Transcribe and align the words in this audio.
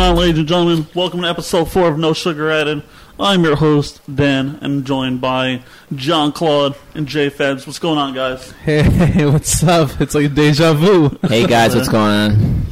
going 0.00 0.12
on, 0.12 0.16
ladies 0.16 0.38
and 0.38 0.48
gentlemen? 0.48 0.86
Welcome 0.94 1.20
to 1.20 1.28
episode 1.28 1.70
four 1.70 1.86
of 1.86 1.98
No 1.98 2.14
Sugar 2.14 2.50
Added. 2.50 2.82
I'm 3.18 3.44
your 3.44 3.56
host, 3.56 4.00
Dan, 4.12 4.58
and 4.62 4.86
joined 4.86 5.20
by 5.20 5.62
John 5.94 6.32
Claude 6.32 6.74
and 6.94 7.06
Jay 7.06 7.28
Feds. 7.28 7.66
What's 7.66 7.78
going 7.78 7.98
on, 7.98 8.14
guys? 8.14 8.50
Hey, 8.64 9.26
what's 9.26 9.62
up? 9.62 10.00
It's 10.00 10.14
like 10.14 10.32
deja 10.32 10.72
vu. 10.72 11.18
Hey 11.28 11.46
guys, 11.46 11.76
what's 11.76 11.90
going 11.90 12.10
on? 12.10 12.66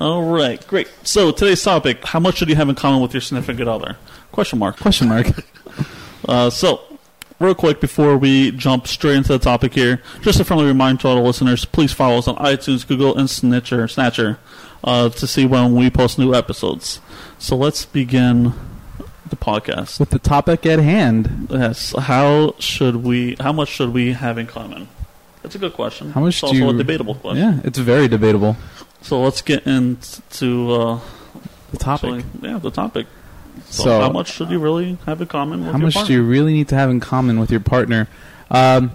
All 0.00 0.24
right, 0.24 0.66
great. 0.66 0.88
So 1.04 1.30
today's 1.30 1.62
topic: 1.62 2.04
How 2.04 2.18
much 2.18 2.38
should 2.38 2.48
you 2.48 2.56
have 2.56 2.68
in 2.68 2.74
common 2.74 3.00
with 3.00 3.14
your 3.14 3.20
significant 3.20 3.68
other? 3.68 3.96
Question 4.32 4.58
mark. 4.58 4.76
Question 4.78 5.08
mark. 5.08 5.26
Uh, 6.28 6.50
so, 6.50 6.82
real 7.40 7.54
quick 7.54 7.80
before 7.80 8.16
we 8.16 8.52
jump 8.52 8.86
straight 8.86 9.16
into 9.16 9.32
the 9.32 9.38
topic 9.38 9.72
here, 9.72 10.02
just 10.20 10.38
a 10.38 10.44
friendly 10.44 10.66
reminder 10.66 11.00
to 11.00 11.08
all 11.08 11.14
the 11.14 11.22
listeners: 11.22 11.64
please 11.64 11.92
follow 11.92 12.18
us 12.18 12.28
on 12.28 12.36
iTunes, 12.36 12.86
Google, 12.86 13.16
and 13.16 13.26
Snitcher, 13.26 13.90
Snatcher 13.90 14.38
uh, 14.84 15.08
to 15.10 15.26
see 15.26 15.44
when 15.46 15.74
we 15.74 15.90
post 15.90 16.18
new 16.18 16.34
episodes. 16.34 17.00
So 17.38 17.56
let's 17.56 17.84
begin 17.84 18.52
the 19.28 19.36
podcast. 19.36 20.00
With 20.00 20.10
the 20.10 20.18
topic 20.18 20.66
at 20.66 20.78
hand, 20.78 21.48
Yes, 21.50 21.94
how 21.96 22.54
should 22.58 22.96
we? 22.96 23.36
How 23.40 23.52
much 23.52 23.68
should 23.68 23.90
we 23.92 24.12
have 24.12 24.38
in 24.38 24.46
common? 24.46 24.88
That's 25.42 25.54
a 25.54 25.58
good 25.58 25.72
question. 25.72 26.10
How 26.12 26.20
much 26.20 26.34
It's 26.34 26.42
also 26.42 26.54
you- 26.56 26.68
a 26.68 26.72
debatable 26.74 27.14
question. 27.14 27.42
yeah, 27.42 27.60
it's 27.64 27.78
very 27.78 28.08
debatable. 28.08 28.56
So 29.02 29.22
let's 29.22 29.40
get 29.40 29.66
into 29.66 30.72
uh, 30.74 31.00
The 31.70 31.78
topic. 31.78 32.10
actually, 32.24 32.48
yeah, 32.50 32.58
the 32.58 32.70
topic. 32.70 33.06
So, 33.70 33.84
So- 33.84 34.00
how 34.02 34.10
much 34.10 34.30
should 34.32 34.50
you 34.50 34.58
really 34.58 34.98
have 35.06 35.20
in 35.22 35.28
common? 35.28 35.60
With 35.64 35.72
How 35.72 35.78
much 35.78 35.94
partner? 35.94 36.08
do 36.08 36.12
you 36.14 36.22
really 36.22 36.52
need 36.52 36.68
to 36.68 36.74
have 36.74 36.90
in 36.90 37.00
common 37.00 37.40
with 37.40 37.50
your 37.50 37.60
partner? 37.60 38.08
Um, 38.50 38.90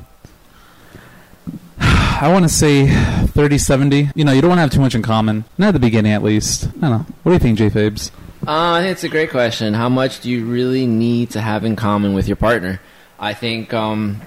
I 1.79 2.29
want 2.31 2.43
to 2.43 2.49
say 2.49 2.87
30 3.27 3.57
70. 3.57 4.09
You 4.15 4.23
know, 4.23 4.31
you 4.31 4.41
don't 4.41 4.49
want 4.49 4.59
to 4.59 4.61
have 4.61 4.71
too 4.71 4.79
much 4.79 4.95
in 4.95 5.01
common. 5.01 5.45
Not 5.57 5.69
at 5.69 5.73
the 5.73 5.79
beginning, 5.79 6.13
at 6.13 6.23
least. 6.23 6.67
I 6.67 6.69
don't 6.69 6.81
know. 6.81 7.05
What 7.23 7.31
do 7.31 7.33
you 7.33 7.39
think, 7.39 7.57
J 7.57 7.69
Fabes? 7.69 8.11
Uh, 8.47 8.81
it's 8.85 9.03
a 9.03 9.09
great 9.09 9.31
question. 9.31 9.73
How 9.73 9.89
much 9.89 10.21
do 10.21 10.29
you 10.29 10.45
really 10.45 10.85
need 10.85 11.31
to 11.31 11.41
have 11.41 11.65
in 11.65 11.75
common 11.75 12.13
with 12.13 12.27
your 12.27 12.35
partner? 12.35 12.79
I 13.19 13.33
think 13.33 13.73
um, 13.73 14.21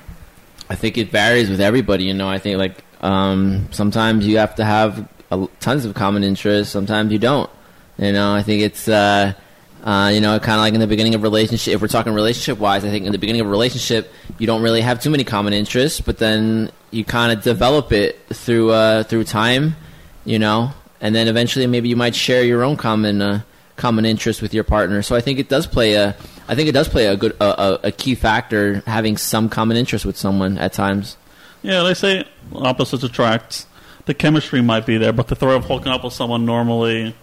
I 0.69 0.75
think 0.75 0.99
it 0.99 1.11
varies 1.11 1.49
with 1.49 1.61
everybody. 1.61 2.05
You 2.05 2.15
know, 2.15 2.29
I 2.29 2.39
think 2.39 2.59
like 2.59 2.85
um, 3.01 3.69
sometimes 3.71 4.27
you 4.27 4.39
have 4.39 4.55
to 4.57 4.65
have 4.65 5.09
a, 5.31 5.47
tons 5.61 5.85
of 5.85 5.95
common 5.95 6.25
interests. 6.25 6.73
Sometimes 6.73 7.13
you 7.13 7.19
don't. 7.19 7.51
You 7.97 8.13
know, 8.13 8.35
I 8.35 8.43
think 8.43 8.63
it's 8.63 8.89
uh, 8.89 9.35
uh, 9.85 10.11
you 10.13 10.21
know 10.21 10.39
kind 10.39 10.55
of 10.55 10.61
like 10.61 10.75
in 10.75 10.81
the 10.81 10.87
beginning 10.87 11.15
of 11.15 11.23
relationship. 11.23 11.75
If 11.75 11.81
we're 11.81 11.89
talking 11.89 12.13
relationship 12.13 12.59
wise, 12.59 12.85
I 12.85 12.91
think 12.91 13.07
in 13.07 13.13
the 13.13 13.19
beginning 13.19 13.41
of 13.41 13.47
a 13.47 13.51
relationship 13.51 14.13
you 14.39 14.47
don't 14.47 14.63
really 14.63 14.81
have 14.81 15.01
too 15.01 15.11
many 15.11 15.25
common 15.25 15.53
interests, 15.53 16.01
but 16.01 16.19
then 16.19 16.71
you 16.91 17.05
kind 17.05 17.33
of 17.33 17.43
develop 17.43 17.93
it 17.93 18.19
through 18.29 18.71
uh, 18.71 19.03
through 19.05 19.25
time. 19.25 19.77
You 20.25 20.39
know, 20.39 20.73
and 21.01 21.15
then 21.15 21.27
eventually 21.27 21.67
maybe 21.67 21.89
you 21.89 21.97
might 21.97 22.15
share 22.15 22.43
your 22.43 22.63
own 22.63 22.77
common. 22.77 23.23
Uh, 23.23 23.43
common 23.79 24.05
interest 24.05 24.43
with 24.43 24.53
your 24.53 24.65
partner. 24.65 25.01
So 25.03 25.17
I 25.17 25.21
think 25.21 25.39
it 25.39 25.49
does 25.49 25.67
play 25.67 25.95
a 25.95 26.15
I 26.49 26.55
think 26.55 26.69
it 26.69 26.73
does 26.73 26.89
play 26.89 27.07
a 27.07 27.17
good 27.17 27.35
a, 27.41 27.79
a, 27.85 27.93
key 27.93 28.15
factor 28.15 28.83
having 28.87 29.17
some 29.17 29.49
common 29.49 29.77
interest 29.77 30.05
with 30.05 30.17
someone 30.17 30.59
at 30.59 30.75
times. 30.75 31.17
Yeah, 31.63 31.83
they 31.83 31.95
say 31.95 32.27
opposites 32.53 33.05
attract. 33.05 33.67
The 34.07 34.15
chemistry 34.15 34.63
might 34.63 34.87
be 34.87 34.99
there, 34.99 35.13
but 35.13 35.29
the 35.29 35.37
threat 35.37 35.57
of 35.57 35.65
hooking 35.67 35.93
up 35.93 36.05
with 36.05 36.13
someone 36.13 36.47
normally, 36.47 37.15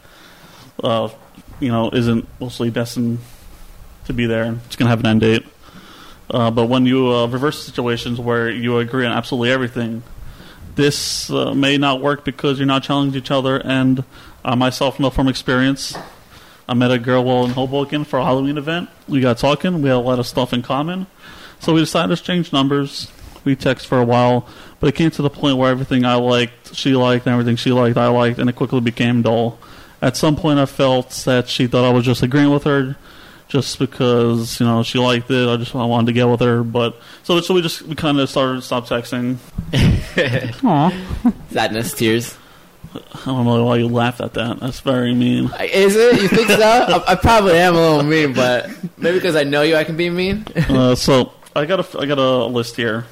uh, 0.83 1.09
you 1.59 1.69
know, 1.69 1.89
isn't 1.91 2.27
mostly 2.39 2.69
destined 2.69 3.19
to 4.05 4.13
be 4.13 4.25
there. 4.25 4.57
It's 4.65 4.75
going 4.75 4.85
to 4.85 4.89
have 4.89 4.99
an 4.99 5.07
end 5.07 5.21
date. 5.21 5.45
Uh, 6.29 6.51
but 6.51 6.65
when 6.65 6.85
you 6.85 7.11
uh, 7.11 7.27
reverse 7.27 7.63
situations 7.63 8.19
where 8.19 8.49
you 8.49 8.79
agree 8.79 9.05
on 9.05 9.11
absolutely 9.11 9.51
everything, 9.51 10.03
this 10.75 11.29
uh, 11.29 11.53
may 11.53 11.77
not 11.77 12.01
work 12.01 12.25
because 12.25 12.59
you're 12.59 12.65
not 12.65 12.83
challenging 12.83 13.21
each 13.21 13.31
other. 13.31 13.57
And 13.57 14.03
I 14.43 14.55
myself 14.55 14.99
know 14.99 15.09
from 15.09 15.27
experience, 15.27 15.95
I 16.67 16.73
met 16.73 16.91
a 16.91 16.97
girl 16.97 17.23
while 17.23 17.45
in 17.45 17.51
Hoboken 17.51 18.05
for 18.05 18.19
a 18.19 18.23
Halloween 18.23 18.57
event. 18.57 18.89
We 19.07 19.21
got 19.21 19.37
talking. 19.37 19.81
We 19.81 19.89
had 19.89 19.95
a 19.95 19.99
lot 19.99 20.19
of 20.19 20.25
stuff 20.25 20.51
in 20.51 20.61
common. 20.61 21.07
So 21.59 21.73
we 21.73 21.79
decided 21.81 22.07
to 22.07 22.13
exchange 22.13 22.51
numbers. 22.51 23.11
We 23.43 23.55
text 23.55 23.85
for 23.85 23.99
a 23.99 24.05
while, 24.05 24.47
but 24.79 24.87
it 24.87 24.95
came 24.95 25.11
to 25.11 25.21
the 25.21 25.29
point 25.29 25.57
where 25.57 25.69
everything 25.69 26.03
I 26.03 26.15
liked, 26.15 26.75
she 26.75 26.95
liked, 26.95 27.27
and 27.27 27.33
everything 27.33 27.57
she 27.57 27.71
liked, 27.71 27.95
I 27.95 28.07
liked, 28.07 28.39
and 28.39 28.49
it 28.49 28.53
quickly 28.53 28.81
became 28.81 29.21
dull. 29.21 29.59
At 30.05 30.15
some 30.15 30.35
point, 30.35 30.59
I 30.59 30.67
felt 30.67 31.09
that 31.25 31.49
she 31.49 31.65
thought 31.65 31.83
I 31.83 31.89
was 31.91 32.05
just 32.05 32.21
agreeing 32.21 32.51
with 32.51 32.65
her, 32.65 32.95
just 33.47 33.79
because 33.79 34.59
you 34.59 34.65
know 34.67 34.83
she 34.83 34.99
liked 34.99 35.31
it. 35.31 35.49
I 35.49 35.57
just 35.57 35.73
I 35.73 35.83
wanted 35.83 36.05
to 36.05 36.13
get 36.13 36.25
with 36.25 36.41
her, 36.41 36.63
but 36.63 36.95
so 37.23 37.41
so 37.41 37.55
we 37.55 37.63
just 37.63 37.81
we 37.81 37.95
kind 37.95 38.19
of 38.19 38.29
started 38.29 38.61
stop 38.61 38.85
texting. 38.85 39.37
Aw. 40.63 41.31
Sadness, 41.49 41.93
tears. 41.95 42.37
I 42.93 43.25
don't 43.25 43.45
know 43.45 43.65
why 43.65 43.77
you 43.77 43.87
laughed 43.87 44.21
at 44.21 44.35
that. 44.35 44.59
That's 44.59 44.79
very 44.81 45.15
mean. 45.15 45.45
Is 45.59 45.95
it? 45.95 46.21
You 46.21 46.27
think 46.27 46.49
so? 46.49 46.61
I, 46.61 47.13
I 47.13 47.15
probably 47.15 47.57
am 47.57 47.73
a 47.73 47.79
little 47.79 48.03
mean, 48.03 48.33
but 48.33 48.69
maybe 48.99 49.17
because 49.17 49.35
I 49.35 49.43
know 49.43 49.63
you, 49.63 49.75
I 49.75 49.85
can 49.85 49.97
be 49.97 50.11
mean. 50.11 50.45
uh, 50.69 50.93
so 51.07 51.33
I 51.55 51.65
got 51.65 51.79
a 51.95 51.99
I 51.99 52.05
got 52.05 52.19
a 52.19 52.45
list 52.45 52.75
here 52.75 53.07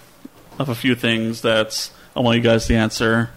of 0.60 0.70
a 0.70 0.76
few 0.76 0.94
things 0.94 1.42
that 1.42 1.90
I 2.16 2.20
want 2.20 2.38
you 2.38 2.44
guys 2.44 2.68
to 2.68 2.76
answer 2.76 3.32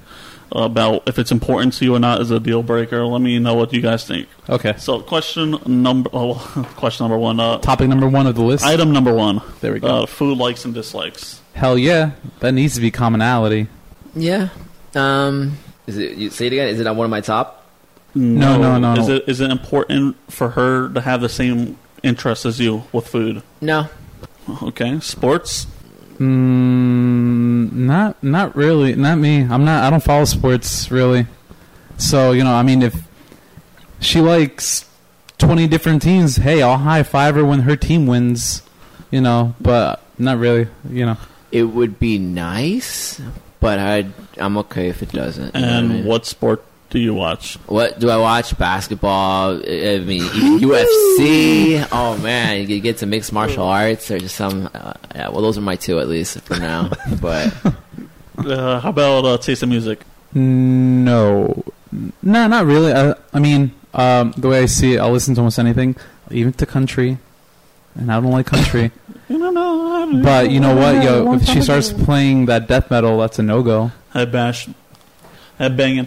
about 0.53 1.09
if 1.09 1.19
it's 1.19 1.33
important 1.33 1.73
to 1.75 1.85
you 1.85 1.95
or 1.97 1.99
not 1.99 2.21
as 2.21 2.31
a 2.31 2.39
deal 2.41 2.63
breaker. 2.63 3.05
Let 3.05 3.21
me 3.21 3.39
know 3.39 3.55
what 3.55 3.73
you 3.73 3.81
guys 3.81 4.07
think. 4.07 4.29
Okay. 4.49 4.75
So 4.79 5.01
question 5.01 5.57
number 5.67 6.11
oh, 6.13 6.35
question 6.77 7.05
number 7.05 7.19
one. 7.19 7.41
Uh, 7.41 7.59
Topic 7.59 7.89
number 7.89 8.09
one 8.09 8.27
of 8.27 8.35
the 8.35 8.43
list. 8.43 8.65
item 8.65 8.93
number 8.93 9.13
one. 9.13 9.41
There 9.61 9.73
we 9.73 9.81
go. 9.81 9.89
Uh, 10.03 10.07
food 10.07 10.39
likes 10.39 10.65
and 10.65 10.75
dislikes. 10.75 11.41
Hell 11.55 11.77
yeah. 11.79 12.13
That 12.41 12.53
needs 12.53 12.75
to 12.75 12.81
be 12.81 12.91
commonality. 12.91 13.69
Yeah. 14.15 14.49
Um. 14.95 15.59
Is 15.87 15.99
it? 15.99 16.17
You 16.17 16.31
say 16.31 16.47
it 16.47 16.53
again. 16.53 16.69
Is 16.69 16.81
it 16.81 16.87
on 16.87 16.97
one 16.97 17.05
of 17.05 17.11
my 17.11 17.21
top? 17.21 17.65
No, 18.15 18.57
no, 18.59 18.79
no, 18.79 18.95
Is 18.95 19.09
no. 19.09 19.15
it 19.17 19.25
is 19.29 19.41
it 19.41 19.51
important 19.51 20.17
for 20.31 20.51
her 20.51 20.89
to 20.89 21.01
have 21.03 21.21
the 21.21 21.29
same 21.29 21.77
interests 22.03 22.47
as 22.47 22.59
you 22.59 22.85
with 22.93 23.07
food? 23.07 23.43
No. 23.61 23.89
Okay. 24.63 24.99
Sports. 25.01 25.67
Mm, 26.19 27.73
not 27.73 28.23
not 28.23 28.55
really. 28.57 28.95
Not 28.95 29.19
me. 29.19 29.43
I'm 29.43 29.65
not. 29.65 29.85
I 29.85 29.91
don't 29.91 30.03
follow 30.03 30.25
sports 30.25 30.91
really. 30.91 31.27
So 31.99 32.33
you 32.33 32.45
know, 32.45 32.53
I 32.55 32.63
mean, 32.63 32.83
if 32.83 32.95
she 34.01 34.21
likes 34.21 34.85
twenty 35.39 35.67
different 35.67 36.03
teams, 36.03 36.37
hey, 36.37 36.63
I'll 36.63 36.77
high 36.79 37.03
five 37.03 37.35
her 37.35 37.45
when 37.45 37.61
her 37.61 37.77
team 37.77 38.07
wins. 38.07 38.63
You 39.11 39.21
know, 39.21 39.55
but 39.61 40.03
not 40.19 40.39
really. 40.39 40.69
You 40.91 41.07
know, 41.07 41.17
It 41.53 41.65
would 41.65 41.99
be 41.99 42.19
nice, 42.19 43.21
but 43.61 43.79
I 43.79 44.07
I'm 44.39 44.57
okay 44.59 44.89
if 44.89 45.03
it 45.03 45.13
doesn't. 45.13 45.55
you 45.55 45.61
know 45.61 45.67
what 45.67 45.75
I 45.75 45.79
And 45.79 45.89
mean? 45.89 46.05
what 46.05 46.27
sport 46.27 46.65
do 46.91 46.99
you 46.99 47.15
watch? 47.15 47.57
What 47.67 47.99
do 47.99 48.09
I 48.11 48.17
watch? 48.17 48.57
Basketball. 48.59 49.57
I 49.57 49.99
mean, 49.99 50.23
UFC. 50.23 51.87
Oh 51.93 52.17
man, 52.19 52.69
you 52.69 52.81
get 52.81 52.99
to 52.99 53.07
mixed 53.07 53.33
martial 53.33 53.65
arts 53.67 54.11
or 54.11 54.19
just 54.19 54.37
some. 54.37 54.69
Uh, 54.75 54.93
yeah, 55.15 55.29
well, 55.29 55.41
those 55.43 55.59
are 55.59 55.63
my 55.63 55.77
two 55.77 55.99
at 56.01 56.09
least 56.09 56.41
for 56.43 56.57
now. 56.59 56.91
But 57.21 57.53
Uh, 58.39 58.81
how 58.81 58.91
about 58.91 59.25
uh, 59.25 59.39
taste 59.39 59.63
of 59.63 59.69
music? 59.69 60.01
no, 60.35 61.65
no, 62.23 62.47
not 62.49 62.67
really. 62.67 62.93
I, 62.93 63.15
I 63.33 63.39
mean, 63.41 63.73
um, 63.95 64.33
the 64.37 64.49
way 64.49 64.61
I 64.61 64.67
see 64.67 64.95
it, 64.95 64.99
I'll 64.99 65.11
listen 65.13 65.35
to 65.37 65.41
almost 65.41 65.59
anything, 65.59 65.97
even 66.31 66.53
to 66.55 66.67
country, 66.67 67.19
and 67.95 68.13
I 68.13 68.21
don't 68.21 68.31
like 68.31 68.47
country. 68.47 68.91
You 69.29 69.39
don't 69.39 69.55
know. 69.55 70.23
but 70.23 70.53
you 70.53 70.61
know 70.61 70.77
what, 70.77 71.03
yo, 71.03 71.33
if 71.35 71.45
she 71.47 71.61
starts 71.61 71.93
playing 71.93 72.47
that 72.47 72.69
death 72.69 72.93
metal, 72.93 73.19
that's 73.19 73.41
a 73.41 73.43
no 73.43 73.61
go. 73.65 73.91
I 74.15 74.25
bash. 74.25 74.69
Head 75.59 75.77
banging. 75.77 76.07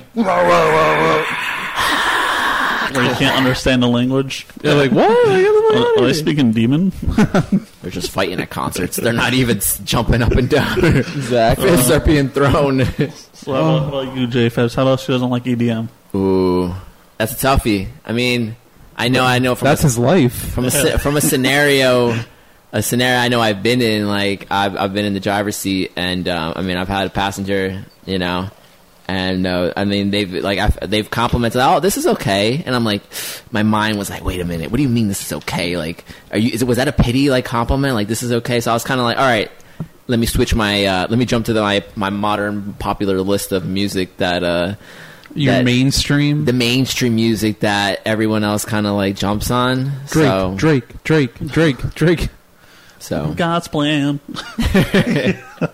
Where 2.93 3.03
you 3.03 3.15
can't 3.15 3.35
understand 3.35 3.83
the 3.83 3.87
language. 3.87 4.47
They're 4.61 4.75
like, 4.75 4.91
what? 4.91 5.09
Are, 5.69 6.03
are 6.03 6.07
they 6.07 6.13
speaking 6.13 6.51
demon? 6.51 6.91
they're 7.81 7.91
just 7.91 8.09
fighting 8.09 8.39
at 8.39 8.49
concerts. 8.49 8.97
They're 8.97 9.13
not 9.13 9.33
even 9.33 9.59
jumping 9.83 10.23
up 10.23 10.31
and 10.31 10.49
down. 10.49 10.79
Exactly. 10.83 11.67
Fists 11.69 11.91
are 11.91 11.99
being 11.99 12.29
thrown. 12.29 12.85
So 13.33 13.53
how, 13.53 13.59
about, 13.61 13.79
how 13.83 13.87
about 14.01 14.17
you, 14.17 14.25
J 14.25 14.49
Febs? 14.49 14.73
How 14.75 14.81
about 14.81 14.99
she 15.01 15.11
doesn't 15.11 15.29
like 15.29 15.43
EDM? 15.43 15.89
Ooh, 16.15 16.73
that's 17.19 17.33
a 17.33 17.35
toughie. 17.35 17.87
I 18.03 18.13
mean, 18.13 18.55
I 18.97 19.09
know, 19.09 19.23
I 19.23 19.37
know 19.37 19.53
from 19.53 19.67
That's 19.67 19.81
a, 19.81 19.85
his 19.87 19.99
life. 19.99 20.33
from 20.53 20.65
a 20.65 20.71
from 20.71 21.15
a 21.17 21.21
scenario, 21.21 22.19
a 22.71 22.81
scenario 22.81 23.19
I 23.19 23.27
know 23.27 23.39
I've 23.39 23.61
been 23.61 23.81
in. 23.81 24.07
Like 24.07 24.47
I've 24.49 24.75
I've 24.75 24.93
been 24.93 25.05
in 25.05 25.13
the 25.13 25.19
driver's 25.19 25.55
seat, 25.55 25.91
and 25.95 26.27
um, 26.27 26.53
I 26.55 26.63
mean 26.63 26.77
I've 26.77 26.87
had 26.87 27.05
a 27.05 27.11
passenger, 27.11 27.85
you 28.05 28.17
know, 28.17 28.49
and 29.09 29.45
uh, 29.47 29.73
I 29.75 29.85
mean 29.85 30.11
they've 30.11 30.31
like 30.31 30.59
I've, 30.59 30.89
they've 30.89 31.09
complimented. 31.09 31.61
Oh, 31.61 31.79
this 31.79 31.97
is 31.97 32.05
okay, 32.07 32.63
and 32.65 32.75
I'm 32.75 32.83
like, 32.85 33.01
my 33.51 33.63
mind 33.63 33.97
was 33.97 34.09
like, 34.09 34.23
wait 34.23 34.39
a 34.39 34.45
minute, 34.45 34.71
what 34.71 34.77
do 34.77 34.83
you 34.83 34.89
mean 34.89 35.07
this 35.07 35.25
is 35.25 35.33
okay? 35.33 35.77
Like, 35.77 36.05
are 36.31 36.37
you? 36.37 36.51
Is 36.51 36.61
it 36.61 36.65
was 36.65 36.77
that 36.77 36.87
a 36.87 36.91
pity 36.93 37.29
like 37.29 37.45
compliment? 37.45 37.95
Like 37.95 38.07
this 38.07 38.23
is 38.23 38.31
okay? 38.31 38.59
So 38.61 38.71
I 38.71 38.73
was 38.73 38.83
kind 38.83 38.99
of 38.99 39.05
like, 39.05 39.17
all 39.17 39.25
right. 39.25 39.51
Let 40.07 40.17
me 40.17 40.25
switch 40.25 40.55
my. 40.55 40.85
Uh, 40.85 41.05
let 41.07 41.19
me 41.19 41.25
jump 41.25 41.45
to 41.45 41.53
the, 41.53 41.61
my 41.61 41.83
my 41.95 42.09
modern 42.09 42.73
popular 42.73 43.21
list 43.21 43.51
of 43.51 43.67
music 43.67 44.17
that 44.17 44.43
uh, 44.43 44.73
Your 45.35 45.53
that- 45.53 45.65
mainstream. 45.65 46.45
the 46.45 46.53
mainstream 46.53 47.13
music 47.13 47.59
that 47.59 48.01
everyone 48.05 48.43
else 48.43 48.65
kind 48.65 48.87
of 48.87 48.95
like 48.95 49.15
jumps 49.15 49.51
on. 49.51 49.91
Drake, 50.07 50.25
so, 50.25 50.53
Drake, 50.57 51.03
Drake, 51.03 51.35
Drake, 51.35 51.77
Drake. 51.93 52.29
so 52.97 53.35
God's 53.37 53.67
plan. 53.67 54.19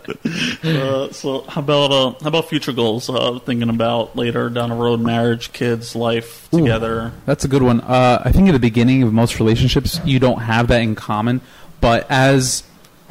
Uh, 0.63 1.11
so 1.11 1.41
how 1.43 1.61
about 1.61 1.91
uh, 1.91 2.11
how 2.21 2.27
about 2.27 2.49
future 2.49 2.73
goals? 2.73 3.09
Uh, 3.09 3.39
thinking 3.39 3.69
about 3.69 4.15
later 4.15 4.49
down 4.49 4.69
the 4.69 4.75
road, 4.75 4.99
marriage, 4.99 5.53
kids, 5.53 5.95
life 5.95 6.51
Ooh. 6.53 6.59
together. 6.59 7.11
That's 7.25 7.45
a 7.45 7.47
good 7.47 7.63
one. 7.63 7.81
Uh, 7.81 8.21
I 8.23 8.31
think 8.31 8.49
at 8.49 8.51
the 8.51 8.59
beginning 8.59 9.03
of 9.03 9.13
most 9.13 9.39
relationships, 9.39 9.99
you 10.03 10.19
don't 10.19 10.39
have 10.41 10.67
that 10.69 10.81
in 10.81 10.95
common. 10.95 11.41
But 11.81 12.07
as 12.09 12.63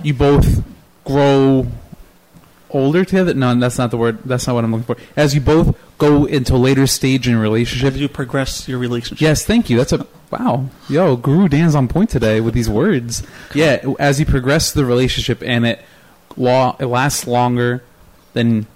you 0.02 0.14
both 0.14 0.64
grow 1.04 1.66
older 2.70 3.04
together, 3.04 3.34
no, 3.34 3.54
that's 3.54 3.78
not 3.78 3.90
the 3.90 3.96
word. 3.96 4.18
That's 4.24 4.46
not 4.46 4.54
what 4.54 4.64
I'm 4.64 4.72
looking 4.72 4.94
for. 4.94 4.96
As 5.16 5.34
you 5.34 5.40
both 5.40 5.76
go 5.98 6.24
into 6.24 6.54
a 6.54 6.56
later 6.58 6.86
stage 6.86 7.28
in 7.28 7.34
a 7.34 7.40
relationship, 7.40 7.94
As 7.94 8.00
you 8.00 8.08
progress 8.08 8.68
your 8.68 8.78
relationship, 8.78 9.20
Yes, 9.22 9.44
thank 9.44 9.70
you. 9.70 9.76
That's 9.76 9.92
a 9.92 10.06
wow. 10.30 10.68
Yo, 10.88 11.16
Guru 11.16 11.48
Dan's 11.48 11.74
on 11.74 11.86
point 11.88 12.10
today 12.10 12.40
with 12.40 12.54
these 12.54 12.68
words. 12.68 13.22
Yeah, 13.54 13.84
as 13.98 14.18
you 14.18 14.26
progress 14.26 14.72
the 14.72 14.84
relationship 14.84 15.42
and 15.44 15.64
it 15.66 15.84
it 16.36 16.86
lasts 16.86 17.26
longer 17.26 17.82
than 18.32 18.66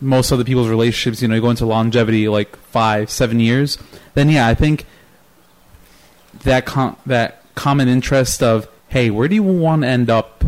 most 0.00 0.30
other 0.32 0.44
people's 0.44 0.68
relationships, 0.68 1.22
you 1.22 1.28
know, 1.28 1.34
you 1.34 1.40
go 1.40 1.50
into 1.50 1.66
longevity 1.66 2.28
like 2.28 2.56
five, 2.56 3.10
seven 3.10 3.40
years, 3.40 3.78
then 4.14 4.28
yeah, 4.28 4.46
I 4.46 4.54
think 4.54 4.86
that 6.44 6.66
com- 6.66 6.96
that 7.06 7.42
common 7.54 7.88
interest 7.88 8.42
of 8.42 8.68
hey, 8.88 9.10
where 9.10 9.28
do 9.28 9.34
you 9.34 9.42
want 9.42 9.82
to 9.82 9.88
end 9.88 10.08
up 10.08 10.42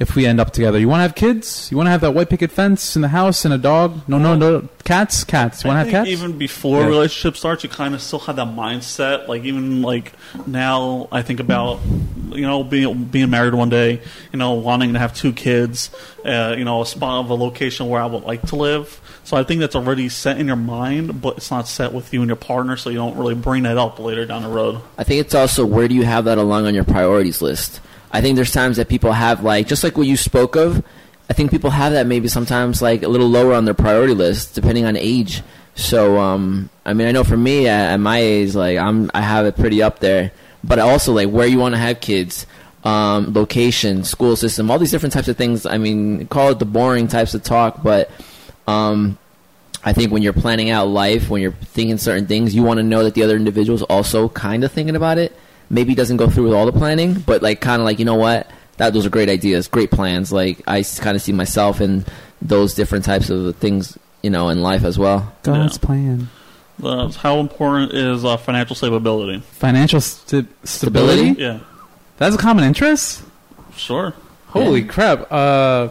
if 0.00 0.16
we 0.16 0.26
end 0.26 0.40
up 0.40 0.52
together? 0.52 0.78
You 0.78 0.88
want 0.88 0.98
to 0.98 1.02
have 1.02 1.14
kids? 1.14 1.70
You 1.70 1.76
want 1.76 1.86
to 1.86 1.90
have 1.92 2.00
that 2.00 2.12
white 2.14 2.28
picket 2.28 2.50
fence 2.50 2.96
in 2.96 3.02
the 3.02 3.08
house 3.08 3.44
and 3.44 3.54
a 3.54 3.58
dog? 3.58 4.00
No, 4.08 4.18
no, 4.18 4.34
no, 4.34 4.66
cats, 4.82 5.22
cats. 5.22 5.62
You 5.62 5.70
I 5.70 5.74
want 5.74 5.86
to 5.88 5.92
have 5.96 6.04
think 6.06 6.16
cats? 6.16 6.22
even 6.24 6.38
before 6.38 6.80
Yeah. 6.80 6.86
a 6.86 6.88
relationship 6.88 7.36
starts, 7.36 7.62
you 7.62 7.70
kind 7.70 7.94
of 7.94 8.00
still 8.02 8.18
have 8.20 8.36
that 8.36 8.48
mindset. 8.48 9.28
Like 9.28 9.44
even 9.44 9.82
like 9.82 10.12
now, 10.46 11.06
I 11.12 11.22
think 11.22 11.38
about 11.38 11.78
you 12.32 12.46
know 12.46 12.64
being 12.64 13.04
being 13.04 13.30
married 13.30 13.54
one 13.54 13.68
day, 13.68 14.00
you 14.32 14.38
know, 14.38 14.54
wanting 14.54 14.94
to 14.94 14.98
have 14.98 15.14
two 15.14 15.32
kids, 15.32 15.90
uh, 16.24 16.54
you 16.58 16.64
know, 16.64 16.82
a 16.82 16.86
spot 16.86 17.24
of 17.24 17.30
a 17.30 17.34
location 17.34 17.88
where 17.88 18.00
I 18.02 18.06
would 18.06 18.24
like 18.24 18.42
to 18.48 18.56
live. 18.56 19.00
So 19.24 19.36
I 19.36 19.44
think 19.44 19.60
that's 19.60 19.76
already 19.76 20.08
set 20.08 20.38
in 20.38 20.46
your 20.46 20.56
mind, 20.56 21.20
but 21.20 21.36
it's 21.36 21.50
not 21.50 21.68
set 21.68 21.92
with 21.92 22.12
you 22.12 22.20
and 22.22 22.28
your 22.28 22.36
partner, 22.36 22.76
so 22.76 22.88
you 22.90 22.96
don't 22.96 23.16
really 23.16 23.34
bring 23.34 23.62
that 23.64 23.76
up 23.78 23.98
later 24.00 24.24
down 24.26 24.42
the 24.42 24.48
road. 24.48 24.80
I 24.98 25.04
think 25.04 25.20
it's 25.20 25.34
also 25.34 25.64
where 25.66 25.86
do 25.88 25.94
you 25.94 26.04
have 26.04 26.24
that 26.24 26.38
along 26.38 26.66
on 26.66 26.74
your 26.74 26.84
priorities 26.84 27.42
list? 27.42 27.80
I 28.12 28.20
think 28.20 28.36
there's 28.36 28.52
times 28.52 28.76
that 28.76 28.88
people 28.88 29.12
have 29.12 29.42
like 29.42 29.66
just 29.66 29.84
like 29.84 29.96
what 29.96 30.06
you 30.06 30.16
spoke 30.16 30.56
of. 30.56 30.84
I 31.28 31.32
think 31.32 31.50
people 31.50 31.70
have 31.70 31.92
that 31.92 32.06
maybe 32.06 32.28
sometimes 32.28 32.82
like 32.82 33.02
a 33.02 33.08
little 33.08 33.28
lower 33.28 33.54
on 33.54 33.64
their 33.64 33.74
priority 33.74 34.14
list 34.14 34.54
depending 34.54 34.84
on 34.84 34.96
age. 34.96 35.42
So 35.76 36.18
um, 36.18 36.70
I 36.84 36.92
mean, 36.92 37.06
I 37.06 37.12
know 37.12 37.24
for 37.24 37.36
me 37.36 37.68
at, 37.68 37.92
at 37.92 38.00
my 38.00 38.18
age, 38.18 38.54
like 38.54 38.78
I'm 38.78 39.10
I 39.14 39.20
have 39.20 39.46
it 39.46 39.56
pretty 39.56 39.82
up 39.82 40.00
there. 40.00 40.32
But 40.62 40.78
also 40.78 41.12
like 41.12 41.28
where 41.28 41.46
you 41.46 41.58
want 41.58 41.74
to 41.74 41.78
have 41.78 42.00
kids, 42.00 42.46
um, 42.84 43.32
location, 43.32 44.04
school 44.04 44.36
system, 44.36 44.70
all 44.70 44.78
these 44.78 44.90
different 44.90 45.12
types 45.12 45.28
of 45.28 45.36
things. 45.36 45.64
I 45.64 45.78
mean, 45.78 46.26
call 46.26 46.50
it 46.50 46.58
the 46.58 46.66
boring 46.66 47.08
types 47.08 47.32
of 47.34 47.42
talk, 47.42 47.82
but 47.82 48.10
um, 48.66 49.18
I 49.82 49.92
think 49.92 50.12
when 50.12 50.22
you're 50.22 50.32
planning 50.32 50.70
out 50.70 50.88
life, 50.88 51.30
when 51.30 51.40
you're 51.40 51.52
thinking 51.52 51.98
certain 51.98 52.26
things, 52.26 52.54
you 52.54 52.62
want 52.62 52.78
to 52.78 52.82
know 52.82 53.04
that 53.04 53.14
the 53.14 53.22
other 53.22 53.36
individual 53.36 53.76
is 53.76 53.82
also 53.82 54.28
kind 54.28 54.64
of 54.64 54.72
thinking 54.72 54.96
about 54.96 55.18
it. 55.18 55.34
Maybe 55.70 55.94
doesn't 55.94 56.16
go 56.16 56.28
through 56.28 56.44
with 56.44 56.52
all 56.52 56.66
the 56.66 56.72
planning, 56.72 57.14
but 57.20 57.42
like 57.42 57.60
kind 57.60 57.80
of 57.80 57.86
like 57.86 57.98
you 58.00 58.04
know 58.04 58.16
what, 58.16 58.50
that 58.78 58.92
those 58.92 59.06
are 59.06 59.10
great 59.10 59.28
ideas, 59.28 59.68
great 59.68 59.90
plans. 59.90 60.32
Like 60.32 60.60
I 60.66 60.82
kind 60.82 61.16
of 61.16 61.22
see 61.22 61.32
myself 61.32 61.80
in 61.80 62.04
those 62.42 62.74
different 62.74 63.04
types 63.04 63.30
of 63.30 63.54
things, 63.56 63.96
you 64.22 64.30
know, 64.30 64.48
in 64.48 64.62
life 64.62 64.82
as 64.84 64.98
well. 64.98 65.32
God's 65.44 65.78
Yeah. 65.80 65.86
plan. 65.86 66.28
Uh, 66.82 67.12
how 67.12 67.38
important 67.40 67.92
is 67.92 68.24
uh, 68.24 68.36
financial 68.38 68.74
stability? 68.74 69.40
Financial 69.52 70.00
st- 70.00 70.48
stability? 70.66 71.34
Stability? 71.34 71.42
Yeah, 71.42 71.58
That's 72.16 72.34
a 72.34 72.38
common 72.38 72.64
interest? 72.64 73.22
sure. 73.76 74.14
Holy 74.48 74.80
Yeah. 74.80 74.86
crap. 74.88 75.30
Uh, 75.32 75.88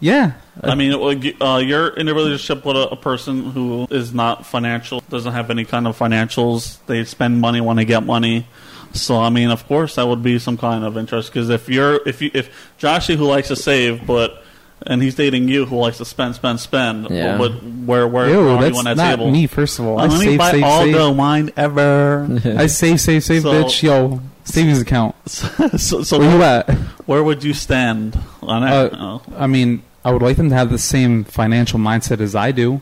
yeah. 0.00 0.32
I 0.62 0.74
mean, 0.74 0.92
it 0.92 1.36
uh, 1.42 1.58
you're 1.58 1.88
in 1.88 2.08
a 2.08 2.14
relationship 2.14 2.64
with 2.64 2.76
a, 2.76 2.88
a 2.90 2.96
person 2.96 3.50
who 3.50 3.86
is 3.90 4.14
not 4.14 4.46
financial, 4.46 5.00
doesn't 5.10 5.32
have 5.32 5.50
any 5.50 5.64
kind 5.64 5.86
of 5.86 5.98
financials. 5.98 6.78
They 6.86 7.04
spend 7.04 7.40
money 7.40 7.60
when 7.60 7.76
they 7.76 7.84
get 7.84 8.04
money. 8.04 8.46
So, 8.92 9.18
I 9.18 9.28
mean, 9.28 9.50
of 9.50 9.66
course, 9.66 9.96
that 9.96 10.06
would 10.08 10.22
be 10.22 10.38
some 10.38 10.56
kind 10.56 10.82
of 10.84 10.96
interest. 10.96 11.30
Because 11.30 11.50
if 11.50 11.68
you're, 11.68 12.00
if 12.08 12.22
you, 12.22 12.30
if 12.32 12.50
Joshy, 12.78 13.16
who 13.16 13.24
likes 13.26 13.48
to 13.48 13.56
save, 13.56 14.06
but 14.06 14.42
and 14.86 15.02
he's 15.02 15.14
dating 15.14 15.48
you, 15.48 15.66
who 15.66 15.76
likes 15.76 15.98
to 15.98 16.04
spend, 16.04 16.34
spend, 16.34 16.60
spend, 16.60 17.08
Yeah. 17.10 17.38
what, 17.38 17.50
where, 17.62 18.06
where, 18.08 18.28
Ew, 18.28 18.36
where 18.36 18.56
are 18.56 18.66
you 18.68 18.76
on 18.78 18.84
that 18.84 18.96
not 18.96 19.10
table? 19.16 19.30
me, 19.30 19.46
first 19.46 19.78
of 19.78 19.86
all. 19.86 19.98
Uh, 19.98 20.04
I 20.06 20.08
save, 20.08 20.38
buy 20.38 20.50
save, 20.52 20.62
all 20.64 20.82
save. 20.84 20.94
the 20.96 21.10
wine 21.10 21.50
ever. 21.56 22.26
I 22.56 22.66
save, 22.66 23.00
save, 23.00 23.24
save, 23.24 23.42
So- 23.42 23.52
bitch. 23.64 23.82
Yo, 23.82 24.20
savings 24.44 24.80
account. 24.80 25.14
so, 25.28 26.02
so 26.02 26.18
Where 26.18 26.30
you 26.36 26.42
at? 26.42 26.70
where 27.06 27.22
would 27.24 27.42
you 27.44 27.52
stand 27.54 28.18
on 28.42 28.62
it? 28.62 28.70
Uh, 28.70 28.90
Oh. 28.98 29.22
I 29.36 29.46
mean, 29.46 29.82
I 30.06 30.12
would 30.12 30.22
like 30.22 30.36
them 30.36 30.50
to 30.50 30.54
have 30.54 30.70
the 30.70 30.78
same 30.78 31.24
financial 31.24 31.80
mindset 31.80 32.20
as 32.20 32.36
I 32.36 32.52
do. 32.52 32.80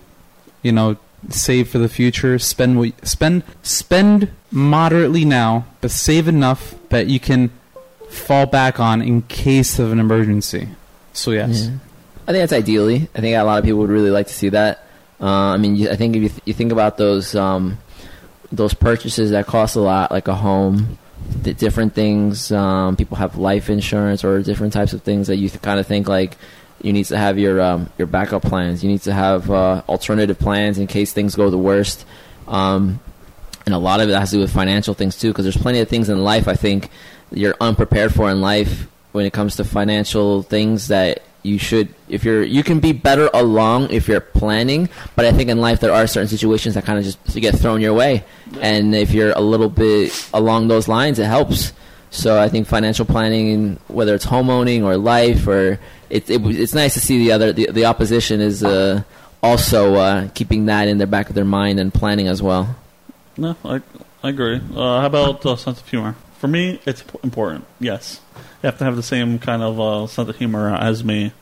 You 0.62 0.73
know, 0.73 0.99
save 1.31 1.71
for 1.71 1.79
the 1.79 1.88
future, 1.88 2.38
spend 2.38 2.93
spend 3.03 3.44
spend 3.62 4.29
moderately 4.50 5.25
now, 5.25 5.65
but 5.81 5.91
save 5.91 6.29
enough 6.29 6.75
that 6.91 7.06
you 7.06 7.19
can 7.19 7.50
fall 8.11 8.44
back 8.44 8.79
on 8.79 9.00
in 9.00 9.23
case 9.23 9.79
of 9.79 9.91
an 9.91 9.99
emergency. 10.00 10.69
So 11.15 11.31
yes, 11.31 11.65
Yeah. 11.65 11.71
I 12.29 12.32
think 12.32 12.43
that's 12.43 12.53
ideally. 12.53 13.09
I 13.15 13.21
think 13.21 13.37
a 13.37 13.43
lot 13.43 13.59
of 13.59 13.65
people 13.65 13.81
would 13.81 13.91
really 13.91 14.11
like 14.11 14.27
to 14.27 14.35
see 14.35 14.50
that. 14.50 14.85
Uh, 15.19 15.55
I 15.55 15.56
mean, 15.56 15.88
I 15.88 15.97
think 15.97 16.17
if 16.17 16.23
you, 16.23 16.29
th- 16.29 16.43
you 16.44 16.53
think 16.53 16.73
about 16.73 16.99
those 16.99 17.35
um, 17.35 17.79
those 18.53 18.75
purchases 18.75 19.31
that 19.31 19.47
cost 19.47 19.77
a 19.77 19.81
lot, 19.81 20.11
like 20.11 20.29
a 20.29 20.35
home, 20.35 20.99
the 21.43 21.55
different 21.55 21.94
things. 21.94 22.53
Um, 22.53 22.97
people 22.97 23.17
have 23.17 23.38
life 23.38 23.70
insurance 23.70 24.25
or 24.25 24.43
different 24.43 24.75
types 24.75 24.93
of 24.93 25.03
things 25.03 25.29
that 25.29 25.37
you 25.37 25.49
th- 25.49 25.62
kind 25.62 25.81
of 25.81 25.87
think 25.87 26.06
like 26.06 26.37
you 26.84 26.92
need 26.92 27.06
to 27.06 27.16
have 27.16 27.38
your 27.38 27.60
um, 27.62 27.90
your 27.96 28.06
backup 28.06 28.42
plans. 28.42 28.84
You 28.84 28.90
need 28.90 29.02
to 29.02 29.12
have 29.12 29.50
uh, 29.50 29.82
alternative 29.88 30.38
plans 30.38 30.78
in 30.78 30.86
case 30.86 31.12
things 31.12 31.34
go 31.34 31.48
the 31.48 31.58
worst. 31.58 32.04
Um, 32.46 33.00
and 33.64 33.75
a 33.75 33.78
lot 33.78 34.00
of 34.00 34.10
it 34.10 34.14
has 34.14 34.31
to 34.31 34.36
do 34.36 34.40
with 34.40 34.52
financial 34.52 34.92
things 34.92 35.19
too, 35.19 35.28
because 35.28 35.46
there's 35.46 35.56
plenty 35.56 35.81
of 35.81 35.88
things 35.88 36.10
in 36.10 36.22
life 36.22 36.46
I 36.46 36.54
think 36.54 36.90
you're 37.32 37.56
unprepared 37.58 38.14
for 38.14 38.31
in 38.31 38.42
life 38.42 38.86
when 39.12 39.25
it 39.25 39.32
comes 39.32 39.56
to 39.56 39.64
financial 39.64 40.42
things 40.42 40.88
that 40.88 41.22
you 41.42 41.58
should 41.58 41.94
if 42.08 42.25
you're 42.25 42.42
you 42.42 42.62
can 42.62 42.81
be 42.81 42.92
better 42.92 43.28
along 43.34 43.90
if 43.90 44.08
you're 44.08 44.19
planning 44.19 44.88
but 45.14 45.26
i 45.26 45.32
think 45.32 45.50
in 45.50 45.60
life 45.60 45.78
there 45.78 45.92
are 45.92 46.06
certain 46.06 46.26
situations 46.26 46.75
that 46.75 46.84
kind 46.86 46.98
of 46.98 47.04
just 47.04 47.19
get 47.34 47.54
thrown 47.54 47.82
your 47.82 47.92
way 47.92 48.25
and 48.62 48.94
if 48.94 49.12
you're 49.12 49.32
a 49.32 49.40
little 49.40 49.69
bit 49.69 50.10
along 50.32 50.69
those 50.69 50.88
lines 50.88 51.19
it 51.19 51.26
helps 51.26 51.75
so 52.14 52.38
i 52.40 52.49
think 52.49 52.66
financial 52.66 53.05
planning 53.05 53.78
whether 53.88 54.14
it's 54.14 54.25
home 54.25 54.49
owning 54.49 54.84
or 54.84 54.96
life 54.96 55.46
or 55.46 55.79
it, 56.10 56.29
it, 56.31 56.41
it's 56.46 56.74
nice 56.74 56.94
to 56.94 57.00
see 57.00 57.19
the 57.19 57.32
other 57.32 57.53
the, 57.53 57.69
the 57.72 57.84
opposition 57.84 58.41
is 58.41 58.62
uh, 58.62 59.03
also 59.43 59.94
uh, 59.96 60.29
keeping 60.34 60.67
that 60.67 60.89
in 60.89 60.98
the 60.98 61.06
back 61.06 61.29
of 61.29 61.34
their 61.34 61.44
mind 61.44 61.79
and 61.81 61.93
planning 61.93 62.29
as 62.29 62.41
well 62.43 62.77
No, 63.36 63.56
I, 63.65 63.81
I 64.22 64.29
agree. 64.31 64.60
Uh, 64.74 65.00
how 65.00 65.06
about 65.06 65.44
uh, 65.44 65.56
sense 65.56 65.81
of 65.81 65.89
humor? 65.89 66.15
For 66.39 66.46
me, 66.48 66.79
it's 66.86 67.03
important. 67.24 67.65
Yes, 67.81 68.20
you 68.62 68.69
have 68.69 68.79
to 68.79 68.84
have 68.84 68.94
the 68.96 69.03
same 69.03 69.39
kind 69.41 69.60
of 69.62 69.81
uh, 69.81 70.06
sense 70.06 70.29
of 70.29 70.36
humor 70.36 70.72
as 70.72 71.03
me. 71.03 71.32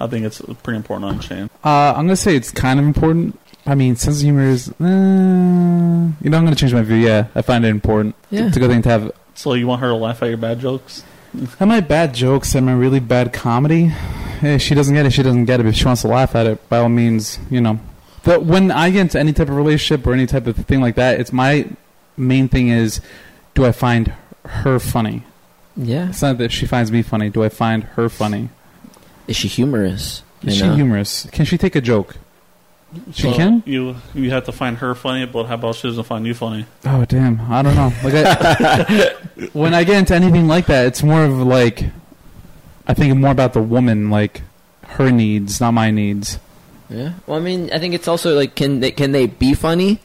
I 0.00 0.06
think 0.06 0.24
it's 0.24 0.40
pretty 0.62 0.78
important 0.78 1.04
on 1.10 1.20
chain. 1.20 1.50
uh, 1.62 1.92
I'm 1.94 2.06
gonna 2.06 2.16
say 2.16 2.34
it's 2.34 2.50
kind 2.50 2.80
of 2.80 2.86
important. 2.86 3.38
I 3.66 3.74
mean, 3.74 3.94
sense 3.96 4.16
of 4.18 4.22
humor 4.24 4.48
is. 4.48 4.70
Uh, 4.80 4.84
you 6.22 6.30
know, 6.30 6.38
I'm 6.38 6.44
gonna 6.44 6.56
change 6.56 6.72
my 6.72 6.82
view. 6.82 6.96
Yeah, 6.96 7.26
I 7.34 7.42
find 7.42 7.64
it 7.64 7.68
important. 7.68 8.14
Yeah. 8.30 8.46
It's 8.46 8.56
a 8.56 8.60
good 8.60 8.70
thing 8.70 8.82
to 8.82 8.88
have. 8.88 9.12
So 9.38 9.54
you 9.54 9.68
want 9.68 9.82
her 9.82 9.88
to 9.90 9.94
laugh 9.94 10.20
at 10.20 10.30
your 10.30 10.36
bad 10.36 10.58
jokes? 10.58 11.04
Am 11.60 11.70
I 11.70 11.78
bad 11.78 12.12
jokes? 12.12 12.56
Am 12.56 12.68
I 12.68 12.72
really 12.72 12.98
bad 12.98 13.32
comedy? 13.32 13.92
If 14.42 14.62
she 14.62 14.74
doesn't 14.74 14.92
get 14.92 15.06
it, 15.06 15.12
she 15.12 15.22
doesn't 15.22 15.44
get 15.44 15.60
it. 15.60 15.66
If 15.66 15.76
she 15.76 15.84
wants 15.84 16.02
to 16.02 16.08
laugh 16.08 16.34
at 16.34 16.46
it, 16.46 16.68
by 16.68 16.78
all 16.78 16.88
means, 16.88 17.38
you 17.48 17.60
know. 17.60 17.78
But 18.24 18.44
when 18.44 18.72
I 18.72 18.90
get 18.90 19.02
into 19.02 19.20
any 19.20 19.32
type 19.32 19.48
of 19.48 19.54
relationship 19.54 20.04
or 20.08 20.12
any 20.12 20.26
type 20.26 20.48
of 20.48 20.56
thing 20.56 20.80
like 20.80 20.96
that, 20.96 21.20
it's 21.20 21.32
my 21.32 21.68
main 22.16 22.48
thing 22.48 22.66
is, 22.66 23.00
do 23.54 23.64
I 23.64 23.70
find 23.70 24.12
her 24.44 24.80
funny? 24.80 25.22
yeah 25.76 26.08
It's 26.08 26.20
not 26.22 26.38
that 26.38 26.50
she 26.50 26.66
finds 26.66 26.90
me 26.90 27.02
funny. 27.02 27.30
Do 27.30 27.44
I 27.44 27.48
find 27.48 27.84
her 27.84 28.08
funny? 28.08 28.48
is 29.28 29.36
she 29.36 29.46
humorous 29.46 30.24
Is 30.42 30.54
You 30.54 30.62
she 30.62 30.66
know? 30.66 30.74
humorous? 30.74 31.28
Can 31.30 31.44
she 31.44 31.56
take 31.56 31.76
a 31.76 31.80
joke? 31.80 32.16
She 33.12 33.22
So 33.22 33.34
can. 33.34 33.62
You 33.66 33.96
you 34.14 34.30
have 34.30 34.44
to 34.46 34.52
find 34.52 34.78
her 34.78 34.94
funny, 34.94 35.26
but 35.26 35.44
how 35.44 35.54
about 35.54 35.74
she 35.74 35.88
doesn't 35.88 36.04
find 36.04 36.26
you 36.26 36.34
funny? 36.34 36.64
Oh 36.86 37.04
damn! 37.04 37.40
I 37.40 37.62
don't 37.62 37.74
know. 37.74 37.92
Like 38.02 38.14
I, 38.14 39.14
when 39.52 39.74
I 39.74 39.84
get 39.84 39.98
into 39.98 40.14
anything 40.14 40.46
like 40.46 40.66
that, 40.66 40.86
it's 40.86 41.02
more 41.02 41.24
of 41.24 41.38
like 41.38 41.84
I 42.86 42.94
think 42.94 43.14
more 43.16 43.30
about 43.30 43.52
the 43.52 43.62
woman, 43.62 44.08
like 44.08 44.40
her 44.86 45.10
needs, 45.10 45.60
not 45.60 45.72
my 45.72 45.90
needs. 45.90 46.38
Yeah. 46.88 47.12
Well, 47.26 47.38
I 47.38 47.42
mean, 47.42 47.70
I 47.72 47.78
think 47.78 47.94
it's 47.94 48.08
also 48.08 48.34
like, 48.34 48.54
can 48.54 48.80
they 48.80 48.90
can 48.90 49.12
they 49.12 49.26
be 49.26 49.52
funny? 49.54 50.00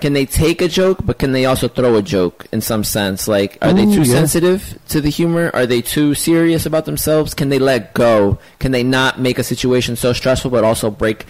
Can 0.00 0.14
they 0.14 0.24
take 0.24 0.62
a 0.62 0.68
joke, 0.68 1.00
but 1.04 1.18
can 1.18 1.32
they 1.32 1.44
also 1.44 1.68
throw 1.68 1.96
a 1.96 2.02
joke 2.02 2.46
in 2.52 2.62
some 2.62 2.84
sense? 2.84 3.28
Like, 3.28 3.58
are 3.60 3.74
they 3.74 3.84
too 3.84 4.02
yeah. 4.02 4.14
sensitive 4.14 4.78
to 4.88 5.00
the 5.02 5.10
humor? 5.10 5.50
Are 5.52 5.66
they 5.66 5.82
too 5.82 6.14
serious 6.14 6.64
about 6.64 6.86
themselves? 6.86 7.34
Can 7.34 7.50
they 7.50 7.58
let 7.58 7.92
go? 7.92 8.38
Can 8.60 8.72
they 8.72 8.82
not 8.82 9.20
make 9.20 9.38
a 9.38 9.44
situation 9.44 9.96
so 9.96 10.14
stressful, 10.14 10.50
but 10.50 10.64
also 10.64 10.90
break 10.90 11.26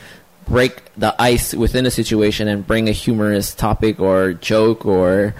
break 0.50 0.83
the 0.97 1.14
ice 1.19 1.54
within 1.54 1.87
a 1.87 1.90
situation 1.90 2.49
and 2.49 2.66
bring 2.66 2.88
a 2.88 2.92
humorous 2.92 3.54
topic 3.54 4.00
or 4.00 4.35
joke 4.35 4.85
or 4.85 5.35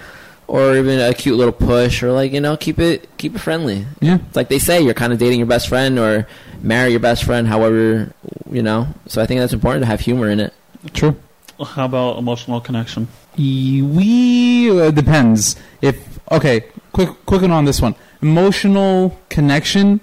or 0.47 0.75
even 0.75 0.99
a 0.99 1.13
cute 1.13 1.37
little 1.37 1.53
push, 1.53 2.03
or 2.03 2.11
like 2.11 2.33
you 2.33 2.41
know, 2.41 2.57
keep 2.57 2.79
it 2.79 3.07
keep 3.17 3.35
it 3.35 3.39
friendly. 3.39 3.85
Yeah. 4.01 4.17
It's 4.27 4.35
like 4.35 4.49
they 4.49 4.59
say, 4.59 4.81
you're 4.81 4.93
kind 4.93 5.13
of 5.13 5.19
dating 5.19 5.39
your 5.39 5.47
best 5.47 5.69
friend 5.69 5.99
or 5.99 6.27
marry 6.61 6.91
your 6.91 6.99
best 6.99 7.23
friend, 7.23 7.47
however, 7.47 8.11
you 8.49 8.61
know. 8.61 8.87
So 9.07 9.21
I 9.21 9.25
think 9.25 9.39
that's 9.39 9.53
important 9.53 9.83
to 9.83 9.87
have 9.87 10.01
humor 10.01 10.29
in 10.29 10.39
it. 10.39 10.53
True. 10.93 11.15
How 11.63 11.85
about 11.85 12.17
emotional 12.17 12.59
connection? 12.59 13.07
We 13.37 14.71
uh, 14.71 14.91
depends 14.91 15.55
if 15.81 16.19
okay. 16.31 16.65
Quick, 16.91 17.25
quick 17.25 17.41
one 17.41 17.51
on 17.51 17.63
this 17.63 17.81
one. 17.81 17.95
Emotional 18.21 19.17
connection. 19.29 20.01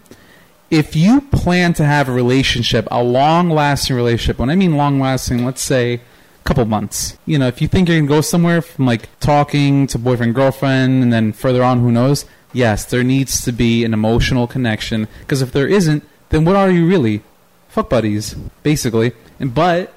If 0.70 0.94
you 0.94 1.22
plan 1.22 1.72
to 1.74 1.84
have 1.84 2.08
a 2.08 2.12
relationship, 2.12 2.86
a 2.90 3.02
long-lasting 3.02 3.96
relationship. 3.96 4.38
When 4.38 4.50
I 4.50 4.54
mean 4.54 4.76
long-lasting, 4.76 5.44
let's 5.44 5.62
say 5.62 5.94
a 5.94 6.00
couple 6.44 6.64
months. 6.66 7.16
You 7.24 7.38
know, 7.38 7.46
if 7.46 7.62
you 7.62 7.68
think 7.68 7.88
you're 7.88 7.98
gonna 7.98 8.08
go 8.08 8.20
somewhere 8.20 8.60
from 8.60 8.84
like 8.84 9.08
talking 9.20 9.86
to 9.86 9.98
boyfriend 9.98 10.34
girlfriend, 10.34 11.02
and 11.02 11.12
then 11.12 11.32
further 11.32 11.64
on, 11.64 11.80
who 11.80 11.90
knows? 11.90 12.26
Yes, 12.52 12.84
there 12.84 13.02
needs 13.02 13.42
to 13.44 13.52
be 13.52 13.84
an 13.84 13.94
emotional 13.94 14.46
connection. 14.46 15.08
Because 15.20 15.40
if 15.40 15.52
there 15.52 15.66
isn't, 15.66 16.04
then 16.28 16.44
what 16.44 16.56
are 16.56 16.70
you 16.70 16.86
really? 16.86 17.22
Fuck 17.68 17.88
buddies, 17.88 18.34
basically. 18.62 19.12
And 19.40 19.54
but, 19.54 19.94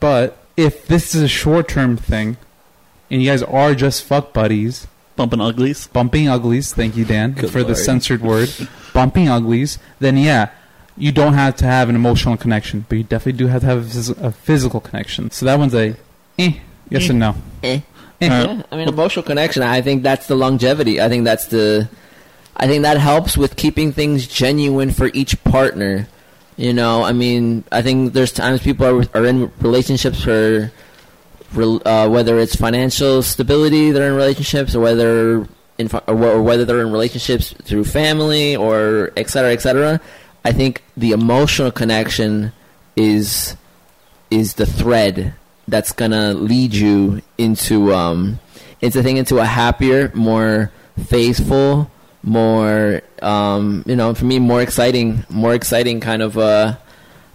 but 0.00 0.36
if 0.56 0.86
this 0.86 1.14
is 1.14 1.22
a 1.22 1.28
short-term 1.28 1.96
thing, 1.96 2.36
and 3.10 3.22
you 3.22 3.30
guys 3.30 3.42
are 3.42 3.74
just 3.74 4.04
fuck 4.04 4.32
buddies, 4.32 4.86
Bumping 5.20 5.40
uglies. 5.40 5.86
bumping 5.88 6.28
uglies, 6.28 6.72
thank 6.72 6.96
you, 6.96 7.04
Dan, 7.04 7.32
Good 7.32 7.50
for 7.50 7.62
the 7.62 7.74
censored 7.74 8.22
word, 8.22 8.48
bumping 8.94 9.28
uglies, 9.28 9.78
then 9.98 10.16
yeah, 10.16 10.50
you 10.96 11.12
don't 11.12 11.34
have 11.34 11.56
to 11.56 11.64
have 11.66 11.88
an 11.88 11.94
emotional 11.96 12.36
connection, 12.36 12.84
but 12.88 12.98
you 12.98 13.04
definitely 13.04 13.38
do 13.38 13.46
have 13.48 13.60
to 13.62 13.66
have 13.66 13.78
a, 13.78 13.88
phys- 13.88 14.22
a 14.22 14.32
physical 14.32 14.80
connection. 14.80 15.30
So 15.30 15.46
that 15.46 15.58
one's 15.58 15.74
a 15.74 15.94
eh, 16.38 16.52
yes 16.88 17.06
Eh. 17.06 17.10
and 17.10 17.18
no. 17.18 17.34
Eh. 17.62 17.80
Eh. 18.20 18.26
Yeah, 18.26 18.62
I 18.72 18.76
mean, 18.76 18.88
emotional 18.88 19.22
connection. 19.22 19.62
I 19.62 19.80
think 19.82 20.02
that's 20.02 20.26
the 20.26 20.34
longevity. 20.34 21.00
I 21.00 21.08
think 21.08 21.24
that's 21.24 21.46
the. 21.46 21.88
I 22.56 22.66
think 22.66 22.82
that 22.82 22.98
helps 22.98 23.38
with 23.38 23.56
keeping 23.56 23.92
things 23.92 24.26
genuine 24.26 24.90
for 24.90 25.10
each 25.14 25.42
partner. 25.44 26.06
You 26.56 26.74
know, 26.74 27.02
I 27.02 27.12
mean, 27.12 27.64
I 27.72 27.80
think 27.80 28.12
there's 28.12 28.32
times 28.32 28.60
people 28.60 28.84
are 28.84 29.04
are 29.14 29.24
in 29.24 29.50
relationships 29.60 30.22
for, 30.22 30.30
rel- 30.60 30.70
uh, 31.56 32.08
whether 32.08 32.38
it's 32.38 32.54
financial 32.54 33.22
stability, 33.22 33.90
they're 33.90 34.08
in 34.08 34.16
relationships, 34.16 34.74
or 34.74 34.80
whether 34.80 35.48
in 35.78 35.90
or, 36.06 36.42
whether 36.42 36.64
they're 36.64 36.82
in 36.82 36.92
relationships 36.92 37.54
through 37.62 37.84
family 37.84 38.54
or 38.54 39.12
et 39.16 39.30
cetera, 39.30 39.52
et 39.52 39.60
cetera. 39.60 40.00
I 40.44 40.52
think 40.52 40.82
the 40.96 41.12
emotional 41.12 41.70
connection 41.70 42.52
is 42.96 43.56
is 44.30 44.54
the 44.54 44.66
thread 44.66 45.34
that's 45.66 45.92
gonna 45.92 46.34
lead 46.34 46.74
you 46.74 47.22
into 47.38 47.92
um 47.94 48.38
into 48.80 49.02
thing 49.02 49.16
into 49.16 49.38
a 49.38 49.44
happier, 49.44 50.10
more 50.14 50.70
faithful, 51.06 51.90
more 52.22 53.02
um 53.22 53.82
you 53.86 53.96
know 53.96 54.14
for 54.14 54.24
me 54.24 54.38
more 54.38 54.62
exciting, 54.62 55.24
more 55.28 55.54
exciting 55.54 56.00
kind 56.00 56.22
of 56.22 56.36
a 56.36 56.78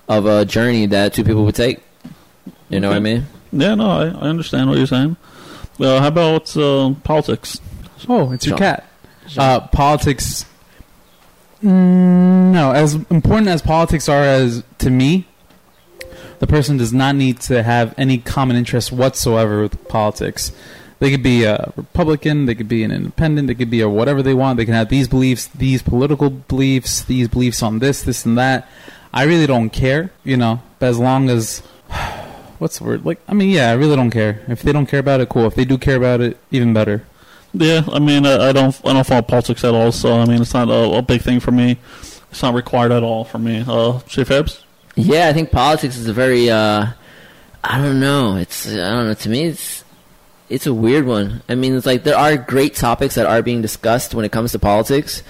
of 0.08 0.26
a 0.26 0.46
journey 0.46 0.86
that 0.86 1.14
two 1.14 1.24
people 1.24 1.44
would 1.46 1.56
take. 1.56 1.82
You 2.70 2.80
know 2.80 2.90
what 2.90 2.98
I 2.98 3.00
mean? 3.00 3.26
Yeah, 3.52 3.76
no, 3.76 3.90
I, 3.90 4.06
I 4.08 4.30
understand 4.30 4.70
what 4.70 4.78
you're 4.78 4.88
saying. 4.88 5.16
Uh, 5.80 6.00
how 6.00 6.08
about 6.08 6.56
uh, 6.58 6.94
politics? 7.04 7.60
Oh, 8.08 8.32
it's 8.32 8.46
your 8.46 8.58
Sure. 8.58 8.66
cat. 8.66 8.88
Uh, 9.38 9.60
politics. 9.68 10.46
Mm, 11.64 12.52
no, 12.52 12.72
as 12.74 12.94
important 13.10 13.48
as 13.48 13.62
politics 13.62 14.08
are 14.08 14.24
as 14.24 14.64
to 14.80 14.90
me, 14.90 15.28
the 16.40 16.48
person 16.48 16.78
does 16.78 16.94
not 16.94 17.16
need 17.16 17.40
to 17.42 17.64
have 17.64 17.94
any 17.98 18.18
common 18.18 18.56
interest 18.56 18.92
whatsoever 18.92 19.62
with 19.62 19.88
politics. 19.88 20.52
They 21.00 21.12
could 21.12 21.24
be 21.24 21.44
a 21.44 21.74
Republican, 21.76 22.46
they 22.46 22.56
could 22.56 22.68
be 22.70 22.84
an 22.84 22.92
independent, 22.92 23.48
they 23.48 23.56
could 23.56 23.70
be 23.70 23.82
a 23.82 23.90
whatever 23.90 24.22
they 24.22 24.34
want. 24.34 24.58
They 24.58 24.66
can 24.66 24.74
have 24.74 24.90
these 24.90 25.08
beliefs, 25.08 25.48
these 25.48 25.82
political 25.82 26.30
beliefs, 26.30 27.04
these 27.04 27.28
beliefs 27.28 27.62
on 27.64 27.80
this, 27.80 28.04
this, 28.04 28.26
and 28.26 28.38
that. 28.38 28.68
I 29.14 29.24
really 29.24 29.48
don't 29.48 29.70
care, 29.72 30.12
you 30.24 30.38
know. 30.38 30.62
But 30.80 30.88
as 30.90 31.00
long 31.00 31.30
as 31.30 31.64
what's 32.60 32.80
the 32.80 32.84
word? 32.84 33.06
Like, 33.06 33.20
I 33.28 33.34
mean, 33.34 33.50
yeah, 33.50 33.70
I 33.70 33.74
really 33.74 33.96
don't 33.96 34.12
care. 34.12 34.44
If 34.48 34.62
they 34.62 34.72
don't 34.72 34.86
care 34.86 35.00
about 35.00 35.22
it, 35.22 35.30
cool. 35.30 35.46
If 35.46 35.56
they 35.56 35.66
do 35.66 35.78
care 35.78 35.98
about 35.98 36.22
it, 36.22 36.38
even 36.52 36.74
better. 36.74 37.06
Yeah, 37.54 37.84
I 37.92 38.00
mean, 38.00 38.26
I, 38.26 38.50
I 38.50 38.52
don't, 38.52 38.80
I 38.86 38.94
don't 38.94 39.08
follow 39.08 39.22
politics 39.22 39.64
at 39.64 39.74
all. 39.74 39.92
So 39.92 40.14
I 40.14 40.26
mean, 40.26 40.42
it's 40.42 40.54
not 40.54 40.70
a, 40.70 40.98
a 40.98 41.02
big 41.02 41.22
thing 41.22 41.40
for 41.40 41.52
me. 41.52 41.78
It's 42.32 42.42
not 42.42 42.54
required 42.54 42.92
at 42.92 43.04
all 43.04 43.24
for 43.24 43.40
me. 43.40 43.64
Uh, 43.66 44.00
J 44.08 44.24
Fabs? 44.24 44.62
Yeah, 44.96 45.28
I 45.28 45.34
think 45.34 45.52
politics 45.52 45.98
is 45.98 46.08
a 46.08 46.14
very 46.14 46.50
uh 46.50 46.88
I 47.64 47.82
don't 47.82 48.00
know. 48.00 48.36
It's 48.36 48.68
I 48.68 48.76
don't 48.76 49.08
know. 49.08 49.14
To 49.14 49.30
me, 49.30 49.46
it's 49.46 49.84
it's 50.50 50.68
a 50.68 50.74
weird 50.74 51.06
one. 51.06 51.42
I 51.50 51.56
mean, 51.56 51.76
it's 51.76 51.86
like 51.86 52.04
there 52.04 52.18
are 52.18 52.38
great 52.38 52.76
topics 52.76 53.16
that 53.16 53.26
are 53.26 53.42
being 53.42 53.62
discussed 53.62 54.14
when 54.14 54.26
it 54.26 54.32
comes 54.32 54.52
to 54.52 54.60
politics, 54.60 55.24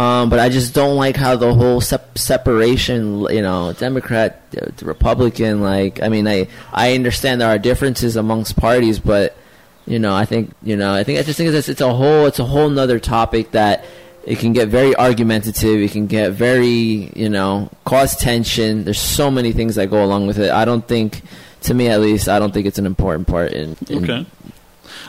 um, 0.00 0.30
but 0.30 0.38
I 0.38 0.48
just 0.48 0.74
don't 0.74 0.96
like 0.96 1.14
how 1.14 1.36
the 1.36 1.52
whole 1.52 1.82
sep- 1.82 2.16
separation, 2.16 3.20
you 3.28 3.42
know, 3.42 3.74
Democrat, 3.74 4.40
uh, 4.56 4.70
Republican. 4.80 5.60
Like, 5.60 6.02
I 6.02 6.08
mean, 6.08 6.26
I 6.26 6.48
I 6.72 6.94
understand 6.94 7.42
there 7.42 7.48
are 7.48 7.58
differences 7.58 8.16
amongst 8.16 8.56
parties, 8.56 8.98
but 8.98 9.36
you 9.86 9.98
know, 9.98 10.14
I 10.14 10.24
think 10.24 10.54
you 10.62 10.76
know, 10.76 10.94
I 10.94 11.04
think 11.04 11.18
I 11.18 11.22
just 11.22 11.36
think 11.36 11.52
it's 11.52 11.68
it's 11.68 11.82
a 11.82 11.92
whole 11.92 12.24
it's 12.24 12.38
a 12.38 12.46
whole 12.46 12.70
nother 12.70 12.98
topic 12.98 13.50
that 13.50 13.84
it 14.24 14.38
can 14.38 14.54
get 14.54 14.68
very 14.68 14.96
argumentative. 14.96 15.80
It 15.80 15.90
can 15.90 16.06
get 16.06 16.32
very, 16.32 17.10
you 17.14 17.28
know, 17.28 17.68
cause 17.84 18.16
tension. 18.16 18.84
There's 18.84 18.98
so 18.98 19.30
many 19.30 19.52
things 19.52 19.74
that 19.74 19.90
go 19.90 20.02
along 20.02 20.26
with 20.26 20.38
it. 20.38 20.50
I 20.50 20.64
don't 20.64 20.86
think, 20.86 21.22
to 21.62 21.74
me 21.74 21.88
at 21.88 22.00
least, 22.00 22.28
I 22.28 22.38
don't 22.38 22.52
think 22.52 22.66
it's 22.66 22.78
an 22.78 22.86
important 22.86 23.28
part 23.28 23.52
in. 23.52 23.76
in 23.88 24.04
Okay. 24.04 24.26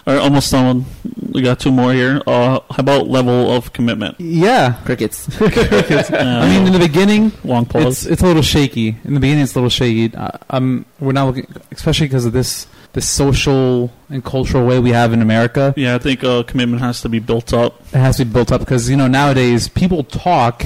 All 0.08 0.16
right, 0.16 0.22
almost 0.24 0.52
done. 0.52 0.86
We 1.32 1.42
got 1.44 1.60
two 1.60 1.72
more 1.72 1.94
here. 1.94 2.22
Uh, 2.26 2.60
how 2.72 2.80
about 2.80 3.08
level 3.08 3.52
of 3.52 3.72
commitment? 3.72 4.20
Yeah, 4.20 4.74
Crickets. 4.84 5.30
I 5.42 6.50
mean, 6.50 6.66
in 6.68 6.74
the 6.74 6.80
beginning, 6.80 7.32
long 7.44 7.66
pause. 7.66 8.06
it's 8.08 8.22
a 8.22 8.26
little 8.26 8.42
shaky. 8.42 8.98
In 9.04 9.14
the 9.14 9.20
beginning, 9.20 9.44
it's 9.44 9.54
a 9.54 9.58
little 9.60 9.70
shaky. 9.70 10.16
Uh, 10.16 10.32
um, 10.50 10.86
we're 11.00 11.12
not 11.12 11.26
looking, 11.28 11.48
especially 11.72 12.08
because 12.08 12.26
of 12.26 12.34
this 12.34 12.68
this 12.94 13.08
social 13.08 13.90
and 14.10 14.26
cultural 14.26 14.66
way 14.68 14.78
we 14.80 14.90
have 14.90 15.14
in 15.14 15.22
America. 15.22 15.74
yeah, 15.78 15.96
I 15.96 15.98
think 15.98 16.24
uh, 16.26 16.44
commitment 16.44 16.82
has 16.82 17.02
to 17.02 17.10
be 17.10 17.20
built 17.20 17.54
up. 17.54 17.80
It 17.94 18.00
has 18.00 18.18
to 18.18 18.26
be 18.26 18.34
built 18.34 18.52
up 18.52 18.60
because 18.60 18.90
you 18.90 18.98
know 18.98 19.08
nowadays 19.08 19.68
people 19.70 20.04
talk 20.04 20.66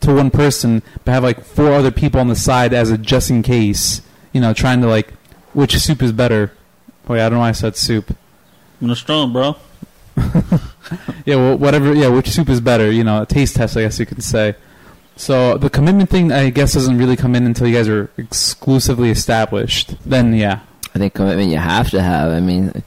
to 0.00 0.14
one 0.14 0.30
person 0.30 0.82
but 1.04 1.12
have 1.12 1.22
like 1.24 1.42
four 1.42 1.72
other 1.72 1.90
people 1.90 2.20
on 2.20 2.28
the 2.28 2.36
side 2.36 2.72
as 2.74 2.90
a 2.90 2.98
just 2.98 3.30
in 3.30 3.42
case. 3.42 4.02
You 4.32 4.40
know, 4.42 4.52
trying 4.52 4.82
to 4.82 4.88
like 4.88 5.12
which 5.54 5.74
soup 5.78 6.02
is 6.02 6.12
better. 6.12 6.52
Wait, 7.08 7.20
I 7.20 7.28
don't 7.28 7.34
know 7.34 7.38
why 7.40 7.48
I 7.48 7.52
said 7.52 7.76
soup. 7.76 8.14
Minestrone, 8.80 9.32
bro. 9.32 9.56
Yeah, 11.24 11.36
well, 11.36 11.56
whatever. 11.58 11.94
Yeah, 11.94 12.08
which 12.08 12.28
soup 12.28 12.48
is 12.48 12.60
better? 12.60 12.90
You 12.90 13.04
know, 13.04 13.22
a 13.22 13.26
taste 13.26 13.56
test, 13.56 13.76
I 13.76 13.82
guess 13.82 13.98
you 13.98 14.06
could 14.06 14.22
say. 14.22 14.54
So 15.16 15.56
the 15.56 15.70
commitment 15.70 16.10
thing, 16.10 16.32
I 16.32 16.50
guess, 16.50 16.74
doesn't 16.74 16.98
really 16.98 17.16
come 17.16 17.34
in 17.34 17.46
until 17.46 17.66
you 17.66 17.74
guys 17.74 17.88
are 17.88 18.10
exclusively 18.18 19.10
established. 19.10 19.94
Then, 20.08 20.34
yeah, 20.34 20.60
I 20.94 20.98
think 20.98 21.14
commitment 21.14 21.50
you 21.50 21.58
have 21.58 21.90
to 21.90 22.02
have. 22.02 22.32
I 22.32 22.40
mean, 22.40 22.82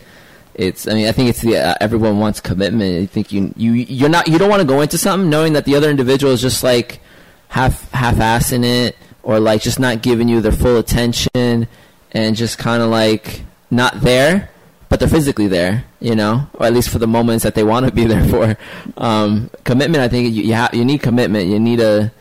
it's. 0.53 0.87
I 0.87 0.93
mean, 0.93 1.07
I 1.07 1.11
think 1.11 1.29
it's 1.29 1.41
the 1.41 1.57
uh, 1.57 1.75
everyone 1.81 2.19
wants 2.19 2.39
commitment. 2.39 3.03
I 3.03 3.05
think 3.07 3.31
you 3.31 3.53
you 3.55 3.71
you're 3.71 4.09
not 4.09 4.27
you 4.27 4.37
don't 4.37 4.49
want 4.49 4.61
to 4.61 4.67
go 4.67 4.81
into 4.81 4.97
something 4.97 5.29
knowing 5.29 5.53
that 5.53 5.65
the 5.65 5.75
other 5.75 5.89
individual 5.89 6.33
is 6.33 6.41
just 6.41 6.63
like 6.63 6.99
half 7.47 7.89
half 7.91 8.15
assing 8.15 8.63
it 8.63 8.97
or 9.23 9.39
like 9.39 9.61
just 9.61 9.79
not 9.79 10.01
giving 10.01 10.27
you 10.27 10.41
their 10.41 10.51
full 10.51 10.77
attention 10.77 11.67
and 12.11 12.35
just 12.35 12.57
kind 12.57 12.83
of 12.83 12.89
like 12.89 13.41
not 13.71 14.01
there, 14.01 14.49
but 14.89 14.99
they're 14.99 15.09
physically 15.09 15.47
there. 15.47 15.85
You 15.99 16.15
know, 16.15 16.47
or 16.53 16.65
at 16.67 16.73
least 16.73 16.89
for 16.89 16.99
the 16.99 17.07
moments 17.07 17.43
that 17.43 17.55
they 17.55 17.63
want 17.63 17.85
to 17.87 17.91
be 17.91 18.05
there 18.05 18.23
for. 18.27 18.57
Um, 18.97 19.49
commitment. 19.63 20.03
I 20.03 20.07
think 20.07 20.33
you 20.33 20.43
you, 20.43 20.55
ha- 20.55 20.69
you 20.73 20.85
need 20.85 21.01
commitment. 21.01 21.47
You 21.49 21.59
need 21.59 21.79
a 21.79 22.11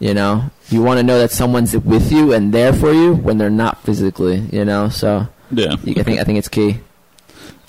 you 0.00 0.14
know, 0.14 0.48
you 0.70 0.80
want 0.80 0.98
to 0.98 1.02
know 1.02 1.18
that 1.18 1.30
someone's 1.32 1.76
with 1.76 2.12
you 2.12 2.32
and 2.32 2.52
there 2.54 2.72
for 2.72 2.92
you 2.92 3.14
when 3.14 3.36
they're 3.38 3.50
not 3.50 3.82
physically. 3.82 4.38
You 4.52 4.64
know, 4.64 4.88
so 4.88 5.26
Yeah. 5.50 5.74
you- 5.84 5.94
I 5.98 6.02
think 6.04 6.20
I 6.20 6.24
think 6.24 6.38
it's 6.38 6.48
key. 6.48 6.80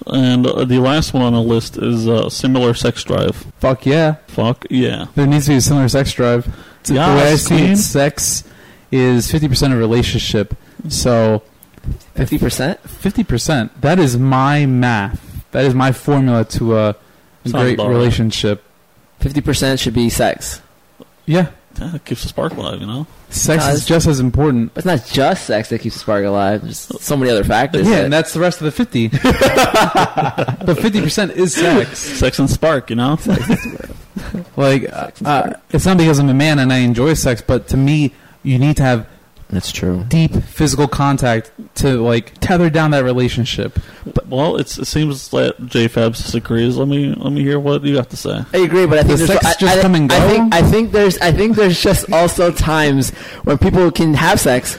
And 0.08 0.48
uh, 0.48 0.63
the 0.63 0.79
last 0.79 1.13
one 1.13 1.24
on 1.24 1.34
the 1.34 1.41
list 1.41 1.77
is 1.77 2.08
uh, 2.08 2.29
similar 2.29 2.74
sex 2.74 3.03
drive. 3.03 3.36
fuck 3.60 3.86
yeah. 3.86 4.15
Fuck 4.27 4.65
yeah. 4.70 5.08
There 5.15 5.27
needs 5.27 5.46
to 5.46 5.51
be 5.51 5.58
a 5.58 5.62
similar 5.62 5.89
sex 5.89 6.13
drive. 6.13 6.46
T- 6.84 6.94
the 6.94 7.00
way 7.00 7.34
I 7.34 7.36
see 7.36 7.63
it, 7.72 7.77
sex 7.77 8.44
is 8.91 9.29
fifty 9.29 9.48
percent 9.50 9.74
of 9.74 9.79
relationship. 9.79 10.56
So 10.88 11.44
Fifty 12.16 12.38
percent. 12.38 12.80
fifty 12.82 13.24
percent. 13.24 13.82
That 13.82 14.00
is 14.00 14.18
my 14.18 14.66
math. 14.66 15.46
That 15.51 15.66
is 15.66 15.74
my 15.74 15.92
formula 15.92 16.46
to 16.46 16.75
a, 16.78 16.89
a 16.89 16.96
Sounds 17.46 17.63
great 17.63 17.74
about 17.75 17.88
right. 17.88 17.94
relationship. 17.96 18.63
Fifty 19.20 19.42
percent 19.42 19.80
should 19.80 19.94
be 19.94 20.10
sex. 20.10 20.62
Yeah, 21.25 21.48
Yeah, 21.80 21.96
it 21.96 22.06
keeps 22.06 22.24
the 22.24 22.30
spark 22.30 22.54
alive, 22.54 22.82
you 22.82 22.88
know? 22.88 23.06
sex 23.30 23.63
No, 23.63 23.70
is 23.70 23.75
it's- 23.84 23.86
just 23.86 24.08
as 24.08 24.20
important. 24.20 24.74
But 24.74 24.86
it's 24.86 24.86
not 24.86 25.13
just 25.13 25.46
sex 25.46 25.70
that 25.70 25.80
keeps 25.82 25.96
the 25.96 26.00
spark 26.00 26.25
alive. 26.25 26.63
There's 26.63 26.78
so 26.80 27.16
many 27.16 27.30
other 27.32 27.44
factors. 27.44 27.88
Yeah, 27.88 27.96
that- 27.98 28.04
and 28.06 28.13
that's 28.13 28.34
the 28.34 28.39
rest 28.39 28.60
of 28.62 28.66
the 28.66 28.72
fifty. 28.72 29.08
but 30.66 30.78
fifty 30.82 31.01
percent 31.01 31.32
is 31.34 31.54
sex. 31.54 32.00
Sex 32.00 32.39
and 32.39 32.50
spark, 32.50 32.89
you 32.89 32.96
know? 32.96 33.18
Like, 34.58 34.92
uh, 34.92 35.12
uh, 35.25 35.54
it's 35.70 35.86
not 35.86 35.98
because 35.98 36.20
I'm 36.20 36.30
a 36.30 36.34
man 36.34 36.60
and 36.60 36.72
I 36.74 36.80
enjoy 36.80 37.13
sex, 37.13 37.42
but 37.46 37.68
to 37.70 37.78
me, 37.78 38.13
you 38.44 38.58
need 38.60 38.78
to 38.78 38.84
have 38.84 39.08
That's 39.51 39.72
true. 39.72 40.06
deep 40.10 40.32
physical 40.44 40.88
contact 40.88 41.51
to 41.75 42.01
like 42.03 42.38
tether 42.39 42.70
down 42.70 42.91
that 42.91 43.03
relationship. 43.03 43.79
Well, 44.27 44.58
it's, 44.58 44.77
it 44.77 44.86
seems 44.86 45.29
that 45.29 45.58
JFab 45.58 46.15
disagrees. 46.15 46.77
Let 46.77 46.88
me 46.88 47.15
let 47.15 47.34
me 47.34 47.41
hear 47.41 47.60
what 47.60 47.84
you 47.84 47.96
have 47.96 48.10
to 48.10 48.18
say. 48.18 48.44
I 48.53 48.58
agree, 48.58 48.86
but 48.86 49.00
I 49.00 49.03
think 49.03 49.18
Does 49.18 49.27
there's 49.27 49.41
sex 49.41 49.56
I, 49.56 49.60
just 49.60 49.77
I, 49.77 49.82
come 49.82 49.96
and 49.96 50.12
I 50.12 50.20
go? 50.20 50.29
think 50.29 50.53
I 50.53 50.62
think 50.62 50.91
there's 50.91 51.18
I 51.18 51.32
think 51.32 51.56
there's 51.56 51.82
just 51.82 52.12
also 52.13 52.51
times 52.51 53.10
when 53.44 53.58
people 53.58 53.89
can 53.91 54.13
have 54.13 54.39
sex, 54.39 54.77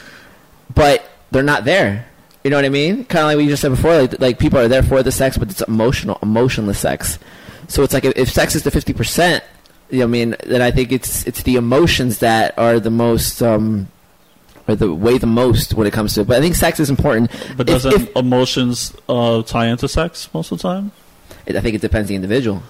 but 0.72 1.04
they're 1.32 1.42
not 1.42 1.64
there. 1.64 2.06
You 2.44 2.50
know 2.50 2.56
what 2.56 2.64
I 2.64 2.68
mean? 2.70 3.04
Kind 3.06 3.22
of 3.22 3.26
like 3.26 3.36
we 3.38 3.48
just 3.48 3.62
said 3.62 3.70
before, 3.70 4.02
like 4.02 4.20
like 4.20 4.38
people 4.38 4.60
are 4.60 4.68
there 4.68 4.84
for 4.84 5.02
the 5.02 5.10
sex, 5.12 5.36
but 5.36 5.50
it's 5.50 5.62
emotional, 5.62 6.16
emotionless 6.22 6.78
sex. 6.78 7.18
So 7.66 7.82
it's 7.82 7.92
like 7.92 8.04
if, 8.04 8.16
if 8.16 8.30
sex 8.30 8.54
is 8.54 8.62
the 8.62 8.70
fifty 8.70 8.92
percent, 8.92 9.42
you 9.90 9.98
know, 9.98 10.04
what 10.04 10.10
I 10.10 10.12
mean, 10.12 10.36
then 10.46 10.62
I 10.62 10.70
think 10.70 10.92
it's 10.92 11.26
it's 11.26 11.42
the 11.42 11.56
emotions 11.56 12.20
that 12.20 12.56
are 12.56 12.78
the 12.78 12.90
most. 12.90 13.42
um 13.42 13.88
or 14.70 14.76
the 14.76 14.94
weigh 14.94 15.18
the 15.18 15.26
most 15.26 15.74
when 15.74 15.86
it 15.86 15.92
comes 15.92 16.14
to 16.14 16.20
it. 16.22 16.26
But 16.28 16.38
I 16.38 16.40
think 16.40 16.54
sex 16.54 16.80
is 16.80 16.88
important. 16.90 17.30
But 17.56 17.68
If- 17.68 17.82
doesn't 17.82 17.94
if- 17.94 18.16
emotions 18.16 18.94
uh, 19.08 19.42
tie 19.42 19.66
into 19.66 19.88
sex 19.88 20.28
most 20.32 20.52
of 20.52 20.58
the 20.58 20.62
time? 20.62 20.92
It, 21.46 21.56
I 21.56 21.60
think 21.60 21.74
it 21.74 21.80
depends 21.80 22.08
the 22.08 22.14
individual, 22.14 22.62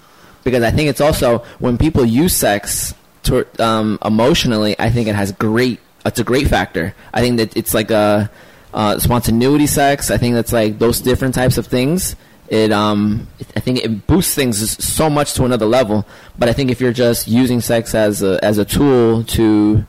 because 0.43 0.63
I 0.63 0.71
think 0.71 0.89
it's 0.89 1.01
also 1.01 1.39
when 1.59 1.77
people 1.77 2.03
use 2.05 2.35
sex 2.35 2.93
to, 3.23 3.45
um, 3.63 3.99
emotionally. 4.03 4.75
I 4.79 4.89
think 4.89 5.07
it 5.07 5.15
has 5.15 5.31
great. 5.33 5.79
It's 6.05 6.19
a 6.19 6.23
great 6.23 6.47
factor. 6.47 6.95
I 7.13 7.21
think 7.21 7.37
that 7.37 7.55
it's 7.55 7.73
like 7.73 7.91
a 7.91 8.31
uh, 8.73 8.97
spontaneity 8.97 9.67
sex. 9.67 10.09
I 10.09 10.17
think 10.17 10.33
that's 10.35 10.51
like 10.53 10.79
those 10.79 10.99
different 11.01 11.35
types 11.35 11.57
of 11.59 11.67
things. 11.67 12.15
It 12.47 12.71
um, 12.71 13.27
I 13.55 13.59
think 13.59 13.79
it 13.83 14.07
boosts 14.07 14.33
things 14.33 14.57
so 14.83 15.09
much 15.09 15.33
to 15.35 15.45
another 15.45 15.65
level. 15.67 16.07
But 16.39 16.49
I 16.49 16.53
think 16.53 16.71
if 16.71 16.81
you're 16.81 16.93
just 16.93 17.27
using 17.27 17.61
sex 17.61 17.93
as 17.93 18.23
a 18.23 18.43
as 18.43 18.57
a 18.57 18.65
tool 18.65 19.23
to 19.35 19.85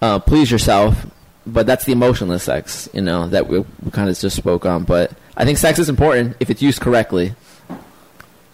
uh, 0.00 0.18
please 0.18 0.50
yourself, 0.50 1.06
but 1.46 1.66
that's 1.66 1.84
the 1.84 1.92
emotionless 1.92 2.44
sex, 2.44 2.88
you 2.92 3.00
know, 3.00 3.28
that 3.28 3.48
we, 3.48 3.60
we 3.60 3.90
kind 3.90 4.08
of 4.08 4.18
just 4.18 4.36
spoke 4.36 4.64
on. 4.66 4.84
But 4.84 5.12
I 5.36 5.44
think 5.44 5.58
sex 5.58 5.78
is 5.78 5.88
important 5.88 6.36
if 6.40 6.50
it's 6.50 6.62
used 6.62 6.80
correctly. 6.80 7.34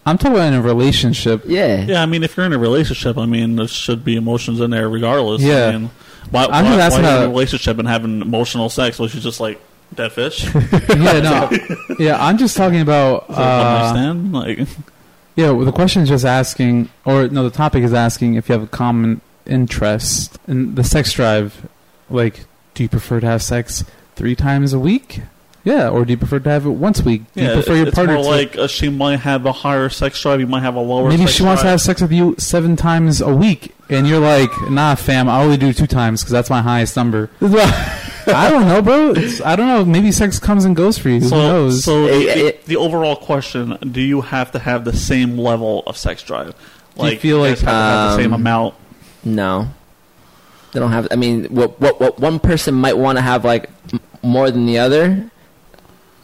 I'm 0.05 0.19
talking 0.19 0.37
about 0.37 0.47
in 0.49 0.55
a 0.55 0.62
relationship. 0.62 1.43
Yeah. 1.47 1.85
Yeah, 1.85 2.03
I 2.03 2.07
mean, 2.07 2.23
if 2.23 2.37
you're 2.37 2.47
in 2.47 2.53
a 2.53 2.59
relationship, 2.59 3.19
I 3.19 3.26
mean, 3.26 3.57
there 3.57 3.67
should 3.67 4.05
be 4.05 4.15
emotions 4.17 4.61
in 4.61 4.71
there 4.71 4.88
regardless. 4.88 5.43
Yeah. 5.43 5.67
I 5.67 5.73
mean, 5.73 5.91
why, 6.31 6.45
I'm 6.45 6.65
why, 6.65 6.76
just 6.76 6.81
asking 6.81 7.03
why 7.05 7.11
are 7.11 7.17
in 7.19 7.25
a 7.25 7.29
relationship 7.29 7.79
and 7.79 7.88
having 7.88 8.21
emotional 8.23 8.69
sex, 8.69 9.00
which 9.00 9.17
is 9.17 9.25
just 9.25 9.41
like 9.41 9.61
dead 9.95 10.12
fish? 10.12 10.45
yeah, 10.55 11.21
no, 11.21 11.50
yeah. 11.99 12.25
I'm 12.25 12.38
just 12.38 12.57
talking 12.57 12.81
about. 12.81 13.29
Is 13.31 13.37
that 13.37 13.43
Uh, 13.43 13.91
stand? 13.93 14.33
Like, 14.33 14.59
yeah, 15.37 15.50
well, 15.50 15.65
the 15.65 15.73
question 15.73 16.03
is 16.03 16.09
just 16.09 16.25
asking, 16.25 16.88
or 17.05 17.26
no, 17.29 17.43
the 17.43 17.50
topic 17.50 17.83
is 17.83 17.93
asking 17.93 18.35
if 18.35 18.49
you 18.49 18.53
have 18.53 18.62
a 18.62 18.69
common 18.69 19.21
interest 19.47 20.38
in 20.49 20.75
the 20.75 20.85
sex 20.85 21.12
drive. 21.12 21.69
Like, 22.11 22.45
do 22.75 22.83
you 22.83 22.88
prefer 22.88 23.21
to 23.21 23.26
have 23.26 23.43
sex 23.43 23.85
three 24.15 24.35
times 24.35 24.73
a 24.73 24.79
week? 24.79 25.21
Yeah, 25.65 25.88
or 25.88 26.05
do 26.05 26.12
you 26.12 26.17
prefer 26.17 26.38
to 26.38 26.49
have 26.49 26.65
it 26.65 26.71
once 26.71 27.00
a 27.00 27.03
week? 27.03 27.23
Do 27.35 27.43
yeah, 27.43 27.49
you 27.49 27.55
prefer 27.55 27.75
your 27.75 27.87
it's 27.88 27.95
partner 27.97 28.15
more 28.15 28.23
to 28.23 28.29
like 28.31 28.57
uh, 28.57 28.69
she 28.69 28.88
might 28.88 29.17
have 29.19 29.45
a 29.47 29.53
higher 29.53 29.88
sex 29.88 30.23
drive, 30.23 30.38
you 30.38 30.47
might 30.47 30.62
have 30.62 30.76
a 30.76 30.81
lower. 30.81 31.09
Maybe 31.09 31.23
sex 31.23 31.33
she 31.33 31.43
wants 31.43 31.62
to 31.62 31.69
have 31.69 31.81
sex 31.81 32.00
with 32.00 32.12
you 32.12 32.37
seven 32.38 32.76
times 32.76 33.21
a 33.21 33.35
week, 33.35 33.75
and 33.91 34.07
you're 34.07 34.21
like, 34.21 34.50
"Nah, 34.71 34.95
fam, 34.95 35.29
I 35.29 35.43
only 35.43 35.57
do 35.57 35.73
two 35.73 35.88
times 35.88 36.23
because 36.23 36.31
that's 36.31 36.50
my 36.50 36.62
highest 36.62 36.95
number." 36.97 37.31
I 38.29 38.49
don't 38.50 38.67
know, 38.69 38.81
bro. 38.81 39.11
It's, 39.17 39.41
I 39.41 39.57
don't 39.57 39.67
know. 39.67 39.85
Maybe 39.85 40.12
sex 40.12 40.38
comes 40.38 40.65
and 40.65 40.75
goes 40.76 40.99
for 40.99 41.09
you. 41.09 41.21
Who 41.21 41.29
So, 41.29 41.37
knows? 41.37 41.83
so 41.85 42.05
It- 42.07 42.11
the, 42.35 42.47
it- 42.47 42.65
the 42.67 42.76
overall 42.76 43.17
question: 43.17 43.76
Do 43.91 44.00
you 44.00 44.21
have 44.21 44.53
to 44.53 44.61
have 44.61 44.85
the 44.85 44.93
same 44.97 45.37
level 45.37 45.83
of 45.88 45.97
sex 45.97 46.23
drive? 46.23 46.55
Do 46.97 47.09
you 47.09 47.19
feel 47.19 47.37
you 47.38 47.43
like, 47.43 47.50
guys 47.55 47.61
have 47.62 47.69
to 47.71 47.75
have 47.75 48.11
the 48.17 48.23
same 48.23 48.33
um, 48.33 48.41
amount? 48.41 48.75
No. 49.26 49.68
They 50.73 50.80
don't 50.80 50.92
have. 50.92 51.09
I 51.11 51.16
mean, 51.16 51.45
what 51.47 51.80
what 51.80 52.00
what 52.00 52.18
one 52.18 52.38
person 52.38 52.75
might 52.75 52.97
want 52.97 53.18
to 53.18 53.23
have 53.23 53.45
like 53.45 53.71
m- 53.92 54.00
more 54.23 54.50
than 54.50 54.66
the 54.66 54.78
other. 54.78 55.30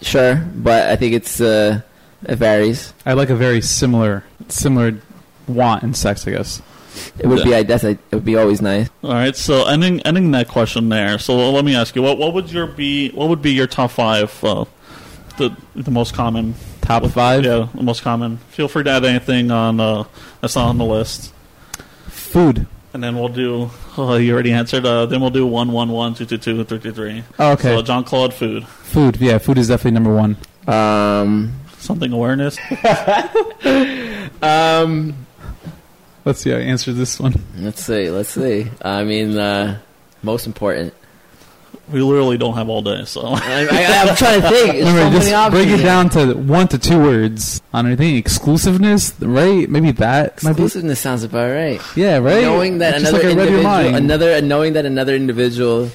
Sure, 0.03 0.37
but 0.37 0.89
I 0.91 0.97
think 0.97 1.15
it's 1.15 1.41
uh, 1.41 1.81
it 2.25 2.37
varies. 2.37 2.93
I 3.07 3.15
like 3.15 3.31
a 3.31 3.37
very 3.37 3.61
similar, 3.61 4.25
similar 4.49 4.99
want 5.49 5.83
in 5.85 5.95
sex. 5.95 6.27
I 6.27 6.33
guess. 6.33 6.61
It 7.19 7.27
would 7.27 7.45
be. 7.45 7.55
I 7.55 7.63
guess 7.63 7.85
it 7.85 7.99
would 8.11 8.25
be 8.25 8.37
always 8.37 8.61
nice. 8.61 8.91
All 9.03 9.13
right. 9.15 9.35
So 9.35 9.67
ending 9.67 10.01
ending 10.01 10.31
that 10.33 10.49
question 10.49 10.89
there. 10.89 11.19
So 11.19 11.51
let 11.51 11.65
me 11.65 11.75
ask 11.75 11.97
you: 11.97 12.03
What 12.03 12.19
what 12.19 12.35
would 12.35 12.51
your 12.53 12.67
be? 12.67 13.11
What 13.11 13.29
would 13.29 13.43
be 13.43 13.53
your 13.53 13.67
top 13.67 13.93
five? 13.93 14.45
Uh, 14.45 14.67
the 15.39 15.57
the 15.75 15.91
most 15.91 16.15
common 16.15 16.55
Top 16.83 17.07
five 17.07 17.45
Yeah, 17.45 17.69
the 17.75 17.83
most 17.83 18.03
common. 18.03 18.39
Feel 18.51 18.69
free 18.69 18.85
to 18.85 18.91
add 18.91 19.05
anything 19.05 19.51
on 19.51 19.81
uh, 19.81 20.05
that's 20.41 20.57
not 20.57 20.67
on 20.69 20.79
the 20.79 20.85
list, 20.85 21.33
food. 22.09 22.67
And 22.95 23.03
then 23.03 23.17
we'll 23.19 23.29
do. 23.29 23.71
Oh, 23.97 24.17
you 24.17 24.33
already 24.33 24.53
answered. 24.53 24.85
Uh, 24.87 25.07
then 25.07 25.21
we'll 25.21 25.31
do 25.31 25.47
one 25.47 25.73
one 25.73 25.91
one 25.91 26.15
two 26.15 26.27
two 26.27 26.39
two 26.39 26.65
three 26.65 26.79
three 26.79 26.93
three. 26.93 27.25
Oh, 27.39 27.53
okay, 27.53 27.75
So 27.75 27.83
John 27.83 28.05
Claude 28.05 28.33
food. 28.35 28.67
food. 28.67 29.17
Yeah, 29.17 29.39
food 29.39 29.59
is 29.59 29.69
definitely 29.69 29.93
number 29.93 30.15
one. 30.15 30.37
Um. 30.67 31.53
Something 31.79 32.13
awareness. 32.13 32.59
Um. 34.43 35.27
Let's 36.25 36.41
see 36.41 36.53
I 36.53 36.59
answer 36.61 36.93
this 36.93 37.19
one. 37.19 37.35
Let's 37.57 37.83
see. 37.85 38.11
Let's 38.11 38.29
see. 38.31 38.69
I 38.81 39.03
mean, 39.05 39.37
uh, 39.37 39.79
most 40.23 40.47
important. 40.47 40.95
We 41.91 42.01
literally 42.01 42.39
don't 42.39 42.55
have 42.55 42.69
all 42.69 42.81
day, 42.81 43.05
so 43.05 43.23
I, 43.25 43.67
I, 43.71 44.09
I'm 44.09 44.17
trying 44.17 44.41
to 44.41 44.49
think. 44.49 44.73
There's 44.73 44.87
Remember, 44.95 45.19
so 45.19 45.19
just 45.19 45.31
many 45.33 45.51
break 45.51 45.69
it 45.69 45.77
here. 45.77 45.85
down 45.85 46.09
to 46.11 46.35
one 46.35 46.69
to 46.69 46.79
two 46.79 46.99
words 46.99 47.61
on 47.75 47.87
anything. 47.87 48.17
Exclusiveness, 48.17 49.15
right? 49.21 49.69
Maybe 49.69 49.91
that 49.93 50.43
might 50.45 50.57
be. 50.57 50.63
Exclusiveness 50.63 51.01
sounds 51.01 51.25
about 51.25 51.51
right. 51.51 51.81
Yeah, 51.97 52.19
right. 52.19 52.43
Knowing 52.43 52.79
that 52.79 52.95
It's 52.95 53.09
another 53.09 53.19
like 53.19 53.25
I 53.25 53.29
read 53.37 53.49
your 53.51 53.59
individual, 53.59 53.95
another 53.97 54.41
knowing 54.43 54.73
that 54.75 54.87
another 54.87 55.15
individual 55.15 55.91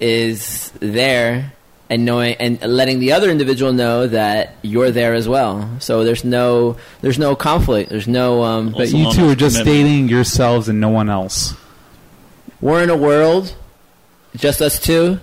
is 0.00 0.70
there, 0.80 1.52
and 1.88 2.04
knowing 2.04 2.34
and 2.34 2.60
letting 2.62 3.00
the 3.00 3.12
other 3.12 3.30
individual 3.30 3.72
know 3.72 4.06
that 4.06 4.54
you're 4.62 4.90
there 4.90 5.14
as 5.14 5.28
well. 5.28 5.68
So 5.80 6.04
there's 6.04 6.24
no 6.24 6.76
there's 7.00 7.18
no 7.18 7.34
conflict. 7.34 7.90
There's 7.90 8.06
no 8.08 8.42
um. 8.42 8.72
But 8.72 8.90
you 8.92 9.10
two 9.12 9.30
are 9.30 9.34
just 9.34 9.58
commitment. 9.58 9.86
dating 9.86 10.08
yourselves 10.08 10.68
and 10.68 10.78
no 10.80 10.90
one 10.90 11.08
else. 11.08 11.54
We're 12.60 12.82
in 12.82 12.90
a 12.90 12.96
world, 12.96 13.56
just 14.36 14.60
us 14.62 14.78
two, 14.80 15.20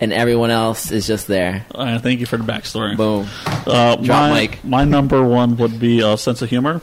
and 0.00 0.12
everyone 0.12 0.50
else 0.50 0.90
is 0.90 1.06
just 1.06 1.26
there. 1.26 1.66
uh, 1.74 1.98
thank 1.98 2.20
you 2.20 2.26
for 2.26 2.36
the 2.36 2.44
backstory. 2.44 2.96
Boom. 2.96 3.26
Uh, 3.46 3.96
Drop 3.96 4.30
my, 4.30 4.32
mic. 4.32 4.64
my 4.64 4.84
number 4.84 5.22
one 5.22 5.56
would 5.56 5.78
be 5.80 6.02
uh, 6.02 6.16
sense 6.16 6.42
of 6.42 6.48
humor, 6.50 6.80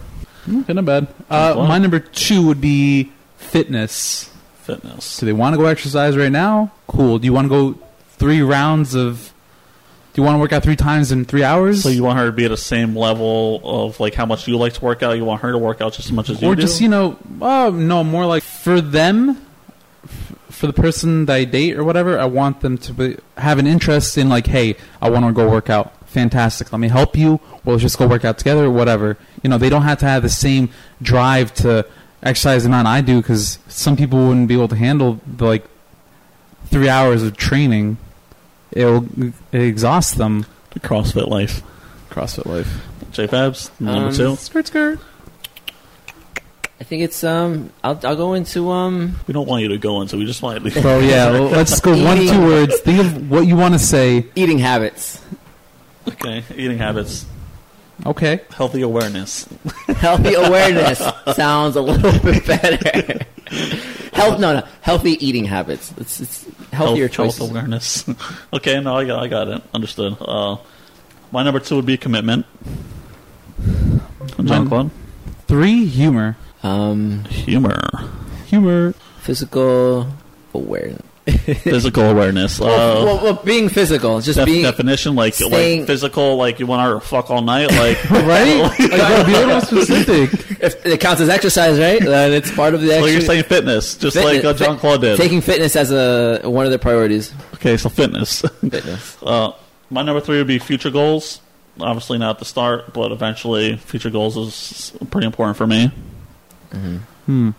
Okay, 0.47 0.73
not 0.73 0.85
bad. 0.85 1.07
Uh, 1.29 1.65
my 1.67 1.77
number 1.79 1.99
two 1.99 2.45
would 2.47 2.61
be 2.61 3.11
fitness. 3.37 4.29
fitness. 4.63 5.17
Do 5.17 5.25
they 5.25 5.33
want 5.33 5.53
to 5.53 5.57
go 5.57 5.65
exercise 5.65 6.15
right 6.17 6.31
now? 6.31 6.71
Cool. 6.87 7.17
Do 7.19 7.25
you 7.25 7.33
want 7.33 7.45
to 7.45 7.49
go 7.49 7.79
three 8.11 8.41
rounds 8.41 8.93
of? 8.95 9.31
Do 10.13 10.21
you 10.21 10.25
want 10.25 10.35
to 10.35 10.39
work 10.39 10.53
out 10.53 10.63
three 10.63 10.75
times 10.77 11.11
in 11.11 11.25
three 11.25 11.43
hours? 11.43 11.83
So 11.83 11.89
you 11.89 12.03
want 12.03 12.19
her 12.19 12.27
to 12.27 12.31
be 12.31 12.45
at 12.45 12.49
the 12.49 12.55
same 12.57 12.95
level 12.95 13.59
of 13.63 13.99
like 13.99 14.13
how 14.13 14.25
much 14.25 14.47
you 14.47 14.57
like 14.57 14.73
to 14.73 14.81
work 14.85 15.03
out. 15.03 15.13
You 15.17 15.25
want 15.25 15.41
her 15.41 15.51
to 15.51 15.57
work 15.57 15.81
out 15.81 15.93
just 15.93 16.07
as 16.07 16.11
much 16.13 16.29
as 16.29 16.41
you 16.41 16.47
or 16.47 16.55
do. 16.55 16.61
just 16.61 16.79
you 16.79 16.87
know, 16.89 17.17
oh 17.41 17.71
no, 17.71 18.03
more 18.03 18.25
like 18.25 18.43
for 18.43 18.79
them, 18.81 19.31
f- 19.31 19.37
for 20.55 20.67
the 20.67 20.73
person 20.73 21.25
that 21.25 21.33
I 21.35 21.43
date 21.45 21.77
or 21.77 21.83
whatever. 21.83 22.17
I 22.17 22.25
want 22.25 22.61
them 22.61 22.77
to 22.79 22.93
be, 22.93 23.17
have 23.37 23.59
an 23.59 23.67
interest 23.67 24.17
in 24.17 24.29
like, 24.29 24.47
hey, 24.47 24.75
I 25.01 25.09
want 25.09 25.25
to 25.25 25.31
go 25.33 25.49
work 25.49 25.69
out. 25.69 25.93
Fantastic. 26.07 26.71
Let 26.71 26.79
me 26.79 26.87
help 26.87 27.17
you. 27.17 27.41
Or 27.65 27.73
let's 27.73 27.81
just 27.81 27.97
go 27.97 28.07
work 28.07 28.23
out 28.23 28.37
together. 28.37 28.69
Whatever. 28.71 29.17
You 29.43 29.49
know, 29.49 29.57
they 29.57 29.69
don't 29.69 29.81
have 29.83 29.99
to 29.99 30.05
have 30.05 30.23
the 30.23 30.29
same 30.29 30.69
drive 31.01 31.53
to 31.55 31.85
exercise 32.23 32.63
the 32.63 32.69
amount 32.69 32.87
I 32.87 33.01
do 33.01 33.21
because 33.21 33.59
some 33.67 33.95
people 33.97 34.27
wouldn't 34.27 34.47
be 34.47 34.53
able 34.55 34.69
to 34.69 34.75
handle 34.75 35.19
the, 35.27 35.45
like 35.45 35.65
three 36.67 36.89
hours 36.89 37.21
of 37.21 37.35
training. 37.37 37.97
It'll 38.71 39.05
it 39.51 39.61
exhausts 39.61 40.13
them. 40.15 40.45
the 40.71 40.79
CrossFit 40.79 41.27
life. 41.27 41.61
CrossFit 42.09 42.45
life. 42.45 42.85
J 43.11 43.27
Fabs 43.27 43.69
number 43.79 44.07
Um, 44.07 44.13
two. 44.13 44.35
Skirt 44.37 44.67
skirt. 44.67 44.99
I 46.79 46.83
think 46.83 47.03
it's 47.03 47.23
um. 47.23 47.71
I'll 47.83 47.99
I'll 48.03 48.15
go 48.17 48.33
into 48.33 48.69
um. 48.71 49.15
We 49.27 49.33
don't 49.33 49.47
want 49.47 49.63
you 49.63 49.69
to 49.69 49.77
go 49.77 50.01
into. 50.01 50.17
We 50.17 50.25
just 50.25 50.41
want 50.41 50.61
you 50.63 50.69
to. 50.71 50.81
So 50.81 50.99
yeah, 50.99 51.31
well, 51.31 51.43
let's 51.45 51.79
go 51.79 51.91
one 52.03 52.17
two 52.17 52.41
words. 52.41 52.77
Think 52.81 52.99
of 52.99 53.29
what 53.29 53.47
you 53.47 53.55
want 53.55 53.73
to 53.73 53.79
say. 53.79 54.25
Eating 54.35 54.59
habits. 54.59 55.21
okay, 56.07 56.43
eating 56.55 56.77
habits, 56.77 57.25
Okay. 58.05 58.41
healthy 58.51 58.81
awareness. 58.81 59.47
Healthy 59.95 60.33
awareness 60.33 60.99
sounds 61.35 61.75
a 61.77 61.81
little 61.81 62.11
bit 62.31 62.45
better. 62.45 63.25
Health, 64.13 64.39
no, 64.39 64.59
no. 64.59 64.67
Healthy 64.81 65.25
eating 65.25 65.45
habits. 65.45 65.93
It's, 65.97 66.19
it's 66.19 66.45
healthier 66.73 67.07
health, 67.07 67.37
health 67.37 67.49
awareness. 67.49 68.03
okay, 68.53 68.79
no, 68.81 68.97
I 68.97 69.05
got, 69.05 69.23
I 69.23 69.27
got 69.27 69.47
it. 69.47 69.63
Understood. 69.73 70.17
Uh, 70.19 70.57
my 71.31 71.41
number 71.43 71.59
two 71.61 71.77
would 71.77 71.85
be 71.85 71.97
commitment. 71.97 72.45
John 73.63 74.45
Mine- 74.45 74.67
Claude. 74.67 74.91
Three 75.47 75.85
humor. 75.85 76.35
Um, 76.65 77.23
Humor. 77.25 77.79
Humor. 78.47 78.93
physical 79.19 80.07
awareness. 80.53 81.01
Physical 81.25 82.03
awareness. 82.03 82.61
Uh, 82.61 82.65
well, 82.65 83.23
well, 83.23 83.33
being 83.43 83.67
physical, 83.67 84.21
just 84.21 84.37
def- 84.37 84.45
being 84.45 84.61
definition 84.61 85.15
like 85.15 85.33
staying- 85.33 85.79
like 85.79 85.87
physical, 85.87 86.37
like 86.37 86.59
you 86.59 86.67
want 86.67 87.01
to 87.01 87.07
fuck 87.07 87.31
all 87.31 87.41
night, 87.41 87.71
like 87.71 88.09
right? 88.11 88.61
like, 88.61 88.77
bro, 88.77 89.23
be 89.25 89.33
a 89.33 89.37
little 89.39 89.47
more 89.47 89.61
specific. 89.61 90.61
if 90.61 90.85
it 90.85 90.99
counts 90.99 91.21
as 91.21 91.29
exercise, 91.29 91.79
right? 91.79 91.99
Then 91.99 92.31
it's 92.31 92.51
part 92.51 92.75
of 92.75 92.81
the 92.81 92.89
So 92.89 93.05
you're 93.07 93.21
saying 93.21 93.43
fitness, 93.45 93.97
just 93.97 94.15
Fitness- 94.15 94.43
like 94.43 94.45
uh, 94.45 94.53
John 94.53 94.77
Claude 94.77 95.01
did. 95.01 95.17
taking 95.17 95.41
fitness 95.41 95.75
as 95.75 95.91
a 95.91 96.41
one 96.47 96.65
of 96.65 96.71
their 96.71 96.77
priorities. 96.77 97.33
okay, 97.55 97.75
so 97.77 97.89
fitness. 97.89 98.41
Fitness. 98.61 99.17
uh, 99.23 99.51
my 99.89 100.03
number 100.03 100.21
three 100.21 100.37
would 100.37 100.45
be 100.47 100.59
future 100.59 100.91
goals. 100.91 101.41
Obviously 101.79 102.19
not 102.19 102.29
at 102.35 102.39
the 102.39 102.45
start, 102.45 102.93
but 102.93 103.11
eventually, 103.11 103.77
future 103.77 104.11
goals 104.11 104.37
is 104.37 104.93
pretty 105.09 105.25
important 105.25 105.57
for 105.57 105.65
me. 105.65 105.91
Hmm. 106.75 107.49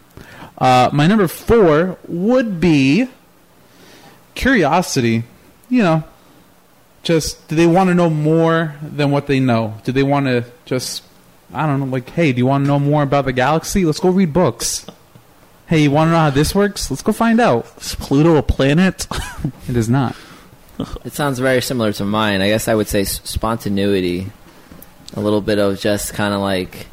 Uh, 0.59 0.91
my 0.93 1.07
number 1.07 1.29
four 1.29 1.99
would 2.07 2.61
be 2.61 3.09
curiosity. 4.35 5.25
You 5.69 5.83
know, 5.83 6.05
just 7.03 7.49
do 7.49 7.57
they 7.57 7.67
want 7.67 7.89
to 7.89 7.95
know 7.95 8.09
more 8.11 8.77
than 8.83 9.11
what 9.11 9.27
they 9.27 9.41
know? 9.41 9.81
Do 9.85 9.93
they 9.93 10.03
want 10.03 10.27
to 10.27 10.45
just, 10.65 11.03
I 11.53 11.67
don't 11.67 11.81
know, 11.81 11.87
like, 11.87 12.11
hey, 12.11 12.33
do 12.33 12.39
you 12.39 12.47
want 12.47 12.65
to 12.65 12.69
know 12.69 12.79
more 12.79 13.03
about 13.03 13.25
the 13.25 13.33
galaxy? 13.33 13.85
Let's 13.85 14.01
go 14.01 14.11
read 14.11 14.33
books. 14.33 14.87
Hey, 15.67 15.83
you 15.83 15.91
want 15.91 16.09
to 16.09 16.13
know 16.13 16.19
how 16.19 16.31
this 16.31 16.55
works? 16.55 16.91
Let's 16.91 17.03
go 17.03 17.13
find 17.13 17.41
out. 17.41 17.67
Is 17.79 17.97
Pluto 17.97 18.37
a 18.37 18.43
planet? 18.43 19.07
It 19.69 19.77
is 19.77 19.89
not. 19.89 20.15
It 21.05 21.13
sounds 21.13 21.39
very 21.39 21.61
similar 21.61 21.93
to 21.95 22.05
mine. 22.05 22.41
I 22.41 22.49
guess 22.49 22.69
I 22.69 22.75
would 22.75 22.87
say 22.87 23.03
spontaneity, 23.03 24.31
a 25.15 25.21
little 25.21 25.41
bit 25.41 25.59
of 25.59 25.81
just 25.81 26.15
kind 26.15 26.35
of 26.35 26.41
like 26.41 26.87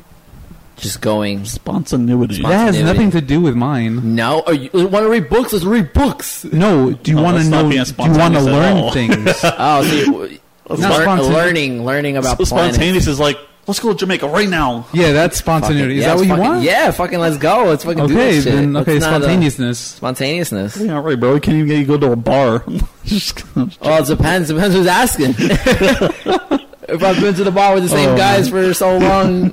just 0.77 1.01
going. 1.01 1.45
Spontaneity. 1.45 2.41
That 2.41 2.73
has 2.73 2.81
nothing 2.81 3.11
to 3.11 3.21
do 3.21 3.41
with 3.41 3.55
mine. 3.55 4.15
No, 4.15 4.43
oh, 4.45 4.51
you 4.51 4.69
want 4.73 5.03
to 5.05 5.09
read 5.09 5.29
books? 5.29 5.53
Let's 5.53 5.65
read 5.65 5.93
books. 5.93 6.43
No, 6.45 6.91
do 6.91 7.11
you 7.11 7.17
No, 7.17 7.23
want 7.23 7.37
to 7.37 7.43
that's 7.43 7.49
not 7.49 7.63
know? 7.63 7.69
being 7.69 7.83
Do 7.83 7.91
you 7.91 8.19
want 8.19 8.33
to 8.35 8.41
spontaneous 8.41 8.47
at 8.47 8.51
learn 8.51 8.77
all. 8.77 8.91
things? 8.93 9.39
Oh, 9.43 9.83
so 9.83 9.95
you, 9.95 10.39
Not 10.69 10.79
learn- 10.79 10.79
spontaneous. 11.03 11.27
learning, 11.33 11.85
learning 11.85 12.17
about 12.17 12.37
So 12.37 12.45
planets. 12.45 12.75
spontaneous 12.75 13.07
is 13.07 13.19
like, 13.19 13.37
let's 13.67 13.79
go 13.79 13.91
to 13.93 13.97
Jamaica 13.97 14.27
right 14.27 14.49
now. 14.49 14.85
yeah, 14.93 15.11
that's 15.13 15.39
Fucking- 15.41 15.63
spontaneity. 15.67 15.97
Is 15.97 16.01
yeah, 16.01 16.07
that 16.07 16.13
what 16.15 16.21
it's 16.21 16.29
you 16.29 16.35
fucking- 16.35 16.51
want? 16.51 16.63
Yeah, 16.63 16.91
fucking 16.91 17.19
let's 17.19 17.37
go. 17.37 17.63
Let's 17.65 17.83
fucking 17.83 18.07
do 18.07 18.13
Okay, 18.13 18.31
this 18.35 18.43
shit. 18.43 18.53
then 18.53 18.75
okay, 18.77 18.93
Let's 18.93 19.05
not, 19.05 19.13
uh, 19.13 19.19
spontaneousness. 19.19 19.79
spontaneousness. 19.79 20.77
Yeah, 20.77 20.99
right, 21.01 21.19
bro. 21.19 21.33
We 21.35 21.39
can't 21.39 21.55
even 21.57 21.67
get 21.67 21.77
you 21.79 21.85
to 21.85 21.97
go 21.99 22.07
to 22.07 22.11
a 22.13 22.15
bar. 22.15 22.63
Just- 23.05 23.55
Well, 23.55 23.67
it 24.03 24.07
depends. 24.07 24.49
Depends 24.49 24.75
who's 24.75 24.87
asking. 24.87 25.35
if 26.89 27.03
I've 27.03 27.19
been 27.19 27.33
to 27.35 27.43
the 27.43 27.51
bar 27.51 27.73
with 27.73 27.83
the 27.83 27.89
same 27.89 28.09
Oh, 28.09 28.17
guys 28.17 28.49
for 28.49 28.73
so 28.73 28.97
long, 28.97 29.49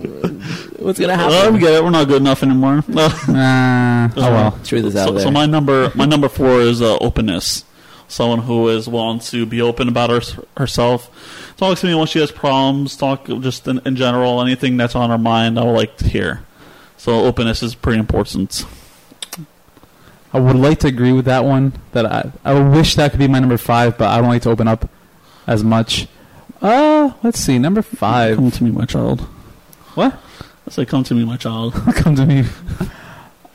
what's 0.79 0.99
gonna 0.99 1.16
well, 1.16 1.31
happen? 1.31 1.55
we 1.55 1.61
get 1.61 1.75
it. 1.75 1.83
We're 1.85 1.90
not 1.90 2.09
good 2.09 2.21
enough 2.23 2.43
anymore. 2.43 2.83
No. 2.88 3.05
Uh, 3.07 4.09
oh 4.16 4.33
well. 4.33 4.59
Truth 4.64 4.85
is 4.87 4.97
out 4.97 5.09
so, 5.09 5.12
there. 5.14 5.23
so 5.23 5.31
my 5.31 5.47
number, 5.47 5.93
my 5.95 6.05
number 6.07 6.29
four 6.29 6.61
is 6.61 6.81
uh, 6.83 6.97
openness. 6.99 7.64
Someone 8.09 8.40
who 8.40 8.69
is 8.69 8.88
willing 8.88 9.21
to 9.21 9.47
be 9.47 9.61
open 9.62 9.87
about 9.88 10.11
her, 10.11 10.21
herself. 10.57 11.55
Talk 11.57 11.79
to 11.79 11.87
me 11.87 11.95
when 11.95 12.07
she 12.09 12.19
has 12.19 12.33
problems. 12.33 12.97
Talk 12.97 13.27
just 13.27 13.69
in, 13.69 13.81
in 13.85 13.95
general, 13.95 14.40
anything 14.43 14.77
that's 14.77 14.97
on 14.97 15.11
her 15.11 15.19
mind. 15.19 15.59
I 15.59 15.64
would 15.64 15.77
like 15.77 15.97
to 15.99 16.09
hear. 16.09 16.43
So 16.97 17.25
openness 17.25 17.62
is 17.62 17.75
pretty 17.77 18.01
important. 18.01 18.64
I 20.33 20.40
would 20.40 20.57
like 20.57 20.81
to 20.81 20.88
agree 20.88 21.12
with 21.12 21.25
that 21.27 21.45
one. 21.45 21.73
That 21.93 22.07
I 22.07 22.33
I 22.45 22.55
wish 22.61 22.95
that 22.97 23.11
could 23.12 23.21
be 23.21 23.29
my 23.29 23.38
number 23.38 23.57
five, 23.59 23.97
but 23.97 24.09
I 24.09 24.19
don't 24.21 24.29
like 24.29 24.43
to 24.43 24.51
open 24.51 24.66
up 24.69 24.88
as 25.47 25.62
much. 25.62 26.09
Uh, 26.62 27.12
let's 27.23 27.38
see, 27.40 27.59
number 27.59 27.83
five. 27.83 28.37
Come 28.37 28.51
to 28.51 28.64
me, 28.64 28.70
my 28.70 28.85
child. 28.85 29.20
What? 29.94 30.18
I 30.66 30.70
say, 30.70 30.85
come 30.85 31.03
to 31.05 31.14
me, 31.14 31.25
my 31.25 31.37
child. 31.37 31.75
Come 31.94 32.14
to 32.16 32.27
me. 32.27 32.44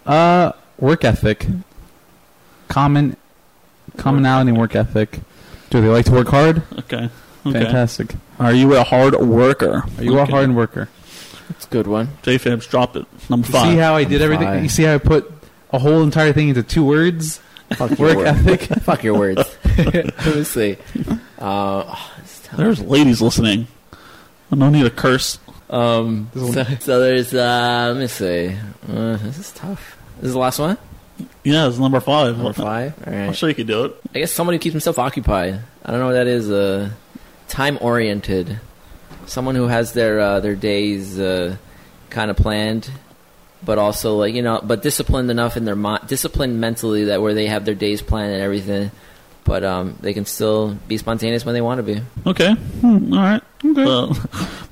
Uh, 0.05 0.51
work 0.79 1.05
ethic. 1.05 1.45
Common, 2.67 3.15
commonality 3.97 4.49
in 4.49 4.55
work 4.57 4.75
ethic. 4.75 5.19
Do 5.69 5.81
they 5.81 5.87
like 5.87 6.05
to 6.05 6.11
work 6.11 6.27
hard? 6.27 6.63
Okay. 6.79 7.09
Okay. 7.45 7.59
Fantastic. 7.63 8.15
Are 8.39 8.53
you 8.53 8.75
a 8.75 8.83
hard 8.83 9.15
worker? 9.15 9.83
Are 9.97 10.03
you 10.03 10.17
a 10.17 10.21
Okay. 10.23 10.31
hard 10.31 10.55
worker? 10.55 10.89
It's 11.51 11.65
a 11.65 11.69
good 11.69 11.85
one. 11.87 12.09
J 12.23 12.37
Fibs 12.39 12.65
dropped 12.67 12.95
it. 12.95 13.05
Number 13.29 13.45
You 13.47 13.53
five. 13.53 13.71
see 13.71 13.77
how 13.77 13.95
I 13.95 14.03
did 14.03 14.21
everything? 14.21 14.47
five. 14.47 14.63
You 14.63 14.69
see 14.69 14.83
how 14.83 14.95
I 14.95 14.97
put 14.97 15.31
a 15.71 15.77
whole 15.79 16.01
entire 16.01 16.33
thing 16.33 16.49
into 16.49 16.63
two 16.63 16.83
words? 16.83 17.39
Fuck 17.75 17.97
your 17.99 18.07
Work 18.09 18.17
word. 18.17 18.27
ethic. 18.27 18.61
Fuck 18.81 19.03
your 19.03 19.17
words. 19.17 19.43
Let 19.77 20.25
me 20.25 20.43
see. 20.43 20.77
Uh, 21.39 21.83
oh. 21.87 22.11
There's 22.55 22.81
ladies 22.81 23.21
listening. 23.21 23.67
No 24.51 24.69
need 24.69 24.83
to 24.83 24.89
curse. 24.89 25.39
Um, 25.69 26.29
so, 26.33 26.63
so 26.79 26.99
there's, 26.99 27.33
uh, 27.33 27.91
let 27.93 27.99
me 27.99 28.07
see. 28.07 28.55
Uh, 28.87 29.17
this 29.17 29.39
is 29.39 29.51
tough. 29.51 29.97
This 30.17 30.27
is 30.27 30.33
the 30.33 30.39
last 30.39 30.59
one? 30.59 30.77
Yeah, 31.43 31.67
it's 31.67 31.77
number 31.77 31.99
five. 31.99 32.37
Number 32.37 32.53
five? 32.53 33.07
I'm 33.07 33.33
sure 33.33 33.49
you 33.49 33.55
could 33.55 33.67
do 33.67 33.85
it. 33.85 33.95
I 34.13 34.19
guess 34.19 34.31
somebody 34.31 34.57
who 34.57 34.61
keeps 34.61 34.73
himself 34.73 34.99
occupied. 34.99 35.59
I 35.83 35.91
don't 35.91 35.99
know 35.99 36.07
what 36.07 36.13
that 36.13 36.27
is. 36.27 36.49
Uh, 36.49 36.91
time 37.47 37.77
oriented. 37.81 38.59
Someone 39.25 39.55
who 39.55 39.67
has 39.67 39.93
their 39.93 40.19
uh, 40.19 40.39
their 40.39 40.55
days 40.55 41.19
uh, 41.19 41.57
kind 42.09 42.29
of 42.29 42.37
planned, 42.37 42.89
but 43.63 43.77
also 43.77 44.17
like 44.17 44.33
you 44.33 44.41
know, 44.41 44.61
but 44.63 44.83
disciplined 44.83 45.31
enough 45.31 45.57
in 45.57 45.65
their 45.65 45.75
mind, 45.75 46.07
disciplined 46.07 46.59
mentally 46.59 47.05
that 47.05 47.21
where 47.21 47.33
they 47.33 47.47
have 47.47 47.65
their 47.65 47.75
days 47.75 48.01
planned 48.01 48.33
and 48.33 48.41
everything, 48.41 48.91
but 49.45 49.63
um, 49.63 49.95
they 50.01 50.13
can 50.13 50.25
still 50.25 50.73
be 50.87 50.97
spontaneous 50.97 51.45
when 51.45 51.53
they 51.53 51.61
want 51.61 51.77
to 51.79 51.83
be. 51.83 52.01
Okay. 52.25 52.53
Hmm, 52.53 53.13
all 53.13 53.19
right. 53.19 53.41
Uh, 53.63 54.13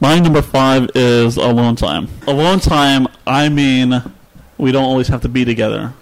my 0.01 0.19
number 0.19 0.41
five 0.41 0.89
is 0.95 1.37
alone 1.37 1.75
time. 1.75 2.09
Alone 2.27 2.59
time, 2.59 3.07
I 3.25 3.49
mean, 3.49 4.01
we 4.57 4.71
don't 4.71 4.83
always 4.83 5.07
have 5.07 5.21
to 5.21 5.29
be 5.29 5.45
together. 5.45 5.93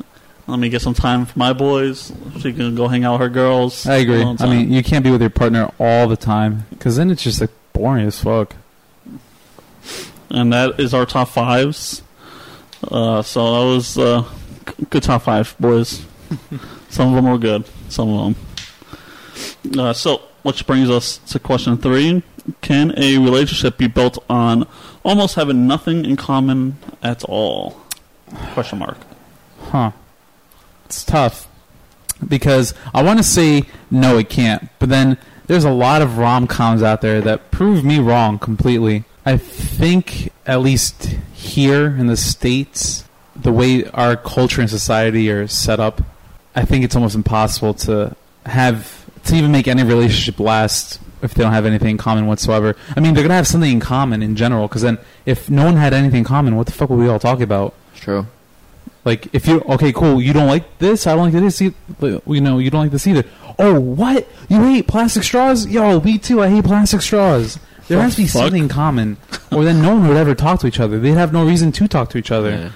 Let 0.47 0.59
me 0.59 0.69
get 0.69 0.81
some 0.81 0.93
time 0.93 1.25
for 1.25 1.37
my 1.37 1.53
boys. 1.53 2.11
She 2.39 2.51
can 2.51 2.75
go 2.75 2.87
hang 2.87 3.05
out 3.05 3.13
with 3.13 3.21
her 3.21 3.29
girls. 3.29 3.85
I 3.85 3.97
agree. 3.97 4.23
I 4.23 4.45
mean, 4.47 4.71
you 4.71 4.83
can't 4.83 5.03
be 5.03 5.11
with 5.11 5.21
your 5.21 5.29
partner 5.29 5.71
all 5.79 6.07
the 6.07 6.17
time 6.17 6.65
because 6.71 6.97
then 6.97 7.11
it's 7.11 7.23
just 7.23 7.39
like 7.39 7.51
boring 7.73 8.07
as 8.07 8.19
fuck. 8.21 8.55
and 10.29 10.51
that 10.51 10.79
is 10.79 10.93
our 10.93 11.05
top 11.05 11.29
fives. 11.29 12.01
Uh, 12.83 13.21
so 13.21 13.51
that 13.53 13.75
was 13.75 13.97
uh, 13.97 14.25
good 14.89 15.03
top 15.03 15.21
five, 15.21 15.55
boys. 15.59 16.05
some 16.89 17.09
of 17.09 17.15
them 17.15 17.31
were 17.31 17.37
good. 17.37 17.63
Some 17.89 18.09
of 18.09 18.33
them. 18.33 18.35
Uh, 19.77 19.93
so, 19.93 20.21
which 20.43 20.65
brings 20.65 20.89
us 20.89 21.17
to 21.29 21.39
question 21.39 21.77
three: 21.77 22.23
Can 22.61 22.93
a 22.97 23.17
relationship 23.17 23.77
be 23.77 23.87
built 23.87 24.23
on 24.29 24.67
almost 25.03 25.35
having 25.35 25.67
nothing 25.67 26.05
in 26.05 26.15
common 26.15 26.77
at 27.03 27.23
all? 27.25 27.77
Question 28.53 28.79
mark. 28.79 28.97
Huh. 29.59 29.91
It's 30.85 31.03
tough 31.03 31.47
because 32.27 32.73
I 32.93 33.03
want 33.03 33.19
to 33.19 33.23
say 33.23 33.63
no, 33.89 34.17
it 34.17 34.29
can't. 34.29 34.69
But 34.79 34.89
then 34.89 35.17
there's 35.47 35.63
a 35.63 35.71
lot 35.71 36.01
of 36.01 36.17
rom 36.17 36.47
coms 36.47 36.83
out 36.83 37.01
there 37.01 37.21
that 37.21 37.51
prove 37.51 37.83
me 37.83 37.99
wrong 37.99 38.39
completely. 38.39 39.05
I 39.25 39.37
think, 39.37 40.31
at 40.45 40.61
least 40.61 41.15
here 41.33 41.87
in 41.87 42.07
the 42.07 42.17
States, 42.17 43.05
the 43.35 43.51
way 43.51 43.85
our 43.85 44.15
culture 44.15 44.61
and 44.61 44.69
society 44.69 45.29
are 45.29 45.47
set 45.47 45.79
up, 45.79 46.01
I 46.55 46.65
think 46.65 46.83
it's 46.83 46.95
almost 46.95 47.15
impossible 47.15 47.73
to 47.75 48.15
have, 48.45 49.00
to 49.25 49.35
even 49.35 49.51
make 49.51 49.67
any 49.67 49.83
relationship 49.83 50.39
last 50.39 50.99
if 51.21 51.33
they 51.33 51.43
don't 51.43 51.53
have 51.53 51.65
anything 51.65 51.89
in 51.91 51.97
common 51.97 52.25
whatsoever. 52.25 52.75
I 52.95 52.99
mean, 52.99 53.13
they're 53.13 53.23
going 53.23 53.29
to 53.29 53.35
have 53.35 53.47
something 53.47 53.71
in 53.71 53.79
common 53.79 54.23
in 54.23 54.35
general 54.35 54.67
because 54.67 54.81
then 54.81 54.97
if 55.25 55.49
no 55.49 55.65
one 55.65 55.75
had 55.75 55.93
anything 55.93 56.19
in 56.19 56.23
common, 56.25 56.55
what 56.55 56.65
the 56.65 56.73
fuck 56.73 56.89
would 56.89 56.97
we 56.99 57.07
all 57.07 57.19
talk 57.19 57.41
about? 57.41 57.73
True. 57.95 58.25
Like 59.05 59.33
if 59.33 59.47
you 59.47 59.61
okay, 59.61 59.91
cool. 59.91 60.21
You 60.21 60.31
don't 60.33 60.47
like 60.47 60.77
this. 60.79 61.07
I 61.07 61.15
don't 61.15 61.31
like 61.31 61.33
this. 61.33 61.59
You 61.61 61.73
know, 61.99 62.59
you 62.59 62.69
don't 62.69 62.81
like 62.81 62.91
this 62.91 63.07
either. 63.07 63.23
Oh, 63.57 63.79
what? 63.79 64.27
You 64.47 64.61
hate 64.63 64.87
plastic 64.87 65.23
straws? 65.23 65.67
Yo, 65.67 65.99
me 66.01 66.17
too. 66.19 66.41
I 66.41 66.49
hate 66.49 66.65
plastic 66.65 67.01
straws. 67.01 67.59
There 67.87 67.97
The 67.97 68.03
has 68.03 68.15
to 68.15 68.21
be 68.21 68.27
fuck? 68.27 68.43
something 68.43 68.63
in 68.63 68.69
common, 68.69 69.17
or 69.51 69.63
then 69.63 69.81
no 69.81 69.95
one 69.95 70.07
would 70.07 70.17
ever 70.17 70.35
talk 70.35 70.59
to 70.61 70.67
each 70.67 70.79
other. 70.79 70.99
They'd 70.99 71.11
have 71.13 71.33
no 71.33 71.45
reason 71.45 71.71
to 71.73 71.87
talk 71.87 72.09
to 72.11 72.17
each 72.19 72.31
other. 72.31 72.51
Yeah. 72.51 72.69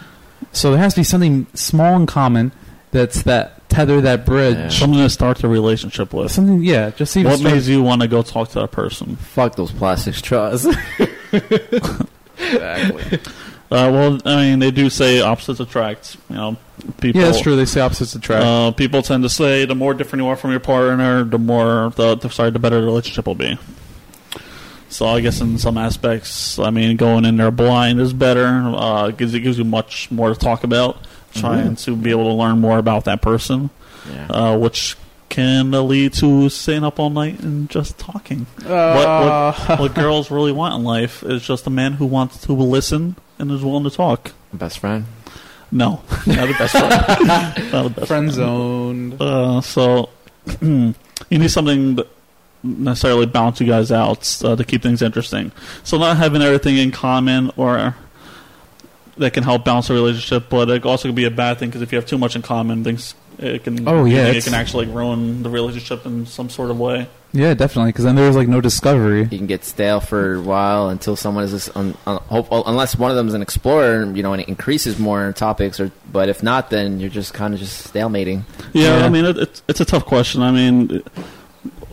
So 0.52 0.72
there 0.72 0.80
has 0.80 0.96
to 0.96 1.02
be 1.02 1.04
something 1.04 1.46
small 1.54 1.96
in 1.96 2.06
common 2.08 2.52
that's 2.92 3.24
that 3.24 3.68
tether, 3.70 4.02
that 4.02 4.26
bridge. 4.26 4.58
Yeah. 4.58 4.70
Something 4.70 5.00
to 5.00 5.10
start 5.10 5.38
the 5.40 5.48
relationship 5.48 6.14
with. 6.14 6.32
Something, 6.32 6.64
yeah. 6.64 6.92
Just 6.92 7.16
even 7.18 7.32
What 7.32 7.40
start- 7.40 7.54
made 7.56 7.64
you 7.64 7.82
want 7.84 8.02
to 8.02 8.08
go 8.08 8.22
talk 8.22 8.50
to 8.50 8.60
that 8.62 8.72
person? 8.72 9.16
Fuck 9.18 9.56
those 9.56 9.72
plastic 9.72 10.16
straws. 10.16 10.66
exactly. 11.32 13.20
Uh, 13.72 13.90
well, 13.92 14.20
I 14.26 14.36
mean, 14.38 14.60
they 14.60 14.70
do 14.72 14.90
say 14.90 15.22
opposites 15.22 15.60
attract. 15.60 16.18
You 16.30 16.36
know, 16.36 16.58
people. 17.02 17.20
Yeah, 17.22 17.28
that's 17.28 17.42
true. 17.42 17.56
They 17.56 17.66
say 17.66 17.82
opposites 17.82 18.14
attract. 18.14 18.46
Uh, 18.46 18.72
people 18.72 19.02
tend 19.02 19.24
to 19.24 19.30
say 19.30 19.66
the 19.66 19.76
more 19.76 19.94
different 19.94 20.24
you 20.24 20.30
are 20.30 20.36
from 20.36 20.52
your 20.52 20.60
partner, 20.60 21.24
the 21.24 21.40
more 21.40 21.92
the, 21.96 22.16
the 22.16 22.30
sorry, 22.30 22.52
the 22.52 22.60
better 22.60 22.80
the 22.80 22.86
relationship 22.86 23.26
will 23.26 23.36
be. 23.36 23.58
So 24.88 25.08
I 25.08 25.20
guess 25.20 25.42
in 25.42 25.58
some 25.58 25.78
aspects, 25.78 26.60
I 26.60 26.70
mean, 26.70 26.96
going 26.96 27.26
in 27.26 27.38
there 27.38 27.50
blind 27.52 28.00
is 28.00 28.14
better. 28.14 28.46
Uh, 28.48 29.10
gives 29.10 29.34
it 29.34 29.40
gives 29.40 29.58
you 29.58 29.66
much 29.66 30.12
more 30.12 30.30
to 30.30 30.36
talk 30.40 30.64
about, 30.64 30.98
trying 31.36 31.76
to 31.78 31.96
be 31.96 32.12
able 32.12 32.26
to 32.26 32.34
learn 32.34 32.60
more 32.60 32.78
about 32.78 33.06
that 33.06 33.22
person, 33.22 33.70
Yeah. 34.10 34.28
uh, 34.30 34.58
which 34.58 34.96
can 35.30 35.72
lead 35.72 36.14
to 36.14 36.48
staying 36.50 36.84
up 36.84 37.00
all 37.00 37.10
night 37.10 37.40
and 37.42 37.70
just 37.70 37.98
talking. 37.98 38.46
Uh, 38.66 38.94
what, 38.96 39.70
what 39.70 39.80
what 39.80 39.94
girls 39.96 40.32
really 40.32 40.52
want 40.52 40.76
in 40.76 40.84
life 40.84 41.24
is 41.24 41.46
just 41.46 41.68
a 41.68 41.70
man 41.70 41.94
who 41.94 42.06
wants 42.06 42.40
to 42.42 42.54
listen 42.54 43.16
and 43.38 43.52
is 43.52 43.64
willing 43.64 43.84
to 43.84 43.90
talk. 43.90 44.32
Best 44.54 44.80
friend. 44.80 45.06
No, 45.72 46.02
not 46.28 46.48
the 46.48 46.56
best 46.58 46.72
friend. 46.72 47.28
not 47.72 47.84
the 47.84 47.90
best 47.90 48.08
Friend 48.08 48.32
zoned. 48.32 49.22
Uh, 49.22 49.60
so 49.62 50.10
you 50.62 50.94
need 51.30 51.52
something 51.52 51.96
that 51.96 52.08
necessarily 52.64 53.26
balance 53.26 53.60
you 53.60 53.68
guys 53.68 53.92
out 53.92 54.42
uh, 54.44 54.56
to 54.56 54.64
keep 54.64 54.82
things 54.82 55.02
interesting. 55.02 55.52
So 55.84 55.98
not 55.98 56.18
having 56.18 56.42
everything 56.42 56.78
in 56.78 56.92
common 56.92 57.52
or 57.58 57.96
that 59.18 59.34
can 59.34 59.44
help 59.44 59.64
balance 59.66 59.90
a 59.90 59.94
relationship, 59.94 60.50
but 60.50 60.70
it 60.70 60.86
also 60.86 61.08
can 61.08 61.16
be 61.16 61.26
a 61.26 61.32
bad 61.32 61.58
thing 61.58 61.70
because 61.70 61.82
if 61.82 61.92
you 61.92 61.98
have 61.98 62.06
too 62.06 62.18
much 62.18 62.36
in 62.36 62.42
common, 62.42 62.84
things 62.84 63.16
it 63.38 63.64
can 63.66 63.88
Oh, 63.88 64.06
yeah, 64.06 64.28
it 64.28 64.44
can 64.44 64.54
actually 64.54 64.86
ruin 64.88 65.44
the 65.44 65.50
relationship 65.50 66.06
in 66.06 66.26
some 66.26 66.50
sort 66.50 66.72
of 66.72 66.80
way. 66.80 67.08
Yeah, 67.34 67.54
definitely. 67.54 67.90
Because 67.92 68.06
then 68.06 68.16
there's 68.16 68.36
like 68.38 68.48
no 68.48 68.62
discovery. 68.62 69.24
You 69.24 69.38
can 69.38 69.46
get 69.48 69.66
stale 69.66 70.00
for 70.00 70.36
a 70.36 70.42
while 70.42 70.88
until 70.88 71.18
someone 71.18 71.44
is 71.44 71.52
this 71.52 71.70
un, 71.76 71.94
un, 72.08 72.18
hope, 72.28 72.48
unless 72.52 72.98
one 72.98 73.12
of 73.12 73.18
them 73.18 73.28
is 73.28 73.34
an 73.34 73.42
explorer, 73.42 74.06
you 74.16 74.24
know, 74.24 74.32
and 74.32 74.42
it 74.42 74.48
increases 74.48 74.98
more 74.98 75.34
topics. 75.34 75.78
Or 75.82 75.92
but 76.12 76.30
if 76.30 76.42
not, 76.44 76.70
then 76.70 77.02
you're 77.02 77.10
just 77.10 77.34
kind 77.34 77.54
of 77.54 77.60
just 77.60 77.94
stalemating. 77.94 78.44
Yeah, 78.72 79.00
Yeah. 79.00 79.06
I 79.06 79.10
mean 79.10 79.26
it, 79.26 79.38
it's 79.38 79.64
it's 79.68 79.82
a 79.82 79.86
tough 79.86 80.06
question. 80.06 80.42
I 80.42 80.52
mean, 80.52 81.02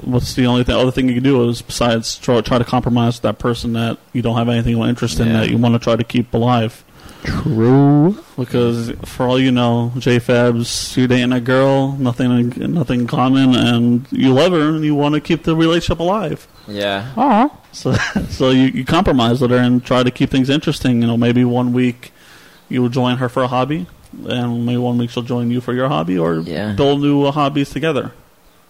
what's 0.03 0.35
the 0.35 0.47
only 0.47 0.63
thing, 0.65 0.77
other 0.77 0.91
thing 0.93 1.09
you 1.09 1.15
can 1.15 1.25
do 1.25 1.49
is 1.49 1.61
besides 1.63 2.19
try, 2.19 2.41
try 2.41 2.59
to 2.59 2.65
compromise 2.65 3.19
that 3.21 3.39
person 3.41 3.73
that 3.73 3.99
you 4.13 4.23
don't 4.23 4.37
have 4.37 4.49
anything 4.49 4.81
of 4.81 4.89
interest 4.89 5.19
in 5.21 5.27
Yeah. 5.29 5.41
that 5.41 5.51
you 5.51 5.59
want 5.59 5.75
to 5.75 5.79
try 5.81 5.97
to 5.97 6.05
keep 6.05 6.33
alive. 6.35 6.85
True. 7.25 8.17
Because 8.37 8.91
for 9.05 9.27
all 9.27 9.39
you 9.39 9.53
know, 9.53 9.93
JFabs, 9.97 10.97
you're 10.97 11.07
dating 11.09 11.33
a 11.33 11.41
girl, 11.41 11.93
nothing, 11.93 12.49
nothing 12.73 13.01
in 13.03 13.07
common, 13.07 13.55
and 13.55 14.07
you 14.11 14.33
love 14.33 14.53
her, 14.53 14.69
and 14.71 14.85
you 14.85 14.95
want 14.95 15.15
to 15.15 15.21
keep 15.21 15.45
the 15.45 15.55
relationship 15.55 16.01
alive. 16.01 16.47
Yeah, 16.69 17.13
Aw. 17.17 17.49
So, 17.73 17.93
so 18.29 18.51
you, 18.51 18.65
you 18.65 18.85
compromise 18.85 19.41
with 19.41 19.51
her 19.51 19.59
and 19.59 19.85
try 19.85 20.03
to 20.03 20.11
keep 20.11 20.31
things 20.31 20.51
interesting. 20.51 21.01
You 21.01 21.07
know, 21.09 21.17
maybe 21.17 21.45
one 21.45 21.73
week 21.73 22.13
you 22.69 22.83
will 22.83 22.89
join 22.89 23.17
her 23.19 23.29
for 23.29 23.43
a 23.43 23.49
hobby, 23.49 23.87
and 24.27 24.65
maybe 24.67 24.79
one 24.79 24.99
week 24.99 25.11
she'll 25.11 25.23
join 25.23 25.51
you 25.51 25.61
for 25.61 25.73
your 25.75 25.89
hobby, 25.89 26.19
or 26.19 26.41
Yeah. 26.41 26.73
build 26.73 27.01
new 27.03 27.25
uh, 27.25 27.31
hobbies 27.33 27.71
together. 27.71 28.13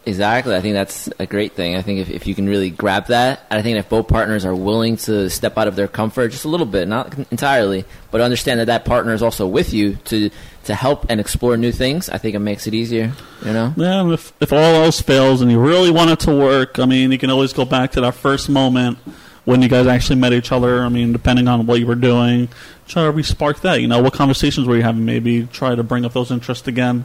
Exactly. 0.04 0.54
I 0.54 0.60
think 0.60 0.74
that's 0.74 1.08
a 1.18 1.26
great 1.26 1.52
thing. 1.52 1.76
I 1.76 1.82
think 1.82 2.00
if, 2.00 2.10
if 2.10 2.26
you 2.26 2.34
can 2.34 2.48
really 2.48 2.70
grab 2.70 3.06
that, 3.06 3.46
I 3.50 3.62
think 3.62 3.78
if 3.78 3.88
both 3.88 4.08
partners 4.08 4.44
are 4.44 4.54
willing 4.54 4.96
to 4.98 5.28
step 5.30 5.58
out 5.58 5.68
of 5.68 5.76
their 5.76 5.88
comfort 5.88 6.28
just 6.28 6.44
a 6.44 6.48
little 6.48 6.66
bit, 6.66 6.88
not 6.88 7.16
entirely, 7.30 7.84
but 8.10 8.20
understand 8.20 8.60
that 8.60 8.66
that 8.66 8.84
partner 8.84 9.12
is 9.12 9.22
also 9.22 9.46
with 9.46 9.72
you 9.72 9.96
to 10.06 10.30
to 10.64 10.74
help 10.74 11.06
and 11.10 11.20
explore 11.20 11.56
new 11.56 11.72
things, 11.72 12.08
I 12.08 12.18
think 12.18 12.36
it 12.36 12.38
makes 12.38 12.66
it 12.66 12.74
easier. 12.74 13.12
You 13.44 13.52
know. 13.52 13.74
Yeah, 13.76 14.12
if 14.12 14.32
if 14.40 14.52
all 14.52 14.84
else 14.84 15.00
fails 15.00 15.42
and 15.42 15.50
you 15.50 15.60
really 15.60 15.90
want 15.90 16.10
it 16.10 16.20
to 16.20 16.36
work, 16.36 16.78
I 16.78 16.86
mean, 16.86 17.12
you 17.12 17.18
can 17.18 17.30
always 17.30 17.52
go 17.52 17.64
back 17.64 17.92
to 17.92 18.00
that 18.02 18.14
first 18.14 18.48
moment 18.48 18.98
when 19.44 19.60
you 19.62 19.68
guys 19.68 19.86
actually 19.86 20.16
met 20.16 20.32
each 20.32 20.52
other. 20.52 20.82
I 20.82 20.88
mean, 20.88 21.12
depending 21.12 21.48
on 21.48 21.66
what 21.66 21.80
you 21.80 21.86
were 21.86 21.94
doing, 21.94 22.48
try 22.86 23.04
to 23.04 23.10
re-spark 23.10 23.60
that. 23.62 23.80
You 23.80 23.88
know, 23.88 24.00
what 24.00 24.12
conversations 24.12 24.66
were 24.66 24.76
you 24.76 24.82
having? 24.82 25.04
Maybe 25.04 25.46
try 25.46 25.74
to 25.74 25.82
bring 25.82 26.04
up 26.04 26.12
those 26.12 26.30
interests 26.30 26.68
again. 26.68 27.04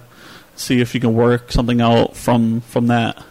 See 0.58 0.82
if 0.82 0.94
you 0.94 1.00
can 1.00 1.14
work 1.14 1.52
something 1.52 1.80
out 1.80 2.18
from 2.18 2.62
from 2.62 2.88
that. 2.88 3.24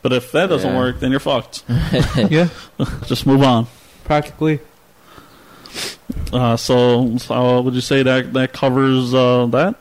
But 0.00 0.12
if 0.12 0.32
that 0.32 0.46
doesn't 0.46 0.70
Yeah. 0.72 0.78
work, 0.78 1.00
then 1.00 1.10
you're 1.10 1.20
fucked. 1.20 1.64
Yeah, 2.30 2.48
Just 3.06 3.26
move 3.26 3.42
on. 3.42 3.66
practically. 4.04 4.60
Uh, 6.32 6.56
so, 6.56 7.16
so 7.18 7.60
would 7.62 7.74
you 7.74 7.80
say 7.80 8.02
that 8.02 8.32
that 8.32 8.52
covers 8.52 9.12
uh, 9.14 9.46
that? 9.46 9.74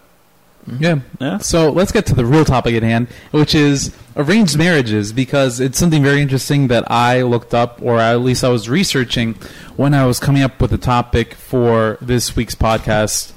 Yeah. 0.80 1.00
Yeah. 1.22 1.38
So 1.38 1.72
let's 1.72 1.92
get 1.94 2.06
to 2.08 2.16
the 2.16 2.26
real 2.26 2.44
topic 2.44 2.76
at 2.76 2.84
hand, 2.84 3.08
which 3.32 3.56
is 3.56 3.96
arranged 4.18 4.58
marriages, 4.58 5.14
because 5.14 5.60
it's 5.62 5.78
something 5.78 6.04
very 6.04 6.22
interesting 6.22 6.68
that 6.68 6.90
I 6.92 7.22
looked 7.22 7.54
up, 7.54 7.80
or 7.82 8.00
at 8.00 8.16
least 8.22 8.44
I 8.44 8.50
was 8.50 8.68
researching 8.68 9.36
when 9.78 9.94
I 9.94 10.06
was 10.06 10.20
coming 10.20 10.44
up 10.44 10.60
with 10.62 10.72
the 10.72 10.78
topic 10.78 11.36
for 11.36 11.98
this 12.02 12.36
week's 12.36 12.56
podcast. 12.56 13.32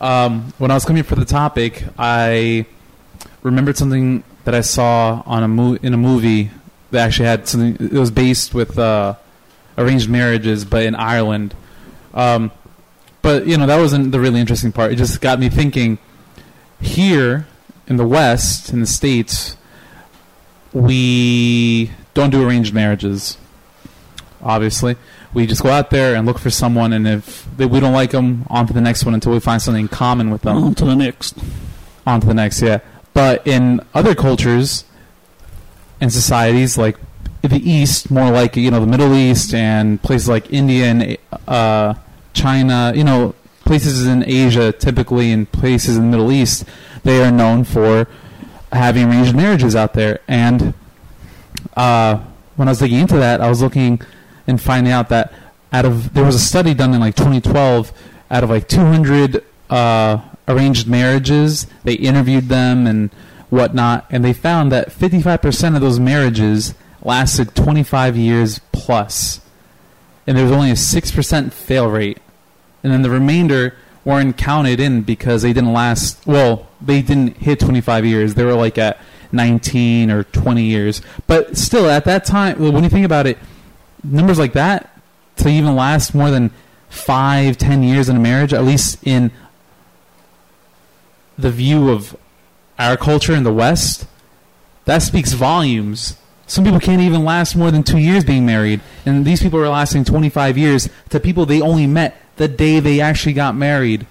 Um, 0.00 0.52
when 0.58 0.70
I 0.70 0.74
was 0.74 0.84
coming 0.84 1.02
for 1.02 1.14
the 1.14 1.24
topic, 1.24 1.84
I 1.98 2.64
remembered 3.42 3.76
something 3.76 4.24
that 4.44 4.54
I 4.54 4.62
saw 4.62 5.22
on 5.26 5.42
a 5.42 5.48
mo- 5.48 5.78
in 5.82 5.92
a 5.92 5.98
movie 5.98 6.50
that 6.90 7.06
actually 7.06 7.26
had 7.26 7.46
something. 7.46 7.86
It 7.86 7.98
was 7.98 8.10
based 8.10 8.54
with 8.54 8.78
uh, 8.78 9.14
arranged 9.76 10.08
marriages, 10.08 10.64
but 10.64 10.84
in 10.84 10.94
Ireland. 10.94 11.54
Um, 12.14 12.50
but 13.22 13.46
you 13.46 13.58
know 13.58 13.66
that 13.66 13.78
wasn't 13.78 14.12
the 14.12 14.20
really 14.20 14.40
interesting 14.40 14.72
part. 14.72 14.92
It 14.92 14.96
just 14.96 15.20
got 15.20 15.38
me 15.38 15.50
thinking 15.50 15.98
here 16.80 17.46
in 17.86 17.96
the 17.96 18.06
West, 18.06 18.72
in 18.72 18.80
the 18.80 18.86
States, 18.86 19.56
we 20.72 21.90
don't 22.14 22.30
do 22.30 22.46
arranged 22.46 22.72
marriages. 22.72 23.36
Obviously, 24.42 24.96
we 25.32 25.46
just 25.46 25.62
go 25.62 25.70
out 25.70 25.90
there 25.90 26.14
and 26.16 26.26
look 26.26 26.38
for 26.38 26.50
someone, 26.50 26.92
and 26.92 27.06
if 27.06 27.46
they, 27.56 27.66
we 27.66 27.80
don't 27.80 27.92
like 27.92 28.10
them, 28.10 28.46
on 28.50 28.66
to 28.66 28.72
the 28.72 28.80
next 28.80 29.04
one 29.04 29.14
until 29.14 29.32
we 29.32 29.40
find 29.40 29.62
something 29.62 29.82
in 29.82 29.88
common 29.88 30.30
with 30.30 30.42
them. 30.42 30.56
On 30.56 30.74
to 30.74 30.84
the 30.84 30.96
next. 30.96 31.38
On 32.06 32.20
to 32.20 32.26
the 32.26 32.34
next, 32.34 32.60
yeah. 32.62 32.80
But 33.12 33.46
in 33.46 33.80
other 33.94 34.14
cultures 34.14 34.84
and 36.00 36.12
societies, 36.12 36.76
like 36.76 36.96
the 37.42 37.58
East, 37.58 38.10
more 38.10 38.30
like 38.30 38.56
you 38.56 38.70
know 38.70 38.80
the 38.80 38.86
Middle 38.86 39.14
East 39.14 39.54
and 39.54 40.02
places 40.02 40.28
like 40.28 40.52
India 40.52 40.84
and 40.86 41.18
uh, 41.46 41.94
China, 42.32 42.92
you 42.94 43.04
know 43.04 43.34
places 43.64 44.04
in 44.04 44.24
Asia, 44.26 44.72
typically 44.72 45.30
in 45.30 45.46
places 45.46 45.96
in 45.96 46.10
the 46.10 46.16
Middle 46.16 46.32
East, 46.32 46.64
they 47.04 47.22
are 47.22 47.30
known 47.30 47.62
for 47.62 48.08
having 48.72 49.08
arranged 49.08 49.34
marriages 49.34 49.76
out 49.76 49.94
there. 49.94 50.20
And 50.26 50.74
uh, 51.76 52.18
when 52.56 52.66
I 52.66 52.72
was 52.72 52.82
looking 52.82 52.98
into 52.98 53.16
that, 53.18 53.40
I 53.40 53.48
was 53.48 53.62
looking 53.62 54.00
and 54.50 54.60
finding 54.60 54.92
out 54.92 55.08
that 55.08 55.32
out 55.72 55.86
of 55.86 56.12
there 56.12 56.24
was 56.24 56.34
a 56.34 56.40
study 56.40 56.74
done 56.74 56.92
in 56.92 57.00
like 57.00 57.14
2012, 57.14 57.92
out 58.30 58.44
of 58.44 58.50
like 58.50 58.68
200 58.68 59.44
uh, 59.70 60.20
arranged 60.46 60.86
marriages, 60.86 61.66
they 61.84 61.94
interviewed 61.94 62.48
them 62.48 62.86
and 62.86 63.10
whatnot, 63.48 64.06
and 64.10 64.24
they 64.24 64.32
found 64.32 64.70
that 64.72 64.90
55% 64.90 65.74
of 65.74 65.80
those 65.80 65.98
marriages 65.98 66.74
lasted 67.02 67.54
25 67.54 68.16
years 68.16 68.60
plus, 68.72 69.40
and 70.26 70.36
there 70.36 70.44
was 70.44 70.52
only 70.52 70.70
a 70.70 70.74
6% 70.74 71.52
fail 71.52 71.88
rate 71.88 72.18
and 72.82 72.92
then 72.92 73.02
the 73.02 73.10
remainder 73.10 73.76
weren't 74.04 74.36
counted 74.36 74.80
in 74.80 75.02
because 75.02 75.42
they 75.42 75.52
didn't 75.52 75.72
last. 75.72 76.26
Well, 76.26 76.68
they 76.80 77.02
didn't 77.02 77.36
hit 77.36 77.60
25 77.60 78.06
years. 78.06 78.34
They 78.34 78.44
were 78.44 78.54
like 78.54 78.78
at 78.78 78.98
19 79.32 80.10
or 80.10 80.24
20 80.24 80.62
years. 80.62 81.02
But 81.26 81.56
still, 81.56 81.88
at 81.88 82.04
that 82.06 82.24
time, 82.24 82.58
when 82.58 82.82
you 82.82 82.90
think 82.90 83.04
about 83.04 83.26
it, 83.26 83.38
numbers 84.02 84.38
like 84.38 84.52
that 84.54 85.00
to 85.36 85.48
even 85.48 85.74
last 85.76 86.14
more 86.14 86.30
than 86.30 86.50
five, 86.88 87.56
ten 87.56 87.82
years 87.82 88.08
in 88.08 88.16
a 88.16 88.20
marriage, 88.20 88.52
at 88.52 88.64
least 88.64 88.98
in 89.04 89.30
the 91.38 91.50
view 91.50 91.90
of 91.90 92.16
our 92.78 92.96
culture 92.96 93.34
in 93.34 93.44
the 93.44 93.52
West, 93.52 94.06
that 94.84 95.02
speaks 95.02 95.32
volumes. 95.32 96.16
Some 96.46 96.64
people 96.64 96.80
can't 96.80 97.00
even 97.00 97.24
last 97.24 97.54
more 97.54 97.70
than 97.70 97.82
two 97.82 97.98
years 97.98 98.24
being 98.24 98.44
married, 98.44 98.80
and 99.06 99.24
these 99.24 99.42
people 99.42 99.60
are 99.60 99.68
lasting 99.68 100.04
25 100.04 100.58
years 100.58 100.88
to 101.10 101.20
people 101.20 101.46
they 101.46 101.60
only 101.60 101.86
met 101.86 102.20
the 102.36 102.48
day 102.48 102.80
they 102.80 103.00
actually 103.00 103.34
got 103.34 103.54
married. 103.54 104.06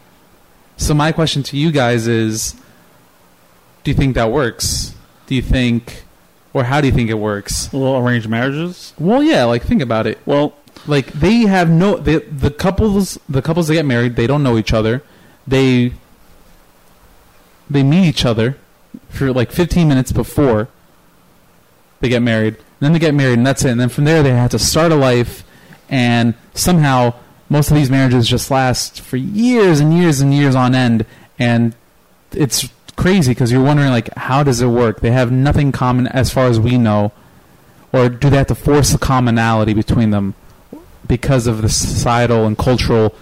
So 0.78 0.93
my 0.93 1.12
question 1.12 1.43
to 1.43 1.58
you 1.58 1.71
guys 1.71 2.08
is 2.08 2.56
do 3.84 3.91
you 3.91 3.97
think 3.97 4.15
that 4.15 4.32
works? 4.32 4.95
Do 5.28 5.36
you 5.36 5.41
think 5.41 6.06
or 6.53 6.63
how 6.63 6.81
do 6.81 6.88
you 6.88 6.93
think 6.93 7.09
it 7.09 7.15
works? 7.15 7.71
Well, 7.71 7.97
arranged 7.97 8.27
marriages. 8.29 8.93
Well, 8.99 9.21
yeah, 9.23 9.43
like 9.45 9.63
think 9.63 9.81
about 9.81 10.07
it. 10.07 10.17
Well, 10.25 10.55
Like 10.88 11.07
they 11.13 11.41
have 11.41 11.69
no 11.69 11.97
they, 11.97 12.17
the 12.17 12.51
couples 12.51 13.19
the 13.27 13.41
couples 13.41 13.67
that 13.67 13.73
get 13.75 13.85
married, 13.85 14.15
they 14.15 14.27
don't 14.27 14.43
know 14.43 14.57
each 14.57 14.73
other. 14.73 15.03
They 15.47 15.93
they 17.69 17.83
meet 17.83 18.07
each 18.07 18.25
other 18.25 18.57
for 19.09 19.31
like 19.31 19.51
15 19.51 19.88
minutes 19.88 20.12
before 20.12 20.67
they 21.99 22.09
get 22.09 22.21
married. 22.21 22.55
And 22.55 22.65
then 22.79 22.93
they 22.93 22.99
get 22.99 23.13
married 23.13 23.38
and 23.38 23.45
that's 23.45 23.63
it. 23.63 23.71
And 23.71 23.79
then 23.79 23.89
from 23.89 24.05
there 24.05 24.23
they 24.23 24.31
have 24.31 24.51
to 24.51 24.59
start 24.59 24.91
a 24.91 24.95
life 24.95 25.43
and 25.89 26.33
somehow 26.53 27.13
most 27.49 27.69
of 27.71 27.75
these 27.75 27.89
marriages 27.89 28.27
just 28.27 28.49
last 28.51 29.01
for 29.01 29.17
years 29.17 29.79
and 29.79 29.93
years 29.93 30.21
and 30.21 30.33
years 30.33 30.55
on 30.55 30.73
end 30.75 31.05
and 31.38 31.75
it's 32.31 32.69
crazy 32.99 33.31
because 33.31 33.49
you're 33.51 33.63
wondering 33.63 33.89
like 33.89 34.13
how 34.15 34.43
does 34.43 34.59
it 34.62 34.67
work 34.67 34.99
they 34.99 35.12
have 35.12 35.31
nothing 35.31 35.71
common 35.71 36.05
as 36.07 36.29
far 36.29 36.47
as 36.47 36.59
we 36.59 36.77
know 36.77 37.12
or 37.93 38.09
do 38.09 38.29
they 38.29 38.38
have 38.38 38.47
to 38.47 38.55
force 38.55 38.91
the 38.91 38.97
commonality 38.97 39.73
between 39.73 40.09
them 40.12 40.35
because 41.07 41.47
of 41.47 41.62
the 41.62 41.69
societal 41.69 42.45
and 42.45 42.57
cultural 42.57 43.15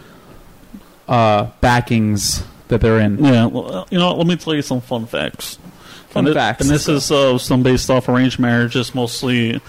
uh, 1.07 1.45
backings 1.61 2.43
that 2.67 2.81
they're 2.81 2.99
in 2.99 3.23
Yeah, 3.23 3.45
well, 3.45 3.73
uh, 3.73 3.85
you 3.89 3.97
know, 3.97 4.13
let 4.15 4.27
me 4.27 4.35
tell 4.35 4.53
you 4.53 4.61
some 4.61 4.81
fun 4.81 5.05
facts. 5.05 5.57
Fun 6.09 6.25
and 6.27 6.35
facts. 6.35 6.61
And 6.61 6.69
this 6.69 6.87
is 6.87 7.11
uh, 7.11 7.37
some 7.37 7.63
based 7.63 7.89
off 7.89 8.09
arranged 8.09 8.39
marriages, 8.39 8.93
mostly 8.93 9.61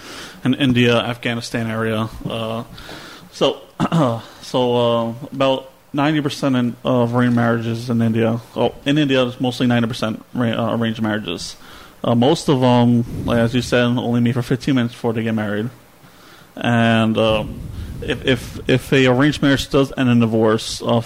in 0.43 0.53
India, 0.53 0.97
Afghanistan 0.97 1.67
area. 1.67 2.09
Uh, 2.25 2.63
so, 3.31 3.61
so 4.41 4.75
uh, 4.75 5.13
about 5.31 5.71
ninety 5.93 6.21
percent 6.21 6.75
of 6.83 7.15
arranged 7.15 7.35
marriages 7.35 7.89
in 7.89 8.01
India. 8.01 8.39
Oh, 8.55 8.75
in 8.85 8.97
India, 8.97 9.25
it's 9.25 9.39
mostly 9.39 9.67
ninety 9.67 9.87
percent 9.87 10.23
uh, 10.35 10.77
arranged 10.77 11.01
marriages. 11.01 11.55
Uh, 12.03 12.15
most 12.15 12.47
of 12.47 12.61
them, 12.61 13.25
like 13.25 13.39
as 13.39 13.53
you 13.53 13.61
said, 13.61 13.83
only 13.83 14.21
meet 14.21 14.33
for 14.33 14.41
fifteen 14.41 14.75
minutes 14.75 14.93
before 14.93 15.13
they 15.13 15.23
get 15.23 15.33
married. 15.33 15.69
And 16.55 17.17
um, 17.17 17.59
if 18.01 18.25
if 18.25 18.69
if 18.69 18.93
a 18.93 19.07
arranged 19.07 19.41
marriage 19.41 19.69
does 19.69 19.91
end 19.97 20.09
in 20.09 20.19
divorce, 20.19 20.81
uh, 20.81 21.01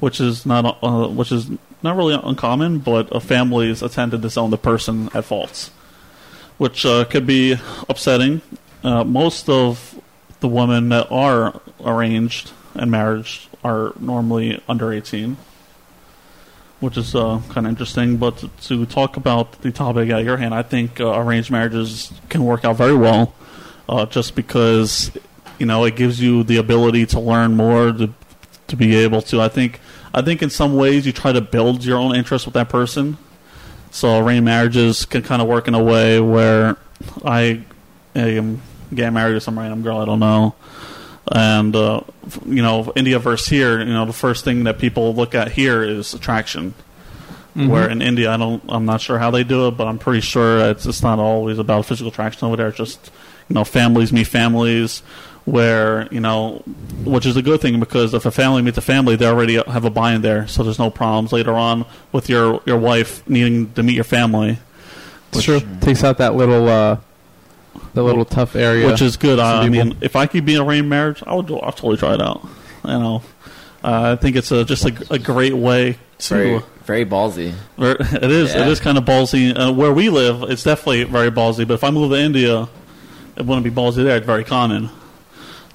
which 0.00 0.20
is 0.20 0.44
not 0.46 0.78
uh, 0.82 1.08
which 1.08 1.30
is 1.30 1.50
not 1.82 1.96
really 1.96 2.14
uncommon, 2.14 2.78
but 2.78 3.22
families 3.22 3.82
attend 3.82 4.10
to 4.12 4.18
disown 4.18 4.50
the 4.50 4.58
person 4.58 5.10
at 5.14 5.24
fault, 5.24 5.70
which 6.58 6.84
uh, 6.84 7.04
could 7.04 7.26
be 7.26 7.56
upsetting. 7.88 8.40
Uh, 8.82 9.04
most 9.04 9.48
of 9.48 10.00
the 10.40 10.48
women 10.48 10.88
that 10.90 11.10
are 11.10 11.60
arranged 11.84 12.50
and 12.74 12.90
marriage 12.90 13.48
are 13.66 13.92
normally 13.98 14.62
under 14.68 14.92
18, 14.92 15.36
which 16.78 16.96
is 16.96 17.14
uh, 17.16 17.40
kind 17.48 17.66
of 17.66 17.70
interesting. 17.70 18.16
But 18.16 18.44
to, 18.62 18.86
talk 18.86 19.16
about 19.16 19.60
the 19.62 19.72
topic 19.72 20.08
at 20.10 20.22
your 20.24 20.36
hand, 20.36 20.54
I 20.54 20.62
think 20.62 21.00
uh, 21.00 21.18
arranged 21.18 21.50
marriages 21.50 22.12
can 22.28 22.44
work 22.44 22.64
out 22.64 22.76
very 22.76 22.96
well, 22.96 23.34
uh, 23.88 24.06
just 24.06 24.36
because 24.36 25.10
you 25.58 25.66
know 25.66 25.84
it 25.84 25.96
gives 25.96 26.20
you 26.20 26.44
the 26.44 26.58
ability 26.58 27.06
to 27.06 27.20
learn 27.20 27.56
more, 27.56 27.92
to 27.92 28.14
to 28.68 28.76
be 28.76 28.94
able 28.94 29.22
to. 29.22 29.40
I 29.40 29.48
think 29.48 29.80
I 30.14 30.22
think 30.22 30.42
in 30.42 30.50
some 30.50 30.76
ways 30.76 31.04
you 31.04 31.12
try 31.12 31.32
to 31.32 31.40
build 31.40 31.84
your 31.84 31.98
own 31.98 32.14
interest 32.14 32.46
with 32.46 32.54
that 32.54 32.68
person. 32.68 33.18
So 33.90 34.18
arranged 34.18 34.44
marriages 34.44 35.06
can 35.06 35.22
kind 35.22 35.40
of 35.42 35.48
work 35.48 35.68
in 35.68 35.74
a 35.74 35.82
way 35.82 36.20
where 36.20 36.76
I 37.24 37.64
am 38.14 38.60
getting 38.94 39.14
married 39.14 39.34
to 39.34 39.40
some 39.40 39.58
random 39.58 39.82
girl 39.82 39.98
I 39.98 40.04
don't 40.04 40.20
know 40.20 40.54
and 41.32 41.74
uh, 41.74 42.00
you 42.46 42.62
know 42.62 42.92
India 42.96 43.18
versus 43.18 43.48
here, 43.48 43.78
you 43.78 43.92
know 43.92 44.04
the 44.06 44.12
first 44.12 44.44
thing 44.44 44.64
that 44.64 44.78
people 44.78 45.14
look 45.14 45.34
at 45.34 45.52
here 45.52 45.82
is 45.82 46.14
attraction. 46.14 46.74
Mhm. 47.56 47.68
Where 47.68 47.88
in 47.88 48.02
India, 48.02 48.30
I 48.30 48.36
don't, 48.36 48.62
I'm 48.68 48.84
not 48.84 49.00
sure 49.00 49.18
how 49.18 49.30
they 49.30 49.42
do 49.42 49.68
it, 49.68 49.78
but 49.78 49.86
I'm 49.86 49.98
pretty 49.98 50.20
sure 50.20 50.58
it's 50.70 50.84
it's 50.84 51.02
not 51.02 51.18
always 51.18 51.58
about 51.58 51.86
physical 51.86 52.12
attraction 52.12 52.46
over 52.46 52.56
there. 52.56 52.68
It's 52.68 52.76
just 52.76 53.10
you 53.48 53.54
know 53.54 53.64
families 53.64 54.12
meet 54.12 54.26
families, 54.26 55.00
where 55.46 56.06
you 56.10 56.20
know, 56.20 56.62
which 57.04 57.24
is 57.24 57.36
a 57.36 57.42
good 57.42 57.62
thing 57.62 57.80
because 57.80 58.12
if 58.12 58.26
a 58.26 58.30
family 58.30 58.60
meets 58.60 58.76
a 58.76 58.82
family, 58.82 59.16
they 59.16 59.26
already 59.26 59.54
have 59.54 59.86
a 59.86 59.90
buy-in 59.90 60.20
there, 60.20 60.46
so 60.46 60.62
there's 60.62 60.78
no 60.78 60.90
problems 60.90 61.32
later 61.32 61.54
on 61.54 61.86
with 62.12 62.28
your 62.28 62.60
your 62.66 62.76
wife 62.76 63.26
needing 63.28 63.72
to 63.72 63.82
meet 63.82 63.94
your 63.94 64.04
family. 64.04 64.58
It's 65.32 65.42
true. 65.42 65.60
Takes 65.80 66.04
out 66.04 66.18
that 66.18 66.34
little 66.34 66.68
uh, 66.68 66.98
that 67.94 68.02
little 68.02 68.24
tough 68.24 68.56
area. 68.56 68.86
which 68.86 69.02
is 69.02 69.16
good. 69.16 69.38
Some 69.38 69.46
I 69.46 69.68
people- 69.68 69.84
mean, 69.86 69.96
if 70.00 70.16
I 70.16 70.26
could 70.26 70.44
be 70.44 70.54
in 70.54 70.60
a 70.60 70.64
arranged 70.64 70.88
marriage, 70.88 71.22
I 71.26 71.34
would. 71.34 71.50
I'll 71.50 71.72
totally 71.72 71.96
try 71.96 72.14
it 72.14 72.22
out. 72.22 72.42
You 72.84 72.90
know, 72.98 73.22
uh, 73.84 74.12
I 74.12 74.16
think 74.16 74.36
it's 74.36 74.50
a, 74.52 74.64
just 74.64 74.84
a, 74.84 74.94
a 75.14 75.18
great 75.18 75.54
way 75.54 75.98
to. 76.18 76.34
Very, 76.34 76.60
very 76.84 77.04
ballsy. 77.06 77.52
Ver- 77.76 77.96
It 78.00 78.30
is. 78.30 78.54
Yeah. 78.54 78.68
is 78.68 78.80
kind 78.80 78.96
of 78.98 79.04
ballsy. 79.04 79.56
Uh, 79.58 79.72
where 79.72 79.92
we 79.92 80.08
live, 80.08 80.42
it's 80.44 80.62
definitely 80.62 81.04
very 81.04 81.30
ballsy. 81.30 81.66
But 81.66 81.74
if 81.74 81.84
I 81.84 81.90
move 81.90 82.10
to 82.10 82.16
India, 82.18 82.68
it 83.36 83.44
wouldn't 83.44 83.64
be 83.64 83.70
ballsy 83.70 84.04
there. 84.04 84.16
It's 84.16 84.26
very 84.26 84.44
common. 84.44 84.88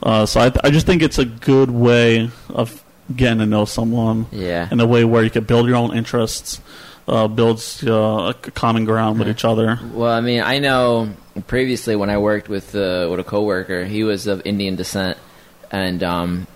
Uh, 0.04 0.26
so 0.26 0.40
I, 0.42 0.52
I 0.64 0.70
just 0.72 0.86
think 0.86 1.02
it's 1.04 1.20
a 1.20 1.26
good 1.26 1.70
way 1.70 2.32
of 2.50 2.84
getting 3.16 3.40
to 3.40 3.46
know 3.46 3.66
someone 3.66 4.26
Yeah. 4.32 4.68
in 4.72 4.80
a 4.80 4.86
way 4.88 5.04
where 5.06 5.24
you 5.24 5.30
can 5.30 5.44
build 5.44 5.68
your 5.68 5.76
own 5.76 5.96
interests, 5.96 6.60
uh, 7.08 7.28
builds 7.28 7.86
uh, 7.86 8.34
a 8.46 8.52
common 8.52 8.86
ground 8.86 9.20
with 9.20 9.28
each 9.28 9.44
other. 9.46 9.80
Well, 9.94 10.12
I 10.12 10.22
mean, 10.22 10.42
I 10.42 10.58
know 10.60 11.10
previously 11.48 11.96
when 11.96 12.10
I 12.10 12.18
worked 12.18 12.50
with 12.50 12.76
uh, 12.76 13.08
with 13.10 13.20
a 13.20 13.24
coworker, 13.24 13.86
he 13.86 14.04
was 14.04 14.28
of 14.28 14.42
Indian 14.46 14.76
descent, 14.76 15.18
and 15.72 16.04
um, 16.04 16.48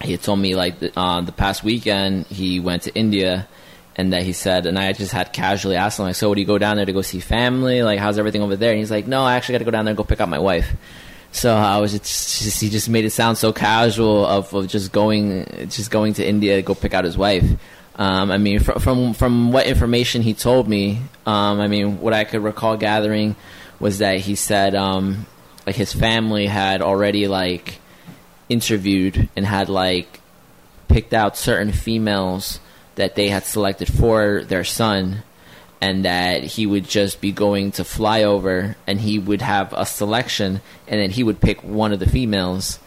he 0.00 0.12
had 0.12 0.22
told 0.22 0.38
me 0.38 0.54
like 0.54 0.78
the, 0.78 0.98
uh, 0.98 1.20
the 1.20 1.32
past 1.32 1.64
weekend 1.64 2.26
he 2.26 2.60
went 2.60 2.82
to 2.84 2.94
India, 2.94 3.48
and 3.96 4.12
that 4.12 4.22
he 4.22 4.32
said, 4.32 4.66
and 4.66 4.78
I 4.78 4.92
just 4.92 5.12
had 5.12 5.32
casually 5.32 5.76
asked 5.76 5.98
him 5.98 6.06
like, 6.06 6.14
"So, 6.14 6.28
would 6.28 6.38
you 6.38 6.44
go 6.44 6.58
down 6.58 6.76
there 6.76 6.86
to 6.86 6.92
go 6.92 7.02
see 7.02 7.20
family? 7.20 7.82
Like, 7.82 7.98
how's 7.98 8.18
everything 8.18 8.42
over 8.42 8.56
there?" 8.56 8.70
And 8.70 8.78
he's 8.78 8.90
like, 8.90 9.06
"No, 9.06 9.22
I 9.22 9.34
actually 9.34 9.54
got 9.54 9.58
to 9.58 9.64
go 9.64 9.70
down 9.70 9.84
there 9.84 9.92
and 9.92 9.98
go 9.98 10.04
pick 10.04 10.20
up 10.20 10.28
my 10.28 10.38
wife." 10.38 10.74
So 11.32 11.54
I 11.54 11.78
was 11.78 11.92
just, 11.92 12.42
just 12.42 12.60
he 12.60 12.68
just 12.68 12.90
made 12.90 13.06
it 13.06 13.10
sound 13.10 13.38
so 13.38 13.54
casual 13.54 14.26
of, 14.26 14.52
of 14.54 14.68
just 14.68 14.92
going 14.92 15.46
just 15.70 15.90
going 15.90 16.12
to 16.14 16.26
India 16.26 16.56
to 16.56 16.62
go 16.62 16.74
pick 16.74 16.92
out 16.94 17.04
his 17.04 17.16
wife. 17.16 17.44
Um, 17.96 18.30
I 18.30 18.38
mean, 18.38 18.60
fr- 18.60 18.78
from 18.78 19.14
from 19.14 19.50
what 19.50 19.66
information 19.66 20.22
he 20.22 20.34
told 20.34 20.68
me, 20.68 21.00
um, 21.26 21.60
I 21.60 21.68
mean, 21.68 22.00
what 22.00 22.12
I 22.12 22.24
could 22.24 22.42
recall 22.42 22.76
gathering 22.76 23.34
was 23.82 23.98
that 23.98 24.20
he 24.20 24.36
said 24.36 24.76
um, 24.76 25.26
like 25.66 25.74
his 25.74 25.92
family 25.92 26.46
had 26.46 26.80
already 26.80 27.26
like 27.26 27.80
interviewed 28.48 29.28
and 29.34 29.44
had 29.44 29.68
like 29.68 30.20
picked 30.86 31.12
out 31.12 31.36
certain 31.36 31.72
females 31.72 32.60
that 32.94 33.16
they 33.16 33.28
had 33.28 33.42
selected 33.44 33.92
for 33.92 34.44
their 34.44 34.62
son 34.62 35.24
and 35.80 36.04
that 36.04 36.44
he 36.44 36.64
would 36.64 36.84
just 36.84 37.20
be 37.20 37.32
going 37.32 37.72
to 37.72 37.82
fly 37.82 38.22
over 38.22 38.76
and 38.86 39.00
he 39.00 39.18
would 39.18 39.42
have 39.42 39.72
a 39.72 39.84
selection 39.84 40.60
and 40.86 41.00
then 41.00 41.10
he 41.10 41.24
would 41.24 41.40
pick 41.40 41.64
one 41.64 41.92
of 41.92 41.98
the 41.98 42.08
females. 42.08 42.78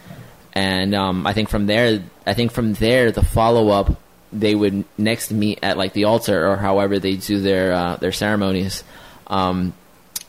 And 0.54 0.96
um, 0.96 1.28
I 1.28 1.34
think 1.34 1.50
from 1.50 1.66
there 1.66 2.04
I 2.26 2.34
think 2.34 2.54
from 2.54 2.74
there 2.74 3.12
the 3.12 3.22
follow 3.22 3.68
up 3.68 4.00
they 4.32 4.56
would 4.56 4.86
next 4.98 5.30
meet 5.32 5.60
at 5.62 5.78
like 5.78 5.92
the 5.92 6.06
altar 6.06 6.48
or 6.48 6.56
however 6.56 7.00
they 7.00 7.18
do 7.18 7.42
their 7.42 7.74
uh, 7.74 7.96
their 7.98 8.14
ceremonies. 8.14 8.86
Um, 9.28 9.74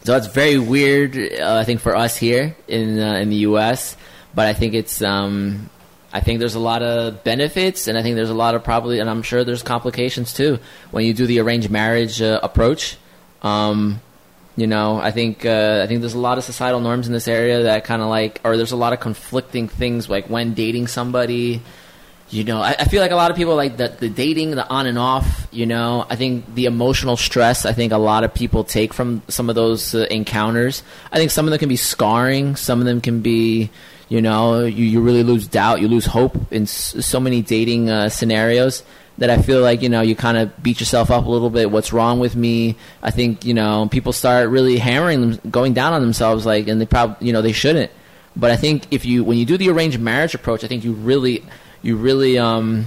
so 0.07 0.13
that's 0.13 0.29
very 0.29 0.59
weird 0.59 1.17
uh, 1.17 1.59
I 1.61 1.65
think 1.65 1.81
for 1.81 1.95
us 1.95 2.17
here 2.17 2.57
in 2.69 2.99
uh, 2.99 3.15
in 3.15 3.29
the 3.31 3.41
US 3.51 3.97
but 4.35 4.47
I 4.47 4.53
think 4.53 4.75
it's 4.75 5.03
um, 5.03 5.71
I 6.13 6.21
think 6.21 6.39
there's 6.39 6.55
a 6.55 6.61
lot 6.61 6.83
of 6.83 7.25
benefits, 7.25 7.89
and 7.89 7.99
I 7.99 8.03
think 8.03 8.17
there's 8.17 8.31
a 8.31 8.35
lot 8.35 8.55
of 8.55 8.63
probably, 8.63 9.01
and 9.01 9.11
I'm 9.11 9.23
sure 9.23 9.45
there's 9.45 9.63
complications 9.63 10.33
too 10.33 10.59
when 10.91 11.05
you 11.05 11.13
do 11.13 11.27
the 11.27 11.41
arranged 11.41 11.71
marriage 11.71 12.23
uh, 12.23 12.39
approach. 12.43 12.97
Um, 13.43 14.01
you 14.57 14.67
know, 14.67 14.99
I 14.99 15.11
think 15.11 15.45
uh, 15.45 15.81
I 15.83 15.87
think 15.87 16.01
there's 16.01 16.15
a 16.15 16.19
lot 16.19 16.39
of 16.39 16.45
societal 16.45 16.81
norms 16.81 17.07
in 17.07 17.13
this 17.13 17.29
area 17.29 17.65
that 17.65 17.85
kind 17.85 18.03
of 18.03 18.09
like, 18.09 18.41
or 18.45 18.57
there's 18.57 18.73
a 18.73 18.77
lot 18.77 18.93
of 18.93 19.01
conflicting 19.01 19.69
things 19.69 20.09
like 20.09 20.29
when 20.29 20.55
dating 20.55 20.87
somebody. 20.87 21.61
You 22.29 22.43
know, 22.43 22.61
I, 22.61 22.75
I 22.79 22.85
feel 22.87 23.01
like 23.01 23.13
a 23.13 23.17
lot 23.17 23.31
of 23.31 23.37
people 23.37 23.55
like 23.55 23.77
the, 23.77 23.89
the 23.89 24.09
dating, 24.09 24.51
the 24.53 24.69
on 24.69 24.87
and 24.87 24.99
off. 24.99 25.47
You 25.53 25.65
know, 25.65 26.05
I 26.11 26.17
think 26.17 26.55
the 26.55 26.65
emotional 26.67 27.17
stress. 27.17 27.65
I 27.65 27.73
think 27.73 27.93
a 27.93 27.99
lot 27.99 28.25
of 28.25 28.35
people 28.35 28.65
take 28.65 28.93
from 28.93 29.23
some 29.29 29.49
of 29.49 29.55
those 29.55 29.95
uh, 29.95 30.07
encounters. 30.11 30.83
I 31.13 31.19
think 31.19 31.31
some 31.31 31.47
of 31.47 31.51
them 31.51 31.61
can 31.61 31.69
be 31.69 31.77
scarring. 31.77 32.57
Some 32.57 32.81
of 32.81 32.87
them 32.87 33.01
can 33.01 33.21
be, 33.21 33.71
you 34.09 34.21
know, 34.21 34.65
you, 34.65 34.85
you 34.85 35.01
really 35.01 35.23
lose 35.23 35.47
doubt, 35.47 35.81
you 35.81 35.87
lose 35.87 36.05
hope 36.07 36.37
in 36.53 36.63
s- 36.65 36.97
so 37.07 37.21
many 37.21 37.43
dating 37.43 37.91
uh, 37.91 38.09
scenarios 38.09 38.83
that 39.19 39.31
I 39.31 39.41
feel 39.41 39.63
like 39.63 39.81
you 39.81 39.89
know 39.89 40.03
you 40.03 40.15
kind 40.15 40.37
of 40.37 40.63
beat 40.63 40.79
yourself 40.79 41.11
up 41.11 41.25
a 41.25 41.31
little 41.31 41.49
bit. 41.49 41.71
What's 41.71 41.91
wrong 41.93 42.19
with 42.19 42.37
me? 42.37 42.77
I 43.03 43.11
think 43.13 43.45
you 43.47 43.55
know 43.55 43.89
people 43.91 44.13
start 44.13 44.51
really 44.51 44.77
hammering 44.79 45.21
them, 45.23 45.51
going 45.51 45.73
down 45.75 45.93
on 45.95 46.03
themselves, 46.03 46.45
like, 46.45 46.67
and 46.69 46.79
they 46.81 46.87
probably 46.87 47.27
you 47.29 47.33
know 47.33 47.41
they 47.41 47.53
shouldn't. 47.53 47.91
But 48.35 48.51
I 48.51 48.57
think 48.57 48.89
if 48.91 49.07
you 49.07 49.25
when 49.25 49.39
you 49.39 49.47
do 49.47 49.57
the 49.57 49.71
arranged 49.71 49.99
marriage 50.01 50.35
approach, 50.35 50.65
I 50.65 50.67
think 50.67 50.85
you 50.85 50.93
really 50.93 51.45
you 51.87 51.97
really 51.97 52.37
um 52.37 52.87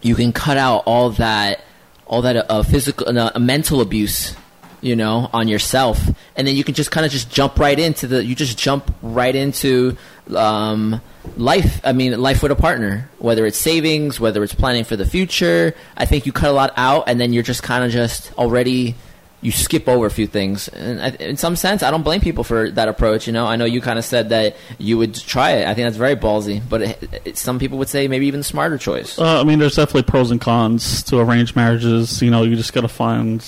you 0.00 0.14
can 0.14 0.32
cut 0.32 0.56
out 0.56 0.84
all 0.86 1.10
that 1.10 1.64
all 2.06 2.22
that 2.22 2.50
uh, 2.50 2.62
physical 2.62 3.18
uh, 3.18 3.38
mental 3.38 3.80
abuse 3.80 4.34
you 4.80 4.94
know 4.94 5.28
on 5.32 5.48
yourself. 5.48 6.00
And 6.36 6.46
then 6.46 6.54
you 6.54 6.62
can 6.62 6.74
just 6.74 6.90
kind 6.90 7.04
of 7.04 7.10
just 7.10 7.30
jump 7.30 7.58
right 7.58 7.78
into 7.78 8.06
the 8.06 8.24
you 8.24 8.34
just 8.34 8.56
jump 8.56 8.94
right 9.02 9.34
into 9.34 9.96
um 10.34 11.00
life 11.36 11.80
i 11.84 11.92
mean 11.92 12.18
life 12.20 12.42
with 12.42 12.52
a 12.52 12.56
partner. 12.56 13.10
Whether 13.18 13.44
it's 13.44 13.58
savings 13.58 14.20
whether 14.20 14.42
it's 14.44 14.54
planning 14.54 14.84
for 14.84 14.96
the 14.96 15.06
future 15.06 15.74
i 15.96 16.06
think 16.06 16.26
you 16.26 16.32
cut 16.32 16.50
a 16.50 16.52
lot 16.52 16.72
out 16.76 17.04
and 17.08 17.20
then 17.20 17.32
you're 17.32 17.42
just 17.42 17.62
kind 17.62 17.84
of 17.84 17.90
just 17.90 18.32
already 18.38 18.94
you 19.40 19.52
skip 19.52 19.88
over 19.88 20.06
a 20.06 20.10
few 20.10 20.26
things 20.26 20.66
and 20.68 21.00
I, 21.00 21.08
in 21.20 21.36
some 21.36 21.54
sense 21.54 21.82
i 21.84 21.90
don't 21.90 22.02
blame 22.02 22.20
people 22.20 22.42
for 22.42 22.70
that 22.72 22.88
approach 22.88 23.26
you 23.28 23.32
know 23.32 23.46
i 23.46 23.54
know 23.56 23.64
you 23.64 23.80
kind 23.80 23.98
of 23.98 24.04
said 24.04 24.30
that 24.30 24.56
you 24.78 24.98
would 24.98 25.14
try 25.14 25.50
it 25.52 25.68
i 25.68 25.74
think 25.74 25.86
that's 25.86 25.96
very 25.96 26.16
ballsy 26.16 26.60
but 26.68 26.82
it, 26.82 27.08
it, 27.24 27.38
some 27.38 27.58
people 27.60 27.78
would 27.78 27.88
say 27.88 28.08
maybe 28.08 28.26
even 28.26 28.42
smarter 28.42 28.76
choice 28.76 29.18
Uh, 29.18 29.40
I 29.40 29.44
mean, 29.44 29.58
there's 29.60 29.76
definitely 29.76 30.02
pros 30.02 30.30
and 30.30 30.40
cons 30.40 31.02
to 31.04 31.18
arranged 31.18 31.54
marriages. 31.54 32.20
You 32.20 32.30
know, 32.30 32.42
you 32.42 32.56
just 32.56 32.72
got 32.72 32.80
to 32.82 32.88
find 32.88 33.42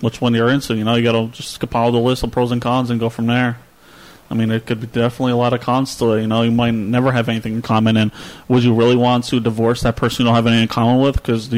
which 0.00 0.20
one 0.20 0.34
you're 0.34 0.48
into. 0.48 0.74
You 0.76 0.84
know, 0.84 0.94
you 0.94 1.02
got 1.02 1.12
to 1.12 1.28
just 1.28 1.60
compile 1.60 1.90
the 1.92 1.98
list 1.98 2.22
of 2.22 2.30
pros 2.30 2.52
and 2.52 2.60
cons 2.62 2.90
and 2.90 3.00
go 3.00 3.08
from 3.08 3.26
there. 3.26 3.58
I 4.30 4.34
mean, 4.34 4.50
it 4.50 4.66
could 4.66 4.80
be 4.80 4.86
definitely 4.86 5.32
a 5.32 5.36
lot 5.36 5.52
of 5.52 5.60
cons 5.60 5.96
to 5.98 6.12
it. 6.14 6.22
You 6.22 6.26
know, 6.26 6.42
you 6.42 6.50
might 6.50 6.72
never 6.72 7.12
have 7.12 7.28
anything 7.28 7.54
in 7.54 7.62
common. 7.62 7.96
And 7.96 8.10
would 8.48 8.64
you 8.64 8.74
really 8.74 8.96
want 8.96 9.24
to 9.26 9.40
divorce 9.40 9.82
that 9.82 9.96
person 9.96 10.24
you 10.24 10.28
don't 10.28 10.34
have 10.34 10.46
anything 10.46 10.62
in 10.62 10.68
common 10.68 11.00
with? 11.00 11.16
Because 11.16 11.50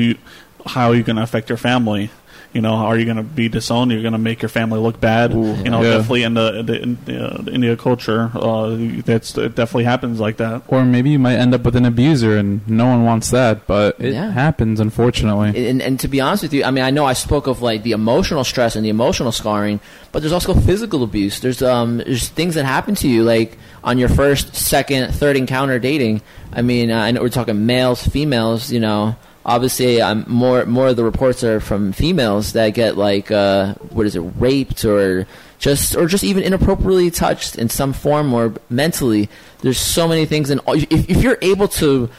how 0.66 0.90
are 0.90 0.94
you 0.94 1.02
going 1.02 1.16
to 1.16 1.22
affect 1.22 1.48
your 1.48 1.58
family? 1.58 2.10
You 2.56 2.62
know, 2.62 2.72
are 2.74 2.96
you 2.96 3.04
going 3.04 3.18
to 3.18 3.22
be 3.22 3.48
disowned? 3.50 3.92
You're 3.92 4.00
going 4.00 4.12
to 4.12 4.18
make 4.30 4.40
your 4.40 4.48
family 4.48 4.80
look 4.80 4.98
bad. 4.98 5.32
Ooh, 5.34 5.54
you 5.62 5.70
know, 5.70 5.82
yeah. 5.82 5.90
definitely 5.98 6.22
in 6.22 6.32
the, 6.34 6.62
the, 6.62 6.82
in 6.82 6.90
uh, 7.14 7.42
the 7.42 7.52
India 7.52 7.76
culture, 7.76 8.30
uh, 8.34 8.76
that's 9.04 9.36
it 9.36 9.54
definitely 9.54 9.84
happens 9.84 10.18
like 10.20 10.38
that. 10.38 10.62
or 10.68 10.84
maybe 10.86 11.10
you 11.10 11.18
might 11.18 11.36
end 11.36 11.52
up 11.54 11.62
with 11.64 11.76
an 11.76 11.84
abuser, 11.84 12.36
and 12.38 12.66
no 12.66 12.86
one 12.86 13.04
wants 13.04 13.30
that. 13.30 13.66
But 13.66 13.96
it 14.00 14.14
Yeah. 14.14 14.30
happens, 14.30 14.80
unfortunately. 14.80 15.50
and, 15.68 15.82
and 15.82 16.00
to 16.00 16.08
be 16.08 16.20
honest 16.20 16.42
with 16.44 16.54
you, 16.54 16.64
I 16.64 16.70
mean, 16.70 16.84
I 16.84 16.90
know 16.90 17.04
I 17.04 17.12
spoke 17.12 17.46
of 17.46 17.60
like 17.60 17.82
the 17.82 17.92
emotional 17.92 18.42
stress 18.42 18.74
and 18.74 18.84
the 18.84 18.88
emotional 18.90 19.32
scarring, 19.32 19.78
but 20.12 20.20
there's 20.22 20.32
also 20.32 20.54
physical 20.54 21.02
abuse. 21.02 21.40
There's 21.40 21.60
um, 21.62 21.98
there's 21.98 22.28
things 22.30 22.54
that 22.54 22.64
happen 22.64 22.94
to 22.96 23.08
you 23.08 23.22
like 23.22 23.58
on 23.84 23.98
your 23.98 24.08
first, 24.08 24.54
second, 24.56 25.12
third 25.12 25.36
encounter 25.36 25.78
dating. 25.78 26.22
I 26.54 26.62
mean, 26.62 26.90
uh, 26.90 26.98
I 26.98 27.10
know 27.10 27.20
we're 27.20 27.28
talking 27.28 27.66
males, 27.66 28.00
females. 28.06 28.72
You 28.72 28.80
know, 28.80 29.14
obviously, 29.46 30.02
um, 30.02 30.24
more 30.26 30.66
more 30.66 30.88
of 30.88 30.96
the 30.96 31.04
reports 31.04 31.42
are 31.42 31.60
from 31.60 31.92
females 31.92 32.52
that 32.52 32.70
get 32.70 32.98
like 32.98 33.30
uh, 33.30 33.74
what 33.90 34.04
is 34.04 34.16
it, 34.16 34.20
raped 34.20 34.84
or 34.84 35.26
just 35.58 35.96
or 35.96 36.06
just 36.06 36.24
even 36.24 36.42
inappropriately 36.42 37.10
touched 37.10 37.56
in 37.56 37.70
some 37.70 37.94
form 37.94 38.34
or 38.34 38.52
mentally. 38.68 39.30
There's 39.60 39.78
so 39.78 40.06
many 40.06 40.26
things, 40.26 40.50
and 40.50 40.60
if, 40.66 41.08
if 41.08 41.22
you're 41.22 41.38
able 41.40 41.68
to 41.68 42.10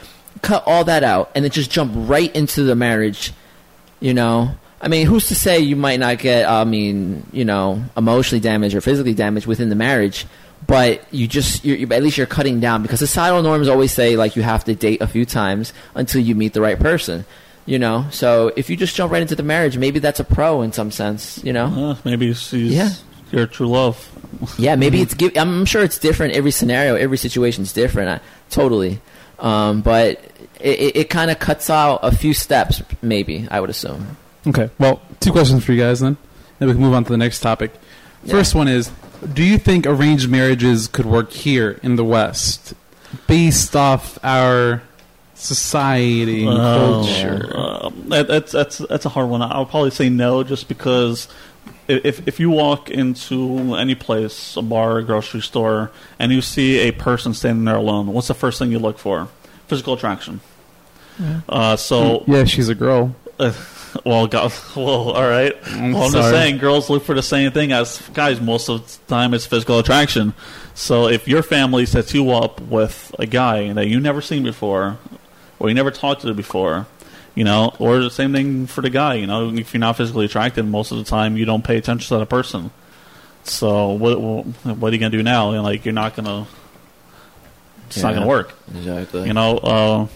cut 0.42 0.64
all 0.66 0.84
that 0.84 1.04
out 1.04 1.30
and 1.34 1.44
then 1.44 1.52
just 1.52 1.70
jump 1.70 1.92
right 1.94 2.34
into 2.34 2.64
the 2.64 2.74
marriage, 2.74 3.32
you 4.00 4.14
know, 4.14 4.50
I 4.80 4.88
mean, 4.88 5.06
who's 5.06 5.28
to 5.28 5.34
say 5.34 5.58
you 5.58 5.76
might 5.76 6.00
not 6.00 6.18
get, 6.18 6.48
I 6.48 6.64
mean, 6.64 7.26
you 7.32 7.44
know, 7.44 7.82
emotionally 7.96 8.40
damaged 8.40 8.74
or 8.74 8.80
physically 8.80 9.14
damaged 9.14 9.46
within 9.46 9.68
the 9.68 9.74
marriage? 9.74 10.26
But 10.66 11.02
you 11.14 11.26
just, 11.26 11.64
at 11.64 12.02
least 12.02 12.18
you're 12.18 12.26
cutting 12.26 12.60
down 12.60 12.82
because 12.82 12.98
societal 12.98 13.42
norms 13.42 13.68
always 13.68 13.92
say 13.92 14.16
like 14.16 14.36
you 14.36 14.42
have 14.42 14.64
to 14.64 14.74
date 14.74 15.00
a 15.00 15.06
few 15.06 15.24
times 15.24 15.72
until 15.94 16.20
you 16.20 16.34
meet 16.34 16.52
the 16.52 16.60
right 16.60 16.78
person. 16.78 17.24
You 17.64 17.78
know, 17.78 18.06
so 18.10 18.50
if 18.56 18.70
you 18.70 18.76
just 18.76 18.94
jump 18.96 19.12
right 19.12 19.20
into 19.22 19.36
the 19.36 19.42
marriage, 19.42 19.76
maybe 19.76 19.98
that's 19.98 20.20
a 20.20 20.24
pro 20.24 20.62
in 20.62 20.72
some 20.72 20.90
sense. 20.90 21.42
You 21.44 21.52
know, 21.52 21.66
Uh, 21.66 21.96
maybe 22.04 22.32
she's 22.34 22.72
Yeah. 22.72 22.90
your 23.30 23.46
true 23.46 23.68
love. 23.68 24.08
yeah, 24.58 24.74
maybe 24.74 25.00
it's. 25.04 25.12
Give, 25.14 25.36
I'm 25.36 25.66
sure 25.66 25.82
it's 25.82 25.98
different. 25.98 26.34
Every 26.34 26.50
scenario, 26.50 26.94
every 26.96 27.18
situation 27.18 27.62
is 27.64 27.72
different. 27.74 28.08
I, 28.08 28.20
totally, 28.50 29.00
um, 29.38 29.82
but 29.82 30.18
it, 30.60 30.80
it, 30.80 30.96
it 30.96 31.10
kind 31.10 31.30
of 31.30 31.38
cuts 31.38 31.68
out 31.68 32.00
a 32.02 32.10
few 32.10 32.32
steps. 32.32 32.82
Maybe 33.02 33.46
I 33.50 33.60
would 33.60 33.68
assume. 33.70 34.16
Okay. 34.46 34.70
Well, 34.78 35.02
two 35.20 35.32
questions 35.32 35.62
for 35.62 35.72
you 35.72 35.80
guys 35.80 36.00
then. 36.00 36.16
Then 36.58 36.68
we 36.68 36.74
can 36.74 36.82
move 36.82 36.94
on 36.94 37.04
to 37.04 37.10
the 37.12 37.18
next 37.18 37.40
topic. 37.40 37.72
First 38.26 38.54
one 38.54 38.66
is 38.68 38.90
Do 39.32 39.42
you 39.42 39.58
think 39.58 39.86
arranged 39.86 40.28
marriages 40.30 40.86
could 40.88 41.06
work 41.06 41.32
here 41.32 41.78
in 41.82 41.96
the 41.96 42.04
West 42.04 42.74
based 43.26 43.74
off 43.74 44.18
our 44.22 44.82
society 45.34 46.44
and 46.46 46.58
Oh, 46.58 47.02
culture? 47.04 47.56
um, 47.56 48.04
that, 48.08 48.28
that's 48.28 48.52
that's 48.52 48.78
that's 48.78 49.04
a 49.06 49.08
hard 49.08 49.28
one. 49.28 49.42
I'll 49.42 49.66
probably 49.66 49.90
say 49.90 50.08
no, 50.08 50.42
just 50.44 50.68
because 50.68 51.28
if 51.88 52.26
if 52.28 52.38
you 52.38 52.50
walk 52.50 52.90
into 52.90 53.74
any 53.74 53.94
place, 53.94 54.56
a 54.56 54.62
bar, 54.62 54.98
a 54.98 55.02
grocery 55.04 55.40
store, 55.40 55.90
and 56.18 56.30
you 56.32 56.40
see 56.40 56.78
a 56.80 56.92
person 56.92 57.34
standing 57.34 57.64
there 57.64 57.76
alone, 57.76 58.06
what's 58.08 58.28
the 58.28 58.34
first 58.34 58.58
thing 58.58 58.70
you 58.70 58.78
look 58.78 58.98
for? 58.98 59.28
Physical 59.66 59.94
attraction. 59.94 60.40
Uh, 61.48 61.74
so, 61.76 62.22
yeah, 62.28 62.44
she's 62.44 62.68
a 62.68 62.74
girl. 62.76 63.16
well, 64.04 64.26
God, 64.26 64.52
well, 64.76 65.10
all 65.10 65.28
right. 65.28 65.54
I'm 65.66 65.92
well, 65.92 66.04
I'm 66.04 66.12
just 66.12 66.30
saying, 66.30 66.58
girls 66.58 66.90
look 66.90 67.04
for 67.04 67.14
the 67.14 67.22
same 67.22 67.52
thing 67.52 67.72
as 67.72 68.00
guys. 68.14 68.40
Most 68.40 68.68
of 68.68 68.86
the 68.86 69.14
time, 69.14 69.34
it's 69.34 69.46
physical 69.46 69.78
attraction. 69.78 70.34
So, 70.74 71.08
if 71.08 71.26
your 71.28 71.42
family 71.42 71.86
sets 71.86 72.14
you 72.14 72.30
up 72.30 72.60
with 72.60 73.14
a 73.18 73.26
guy 73.26 73.72
that 73.72 73.86
you 73.86 74.00
never 74.00 74.20
seen 74.20 74.42
before, 74.42 74.98
or 75.58 75.68
you 75.68 75.74
never 75.74 75.90
talked 75.90 76.22
to 76.22 76.34
before, 76.34 76.86
you 77.34 77.44
know, 77.44 77.74
or 77.78 77.98
the 78.00 78.10
same 78.10 78.32
thing 78.32 78.66
for 78.66 78.80
the 78.80 78.90
guy. 78.90 79.14
You 79.14 79.26
know, 79.26 79.54
if 79.54 79.72
you're 79.72 79.80
not 79.80 79.96
physically 79.96 80.24
attracted, 80.26 80.64
most 80.64 80.90
of 80.92 80.98
the 80.98 81.04
time 81.04 81.36
you 81.36 81.44
don't 81.44 81.62
pay 81.64 81.76
attention 81.76 82.08
to 82.08 82.18
that 82.18 82.28
person. 82.28 82.70
So, 83.44 83.90
what 83.90 84.20
what 84.20 84.90
are 84.90 84.94
you 84.94 85.00
gonna 85.00 85.10
do 85.10 85.22
now? 85.22 85.52
And 85.52 85.62
like, 85.62 85.84
you're 85.84 85.94
not 85.94 86.16
gonna. 86.16 86.46
It's 87.86 88.02
not 88.02 88.12
gonna 88.12 88.26
work 88.26 88.54
Exactly. 88.76 89.26
you 89.26 89.32
know 89.32 89.56
uh, 89.56 90.06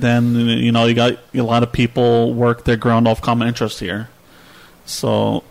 then 0.00 0.34
you 0.34 0.72
know 0.72 0.86
you 0.86 0.94
got 0.94 1.18
a 1.34 1.42
lot 1.42 1.62
of 1.62 1.72
people 1.72 2.34
work 2.34 2.64
their 2.64 2.76
ground 2.76 3.06
off 3.08 3.20
common 3.20 3.48
interest 3.48 3.80
here 3.80 4.08
so 4.84 5.42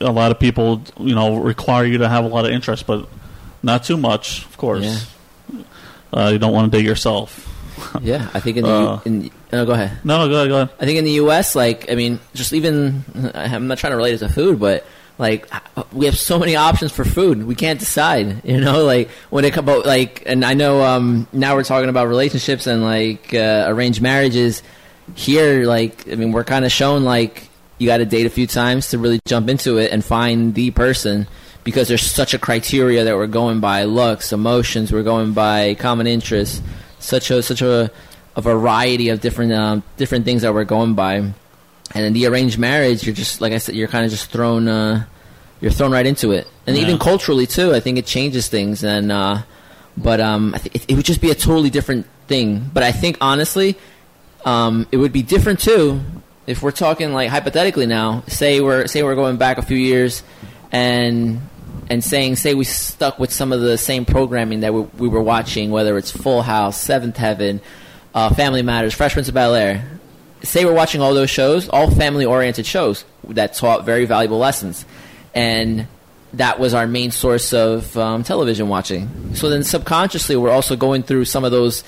a 0.00 0.12
lot 0.12 0.30
of 0.30 0.38
people 0.38 0.82
you 0.98 1.14
know 1.14 1.36
require 1.36 1.84
you 1.84 1.98
to 1.98 2.08
have 2.08 2.24
a 2.24 2.28
lot 2.28 2.44
of 2.44 2.50
interest 2.50 2.86
but 2.86 3.08
not 3.62 3.84
too 3.84 3.96
much 3.96 4.44
of 4.44 4.56
course 4.56 5.10
uh, 6.12 6.30
you 6.32 6.38
don't 6.38 6.52
want 6.52 6.70
to 6.70 6.78
date 6.78 6.86
yourself 6.86 7.50
yeah, 8.02 8.30
I 8.32 8.40
think 8.40 8.56
in 8.58 8.64
the. 8.64 8.70
Uh, 8.70 9.00
in, 9.04 9.30
no, 9.52 9.66
go 9.66 9.72
ahead. 9.72 9.98
no 10.04 10.18
no 10.18 10.28
go 10.28 10.36
ahead, 10.36 10.48
go 10.48 10.56
ahead. 10.62 10.76
I 10.80 10.84
think 10.84 10.98
in 10.98 11.04
the 11.04 11.12
U.S., 11.12 11.54
like, 11.54 11.90
I 11.90 11.94
mean, 11.94 12.20
just 12.34 12.52
even, 12.52 13.04
I'm 13.34 13.66
not 13.66 13.78
trying 13.78 13.92
to 13.92 13.96
relate 13.96 14.14
it 14.14 14.18
to 14.18 14.28
food, 14.28 14.60
but 14.60 14.86
like, 15.18 15.48
we 15.92 16.06
have 16.06 16.18
so 16.18 16.38
many 16.38 16.56
options 16.56 16.90
for 16.90 17.04
food. 17.04 17.44
We 17.44 17.54
can't 17.54 17.78
decide, 17.78 18.44
you 18.44 18.60
know, 18.60 18.84
like, 18.92 19.10
when 19.30 19.44
it 19.44 19.52
comes 19.52 19.84
like, 19.86 20.22
and 20.26 20.44
I 20.44 20.54
know, 20.54 20.82
um, 20.82 21.26
now 21.32 21.54
we're 21.54 21.64
talking 21.64 21.88
about 21.88 22.08
relationships 22.08 22.66
and, 22.66 22.82
like, 22.82 23.32
uh, 23.32 23.64
arranged 23.68 24.02
marriages. 24.02 24.62
Here, 25.14 25.66
like, 25.66 26.08
I 26.10 26.14
mean, 26.16 26.32
we're 26.32 26.44
kind 26.44 26.64
of 26.64 26.72
shown, 26.72 27.04
like, 27.04 27.48
you 27.78 27.86
got 27.86 27.98
to 27.98 28.06
date 28.06 28.26
a 28.26 28.30
few 28.30 28.46
times 28.46 28.88
to 28.90 28.98
really 28.98 29.20
jump 29.26 29.48
into 29.48 29.78
it 29.78 29.92
and 29.92 30.04
find 30.04 30.54
the 30.54 30.70
person 30.70 31.26
because 31.64 31.88
there's 31.88 32.02
such 32.02 32.34
a 32.34 32.38
criteria 32.38 33.04
that 33.04 33.16
we're 33.16 33.26
going 33.26 33.60
by 33.60 33.84
looks, 33.84 34.32
emotions, 34.32 34.92
we're 34.92 35.02
going 35.02 35.32
by 35.32 35.74
common 35.74 36.06
interests, 36.06 36.62
such 36.98 37.30
a, 37.30 37.42
such 37.42 37.62
a, 37.62 37.90
a 38.36 38.40
variety 38.40 39.08
of 39.08 39.20
different 39.20 39.52
um, 39.52 39.82
different 39.96 40.24
things 40.24 40.42
that 40.42 40.52
we're 40.52 40.64
going 40.64 40.94
by. 40.94 41.32
And 41.94 42.04
in 42.04 42.12
the 42.12 42.26
arranged 42.26 42.58
marriage, 42.58 43.04
you're 43.06 43.14
just 43.14 43.40
like 43.40 43.52
I 43.52 43.58
said, 43.58 43.74
you're 43.74 43.88
kind 43.88 44.04
of 44.04 44.10
just 44.10 44.30
thrown 44.30 44.66
uh, 44.68 45.04
you're 45.60 45.70
thrown 45.70 45.92
right 45.92 46.06
into 46.06 46.32
it. 46.32 46.46
And 46.66 46.76
Yeah. 46.76 46.82
even 46.82 46.98
culturally 46.98 47.46
too, 47.46 47.72
I 47.72 47.80
think 47.80 47.98
it 47.98 48.06
changes 48.06 48.48
things. 48.48 48.82
And 48.84 49.12
uh, 49.12 49.42
but 49.96 50.20
um, 50.20 50.54
it, 50.72 50.84
it 50.88 50.94
would 50.96 51.04
just 51.04 51.20
be 51.20 51.30
a 51.30 51.34
totally 51.34 51.70
different 51.70 52.06
thing. 52.26 52.68
But 52.72 52.82
I 52.82 52.90
think 52.92 53.16
honestly, 53.20 53.76
um, 54.44 54.86
it 54.92 54.96
would 54.96 55.12
be 55.12 55.22
different 55.22 55.60
too 55.60 56.00
if 56.46 56.62
we're 56.62 56.72
talking 56.72 57.12
like 57.12 57.30
hypothetically 57.30 57.86
now. 57.86 58.24
Say 58.26 58.60
we're 58.60 58.86
say 58.88 59.02
we're 59.02 59.14
going 59.14 59.36
back 59.36 59.58
a 59.58 59.62
few 59.62 59.78
years, 59.78 60.22
and 60.72 61.40
and 61.90 62.02
saying 62.02 62.36
say 62.36 62.54
we 62.54 62.64
stuck 62.64 63.18
with 63.18 63.32
some 63.32 63.52
of 63.52 63.60
the 63.60 63.78
same 63.78 64.04
programming 64.04 64.60
that 64.60 64.74
we, 64.74 64.80
we 64.98 65.08
were 65.08 65.22
watching, 65.22 65.70
whether 65.70 65.96
it's 65.96 66.10
Full 66.10 66.42
House, 66.42 66.80
Seventh 66.80 67.16
Heaven, 67.16 67.60
uh, 68.14 68.34
Family 68.34 68.62
Matters, 68.62 68.94
Fresh 68.94 69.12
Prince 69.12 69.28
of 69.28 69.34
Bel 69.34 69.54
Air. 69.54 69.84
Say 70.44 70.64
we're 70.64 70.74
watching 70.74 71.00
all 71.00 71.14
those 71.14 71.30
shows, 71.30 71.68
all 71.68 71.90
family 71.90 72.24
oriented 72.24 72.66
shows 72.66 73.04
that 73.28 73.54
taught 73.54 73.84
very 73.84 74.04
valuable 74.04 74.38
lessons, 74.38 74.84
and 75.34 75.88
that 76.34 76.58
was 76.58 76.74
our 76.74 76.86
main 76.86 77.10
source 77.10 77.52
of 77.52 77.96
um, 77.96 78.22
television 78.22 78.68
watching. 78.68 79.34
So 79.34 79.48
then 79.48 79.64
subconsciously, 79.64 80.36
we're 80.36 80.50
also 80.50 80.76
going 80.76 81.02
through 81.02 81.24
some 81.24 81.44
of 81.44 81.50
those. 81.50 81.82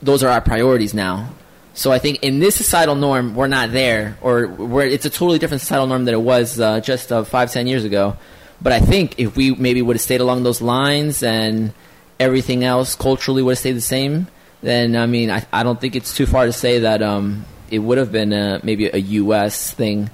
Those 0.00 0.24
are 0.24 0.30
our 0.30 0.40
priorities 0.40 0.94
now. 0.94 1.30
So 1.74 1.92
I 1.92 1.98
think 1.98 2.22
in 2.22 2.40
this 2.40 2.56
societal 2.56 2.94
norm, 2.94 3.34
we're 3.34 3.46
not 3.46 3.72
there, 3.72 4.18
or 4.20 4.82
it's 4.82 5.06
a 5.06 5.10
totally 5.10 5.38
different 5.38 5.60
societal 5.60 5.86
norm 5.86 6.04
than 6.04 6.14
it 6.14 6.20
was 6.20 6.60
uh, 6.60 6.80
just 6.80 7.12
uh, 7.12 7.24
five, 7.24 7.52
ten 7.52 7.66
years 7.66 7.84
ago. 7.84 8.16
But 8.60 8.72
I 8.72 8.80
think 8.80 9.18
if 9.18 9.36
we 9.36 9.54
maybe 9.54 9.82
would 9.82 9.96
have 9.96 10.02
stayed 10.02 10.20
along 10.20 10.42
those 10.42 10.60
lines 10.60 11.22
and 11.22 11.72
everything 12.20 12.62
else 12.62 12.94
culturally 12.94 13.42
would 13.42 13.52
have 13.52 13.58
stayed 13.58 13.72
the 13.72 13.80
same, 13.80 14.28
then 14.62 14.96
I 14.96 15.06
mean, 15.06 15.30
I, 15.30 15.44
I 15.52 15.62
don't 15.62 15.80
think 15.80 15.96
it's 15.96 16.14
too 16.14 16.26
far 16.26 16.46
to 16.46 16.52
say 16.52 16.80
that 16.80 17.02
um, 17.02 17.44
it 17.72 17.78
would 17.80 17.98
have 17.98 18.12
been 18.12 18.32
uh 18.32 18.60
maybe 18.62 18.86
a 18.86 18.98
U.S. 19.24 19.72
thing 19.72 20.10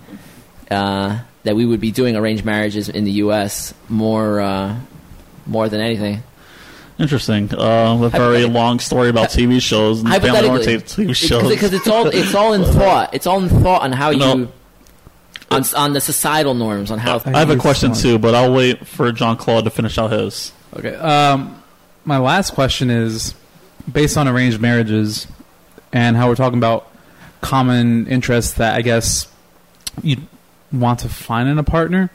uh, 0.70 1.18
that 1.44 1.54
we 1.56 1.64
would 1.66 1.80
be 1.80 1.90
doing 1.90 2.14
arranged 2.16 2.44
marriages 2.44 2.88
in 2.88 3.04
the 3.04 3.12
U.S. 3.24 3.74
more 3.88 4.40
uh, 4.40 4.76
more 5.46 5.68
than 5.68 5.80
anything. 5.80 6.22
interesting 6.98 7.52
uh, 7.54 7.98
a 8.02 8.08
very 8.10 8.44
long 8.44 8.80
story 8.80 9.08
about 9.08 9.28
tv 9.30 9.60
shows 9.62 10.00
and 10.00 10.08
family 10.08 10.28
Hypothetically, 10.28 10.66
oriented 10.66 10.88
tv 10.88 11.14
shows 11.14 11.48
because 11.48 11.72
it's 11.72 11.86
all 11.88 12.06
it's 12.08 12.34
all 12.34 12.52
in 12.54 12.64
thought. 12.78 13.14
It's 13.14 13.26
all 13.26 13.40
in 13.42 13.48
thought 13.48 13.82
on 13.82 13.92
how 13.92 14.10
No. 14.10 14.34
you 14.36 14.52
on 15.50 15.62
on 15.76 15.92
the 15.94 16.00
societal 16.00 16.54
norms 16.54 16.90
on 16.90 16.98
how. 16.98 17.22
i 17.24 17.38
have 17.38 17.50
a 17.50 17.56
question 17.56 17.90
one. 17.92 17.98
too 18.00 18.18
but 18.18 18.34
i'll 18.34 18.52
wait 18.52 18.86
for 18.86 19.10
john 19.12 19.36
claude 19.36 19.64
to 19.64 19.70
finish 19.70 19.96
out 19.98 20.12
his 20.12 20.52
Okay. 20.76 20.94
Um, 20.94 21.62
my 22.04 22.18
last 22.18 22.52
question 22.52 22.90
is 22.90 23.34
based 23.90 24.18
on 24.18 24.28
arranged 24.28 24.60
marriages 24.60 25.26
and 25.94 26.14
how 26.14 26.28
we're 26.28 26.34
talking 26.44 26.58
about 26.58 26.90
common 27.40 28.06
interests 28.06 28.54
that 28.54 28.74
I 28.74 28.82
guess 28.82 29.28
you 30.02 30.18
want 30.72 31.00
to 31.00 31.08
find 31.08 31.48
in 31.48 31.58
a 31.58 31.64
partner. 31.64 32.10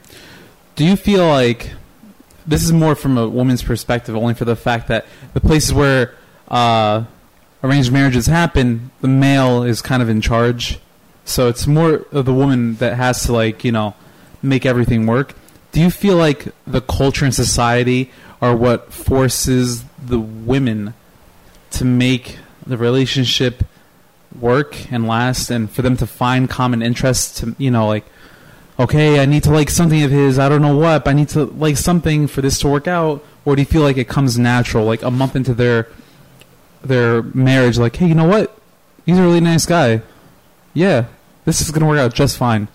Do 0.76 0.84
you 0.84 0.96
feel 0.96 1.26
like 1.26 1.72
this 2.46 2.62
is 2.62 2.72
more 2.72 2.94
from 2.94 3.16
a 3.16 3.28
woman's 3.28 3.62
perspective, 3.62 4.16
only 4.16 4.34
for 4.34 4.44
the 4.44 4.56
fact 4.56 4.88
that 4.88 5.06
the 5.32 5.40
places 5.40 5.72
where 5.72 6.14
uh, 6.48 7.04
arranged 7.62 7.92
marriages 7.92 8.26
happen, 8.26 8.90
the 9.00 9.08
male 9.08 9.62
is 9.62 9.80
kind 9.80 10.02
of 10.02 10.08
in 10.08 10.20
charge, 10.20 10.78
so 11.24 11.48
it's 11.48 11.66
more 11.66 12.06
of 12.12 12.26
the 12.26 12.34
woman 12.34 12.76
that 12.76 12.96
has 12.96 13.24
to 13.24 13.32
like 13.32 13.64
you 13.64 13.72
know 13.72 13.94
make 14.42 14.66
everything 14.66 15.06
work. 15.06 15.34
Do 15.72 15.80
you 15.80 15.90
feel 15.90 16.16
like 16.16 16.48
the 16.66 16.80
culture 16.80 17.24
and 17.24 17.34
society 17.34 18.10
are 18.40 18.54
what 18.54 18.92
forces 18.92 19.84
the 19.98 20.20
women 20.20 20.94
to 21.72 21.84
make 21.84 22.38
the 22.66 22.76
relationship 22.76 23.64
work 24.40 24.90
and 24.92 25.06
last 25.06 25.50
and 25.50 25.70
for 25.70 25.82
them 25.82 25.96
to 25.96 26.06
find 26.06 26.50
common 26.50 26.82
interests 26.82 27.40
to 27.40 27.54
you 27.58 27.70
know 27.70 27.86
like 27.86 28.04
okay 28.80 29.20
i 29.20 29.24
need 29.24 29.42
to 29.42 29.50
like 29.50 29.70
something 29.70 30.02
of 30.02 30.10
his 30.10 30.38
i 30.38 30.48
don't 30.48 30.60
know 30.62 30.76
what 30.76 31.04
but 31.04 31.10
i 31.10 31.12
need 31.12 31.28
to 31.28 31.44
like 31.44 31.76
something 31.76 32.26
for 32.26 32.42
this 32.42 32.58
to 32.58 32.68
work 32.68 32.88
out. 32.88 33.24
Or 33.46 33.54
do 33.54 33.62
you 33.62 33.66
feel 33.66 33.82
like 33.82 33.98
it 33.98 34.08
comes 34.08 34.38
natural 34.38 34.86
like 34.86 35.02
a 35.02 35.10
month 35.10 35.36
into 35.36 35.52
their 35.52 35.88
their 36.82 37.22
marriage 37.22 37.78
like 37.78 37.96
hey 37.96 38.06
you 38.06 38.14
know 38.14 38.26
what? 38.26 38.58
He's 39.04 39.18
a 39.18 39.22
really 39.22 39.40
nice 39.40 39.66
guy. 39.66 40.02
Yeah 40.72 41.06
this 41.44 41.60
is 41.60 41.70
gonna 41.70 41.86
work 41.86 41.98
out 41.98 42.14
just 42.14 42.36
fine. 42.36 42.68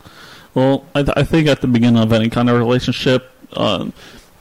Well, 0.53 0.85
I, 0.95 1.03
th- 1.03 1.17
I 1.17 1.23
think 1.23 1.47
at 1.47 1.61
the 1.61 1.67
beginning 1.67 2.01
of 2.01 2.11
any 2.11 2.29
kind 2.29 2.49
of 2.49 2.57
relationship, 2.57 3.31
uh, 3.53 3.89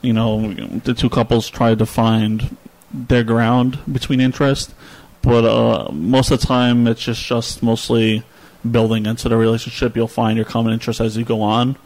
you 0.02 0.12
know, 0.12 0.52
the 0.52 0.94
two 0.94 1.10
couples 1.10 1.48
try 1.48 1.74
to 1.74 1.86
find 1.86 2.56
their 2.92 3.24
ground 3.24 3.78
between 3.90 4.20
interest, 4.20 4.74
but 5.22 5.44
uh, 5.44 5.90
most 5.92 6.30
of 6.30 6.40
the 6.40 6.46
time 6.46 6.86
it's 6.86 7.02
just 7.02 7.24
just 7.24 7.62
mostly 7.62 8.22
building 8.68 9.06
into 9.06 9.28
the 9.28 9.36
relationship. 9.36 9.96
You'll 9.96 10.08
find 10.08 10.36
your 10.36 10.44
common 10.44 10.72
interests 10.72 11.00
as 11.00 11.16
you 11.16 11.24
go 11.24 11.42
on, 11.42 11.76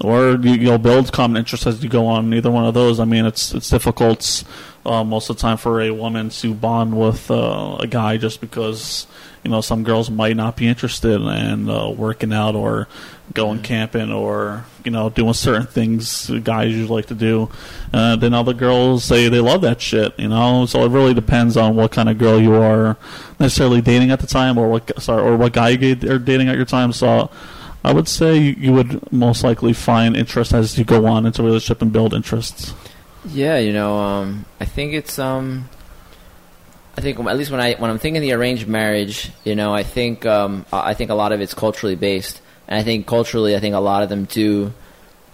or 0.00 0.32
you, 0.32 0.52
you'll 0.52 0.78
build 0.78 1.12
common 1.12 1.36
interests 1.36 1.66
as 1.66 1.82
you 1.82 1.88
go 1.88 2.06
on. 2.06 2.30
Neither 2.30 2.50
one 2.50 2.64
of 2.64 2.74
those. 2.74 3.00
I 3.00 3.04
mean, 3.04 3.24
it's 3.24 3.52
it's 3.54 3.68
difficult 3.68 4.44
uh, 4.86 5.04
most 5.04 5.28
of 5.28 5.36
the 5.36 5.42
time 5.42 5.56
for 5.56 5.80
a 5.80 5.90
woman 5.90 6.30
to 6.30 6.54
bond 6.54 6.98
with 6.98 7.30
uh, 7.30 7.76
a 7.80 7.86
guy 7.86 8.16
just 8.16 8.40
because 8.40 9.06
you 9.44 9.50
know 9.50 9.60
some 9.60 9.82
girls 9.82 10.10
might 10.10 10.36
not 10.36 10.56
be 10.56 10.66
interested 10.66 11.20
in 11.20 11.68
uh, 11.68 11.88
working 11.90 12.32
out 12.32 12.54
or 12.54 12.88
going 13.34 13.60
camping 13.60 14.10
or 14.10 14.64
you 14.84 14.90
know 14.90 15.10
doing 15.10 15.34
certain 15.34 15.66
things 15.66 16.30
guys 16.42 16.72
usually 16.72 16.96
like 16.96 17.06
to 17.06 17.14
do. 17.14 17.50
Uh, 17.92 18.16
then 18.16 18.32
other 18.34 18.54
girls 18.54 19.04
say 19.04 19.28
they 19.28 19.40
love 19.40 19.62
that 19.62 19.80
shit. 19.80 20.18
You 20.18 20.28
know, 20.28 20.64
so 20.66 20.84
it 20.84 20.90
really 20.90 21.14
depends 21.14 21.56
on 21.56 21.76
what 21.76 21.92
kind 21.92 22.08
of 22.08 22.18
girl 22.18 22.40
you 22.40 22.54
are 22.54 22.96
necessarily 23.38 23.80
dating 23.80 24.10
at 24.10 24.20
the 24.20 24.26
time 24.26 24.58
or 24.58 24.68
what 24.68 25.02
sorry 25.02 25.22
or 25.22 25.36
what 25.36 25.52
guy 25.52 25.70
you 25.70 25.92
are 26.10 26.18
dating 26.18 26.48
at 26.48 26.56
your 26.56 26.66
time. 26.66 26.92
So. 26.92 27.30
I 27.84 27.92
would 27.92 28.08
say 28.08 28.36
you 28.36 28.72
would 28.72 29.12
most 29.12 29.44
likely 29.44 29.72
find 29.72 30.16
interest 30.16 30.52
as 30.52 30.76
you 30.78 30.84
go 30.84 31.06
on 31.06 31.26
into 31.26 31.42
relationship 31.42 31.80
and 31.80 31.92
build 31.92 32.12
interests. 32.12 32.74
Yeah, 33.26 33.58
you 33.58 33.72
know, 33.72 33.96
um, 33.98 34.46
I 34.60 34.64
think 34.64 34.94
it's 34.94 35.18
um, 35.18 35.68
I 36.96 37.00
think 37.00 37.18
at 37.20 37.36
least 37.36 37.50
when 37.50 37.60
I 37.60 37.74
when 37.74 37.90
I'm 37.90 37.98
thinking 37.98 38.22
the 38.22 38.32
arranged 38.32 38.66
marriage, 38.66 39.30
you 39.44 39.54
know, 39.54 39.72
I 39.72 39.84
think 39.84 40.26
um, 40.26 40.66
I 40.72 40.94
think 40.94 41.10
a 41.10 41.14
lot 41.14 41.30
of 41.30 41.40
it's 41.40 41.54
culturally 41.54 41.94
based, 41.94 42.40
and 42.66 42.78
I 42.78 42.82
think 42.82 43.06
culturally, 43.06 43.54
I 43.54 43.60
think 43.60 43.76
a 43.76 43.80
lot 43.80 44.02
of 44.02 44.08
them 44.08 44.24
do 44.24 44.72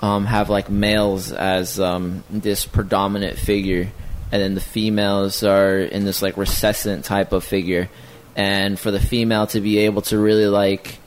um, 0.00 0.26
have 0.26 0.50
like 0.50 0.68
males 0.68 1.32
as 1.32 1.80
um, 1.80 2.22
this 2.28 2.66
predominant 2.66 3.38
figure, 3.38 3.90
and 4.30 4.42
then 4.42 4.54
the 4.54 4.60
females 4.60 5.42
are 5.42 5.78
in 5.78 6.04
this 6.04 6.20
like 6.20 6.36
recessant 6.36 7.06
type 7.06 7.32
of 7.32 7.44
figure, 7.44 7.88
and 8.36 8.78
for 8.78 8.90
the 8.90 9.00
female 9.00 9.46
to 9.48 9.60
be 9.62 9.78
able 9.78 10.02
to 10.02 10.18
really 10.18 10.46
like 10.46 10.98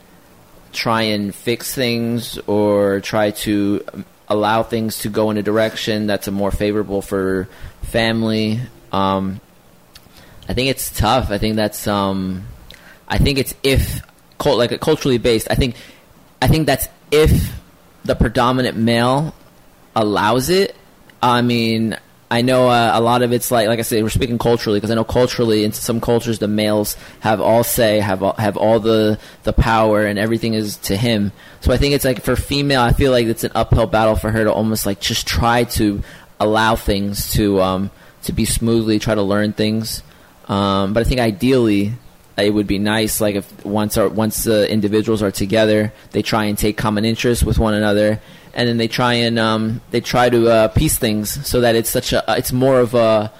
try 0.77 1.01
and 1.01 1.33
fix 1.33 1.73
things 1.73 2.37
or 2.45 2.99
try 3.01 3.31
to 3.31 3.83
allow 4.27 4.61
things 4.61 4.99
to 4.99 5.09
go 5.09 5.31
in 5.31 5.37
a 5.37 5.43
direction 5.43 6.05
that's 6.05 6.27
a 6.27 6.31
more 6.31 6.51
favorable 6.51 7.01
for 7.01 7.49
family. 7.81 8.59
Um, 8.91 9.41
I 10.47 10.53
think 10.53 10.69
it's 10.69 10.91
tough. 10.91 11.31
I 11.31 11.39
think 11.39 11.55
that's 11.55 11.87
um, 11.87 12.45
I 13.07 13.17
think 13.17 13.39
it's 13.39 13.55
if 13.63 14.01
like 14.45 14.79
culturally 14.79 15.17
based. 15.17 15.47
I 15.49 15.55
think 15.55 15.75
I 16.41 16.47
think 16.47 16.67
that's 16.67 16.87
if 17.11 17.59
the 18.05 18.15
predominant 18.15 18.77
male 18.77 19.33
allows 19.95 20.49
it. 20.49 20.75
I 21.21 21.41
mean, 21.41 21.97
I 22.29 22.41
know 22.41 22.67
uh, 22.67 22.91
a 22.93 22.99
lot 22.99 23.21
of 23.21 23.31
it's 23.31 23.51
like, 23.51 23.67
like 23.67 23.79
I 23.79 23.83
said, 23.83 24.03
we're 24.03 24.09
speaking 24.09 24.37
culturally 24.37 24.79
because 24.79 24.91
I 24.91 24.95
know 24.95 25.05
culturally 25.05 25.63
in 25.63 25.71
some 25.71 26.01
cultures 26.01 26.39
the 26.39 26.47
males 26.47 26.97
have 27.21 27.39
all 27.39 27.63
say, 27.63 27.99
have 27.99 28.21
all, 28.21 28.33
have 28.33 28.57
all 28.57 28.81
the 28.81 29.17
the 29.43 29.53
power, 29.53 30.05
and 30.05 30.19
everything 30.19 30.53
is 30.53 30.75
to 30.77 30.97
him. 30.97 31.31
So 31.61 31.71
I 31.71 31.77
think 31.77 31.95
it's 31.95 32.03
like 32.03 32.21
for 32.21 32.35
female, 32.35 32.81
I 32.81 32.91
feel 32.91 33.11
like 33.11 33.27
it's 33.27 33.45
an 33.45 33.51
uphill 33.55 33.87
battle 33.87 34.15
for 34.15 34.29
her 34.29 34.43
to 34.43 34.51
almost 34.51 34.85
like 34.85 34.99
just 34.99 35.25
try 35.25 35.63
to 35.63 36.03
allow 36.39 36.75
things 36.75 37.31
to 37.33 37.61
um, 37.61 37.91
to 38.23 38.33
be 38.33 38.43
smoothly, 38.43 38.99
try 38.99 39.15
to 39.15 39.23
learn 39.23 39.53
things. 39.53 40.03
Um, 40.49 40.93
but 40.93 41.01
I 41.01 41.03
think 41.05 41.21
ideally, 41.21 41.93
it 42.37 42.53
would 42.53 42.67
be 42.67 42.77
nice 42.77 43.21
like 43.21 43.35
if 43.35 43.65
once 43.65 43.97
our, 43.97 44.09
once 44.09 44.43
the 44.43 44.69
individuals 44.69 45.23
are 45.23 45.31
together, 45.31 45.93
they 46.11 46.23
try 46.23 46.45
and 46.45 46.57
take 46.57 46.75
common 46.75 47.05
interests 47.05 47.43
with 47.43 47.57
one 47.57 47.73
another 47.73 48.19
and 48.57 48.67
then 48.67 48.77
they 48.77 48.87
try 48.87 49.13
and 49.13 49.37
um, 49.37 49.81
they 49.91 50.01
try 50.01 50.29
to 50.29 50.49
uh, 50.49 50.67
piece 50.69 50.97
things 50.97 51.47
so 51.47 51.61
that 51.61 51.75
it's 51.75 51.89
such 51.89 52.11
a 52.11 52.23
it's 52.29 52.51
more 52.51 52.79
of 52.79 52.95
a 52.95 53.31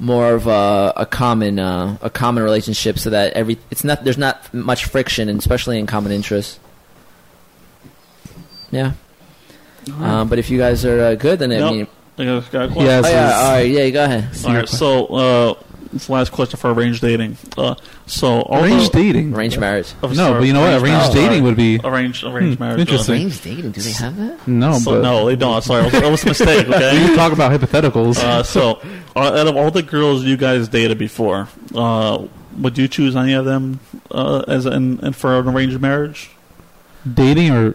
more 0.00 0.34
of 0.34 0.48
a, 0.48 0.92
a 0.96 1.06
common 1.06 1.60
uh, 1.60 1.96
a 2.02 2.10
common 2.10 2.42
relationship 2.42 2.98
so 2.98 3.08
that 3.10 3.32
every 3.34 3.56
it's 3.70 3.84
not 3.84 4.02
there's 4.02 4.18
not 4.18 4.52
much 4.52 4.84
friction 4.86 5.28
and 5.28 5.38
especially 5.38 5.78
in 5.78 5.86
common 5.86 6.10
interests. 6.10 6.58
Yeah. 8.72 8.94
Um, 10.00 10.28
but 10.28 10.38
if 10.40 10.50
you 10.50 10.58
guys 10.58 10.84
are 10.84 11.00
uh, 11.00 11.14
good, 11.14 11.38
then 11.38 11.52
I 11.52 11.70
mean, 11.70 11.86
I 12.18 12.24
got 12.24 12.54
a 12.54 12.74
Yes. 12.74 13.04
oh, 13.06 13.08
yeah, 13.08 13.32
all 13.36 13.52
right, 13.52 13.70
yeah, 13.70 13.90
go 13.90 14.04
ahead. 14.04 14.28
All 14.44 14.54
right, 14.54 14.68
so 14.68 15.06
uh, 15.06 15.54
it's 15.94 16.06
the 16.06 16.12
last 16.12 16.32
question 16.32 16.58
for 16.58 16.72
arranged 16.72 17.00
dating. 17.00 17.36
Uh, 17.56 17.74
so 18.06 18.46
Arranged 18.50 18.92
dating. 18.92 19.34
Arranged 19.34 19.58
marriage. 19.60 19.92
oh, 20.02 20.08
No, 20.08 20.14
sorry, 20.14 20.38
but 20.40 20.44
you 20.46 20.52
know 20.52 20.60
what? 20.60 20.72
Arranged 20.82 20.86
marriage. 21.14 21.14
dating 21.14 21.42
would 21.44 21.56
be 21.56 21.80
arranged 21.84 22.24
arranged 22.24 22.58
Hmm, 22.58 22.64
marriage. 22.64 22.80
interesting. 22.80 23.14
Arranged 23.14 23.42
dating? 23.44 23.70
Do 23.72 23.80
they 23.80 23.92
have 23.92 24.16
that? 24.16 24.48
no, 24.48 24.78
So, 24.78 24.90
but 24.92 25.02
no, 25.02 25.26
they 25.26 25.36
don't. 25.36 25.62
Sorry, 25.62 25.86
it 25.86 25.92
was, 25.92 26.02
was 26.10 26.24
a 26.24 26.26
mistake. 26.28 26.66
we 26.68 26.74
Okay. 26.74 26.90
can 27.06 27.16
talk 27.16 27.32
about 27.32 27.52
hypotheticals. 27.52 28.18
Uh, 28.18 28.42
so, 28.42 28.80
uh, 29.16 29.20
out 29.20 29.46
of 29.46 29.56
all 29.56 29.70
the 29.70 29.82
girls 29.82 30.24
you 30.24 30.36
guys 30.36 30.68
dated 30.68 30.98
before, 30.98 31.48
uh, 31.74 32.24
would 32.58 32.76
you 32.78 32.88
choose 32.88 33.16
any 33.16 33.32
of 33.32 33.44
them 33.44 33.80
uh, 34.10 34.44
as 34.48 34.66
in, 34.66 34.98
in 35.00 35.12
for 35.12 35.38
an 35.38 35.48
arranged 35.48 35.80
marriage? 35.80 36.30
dating 37.12 37.50
or 37.50 37.74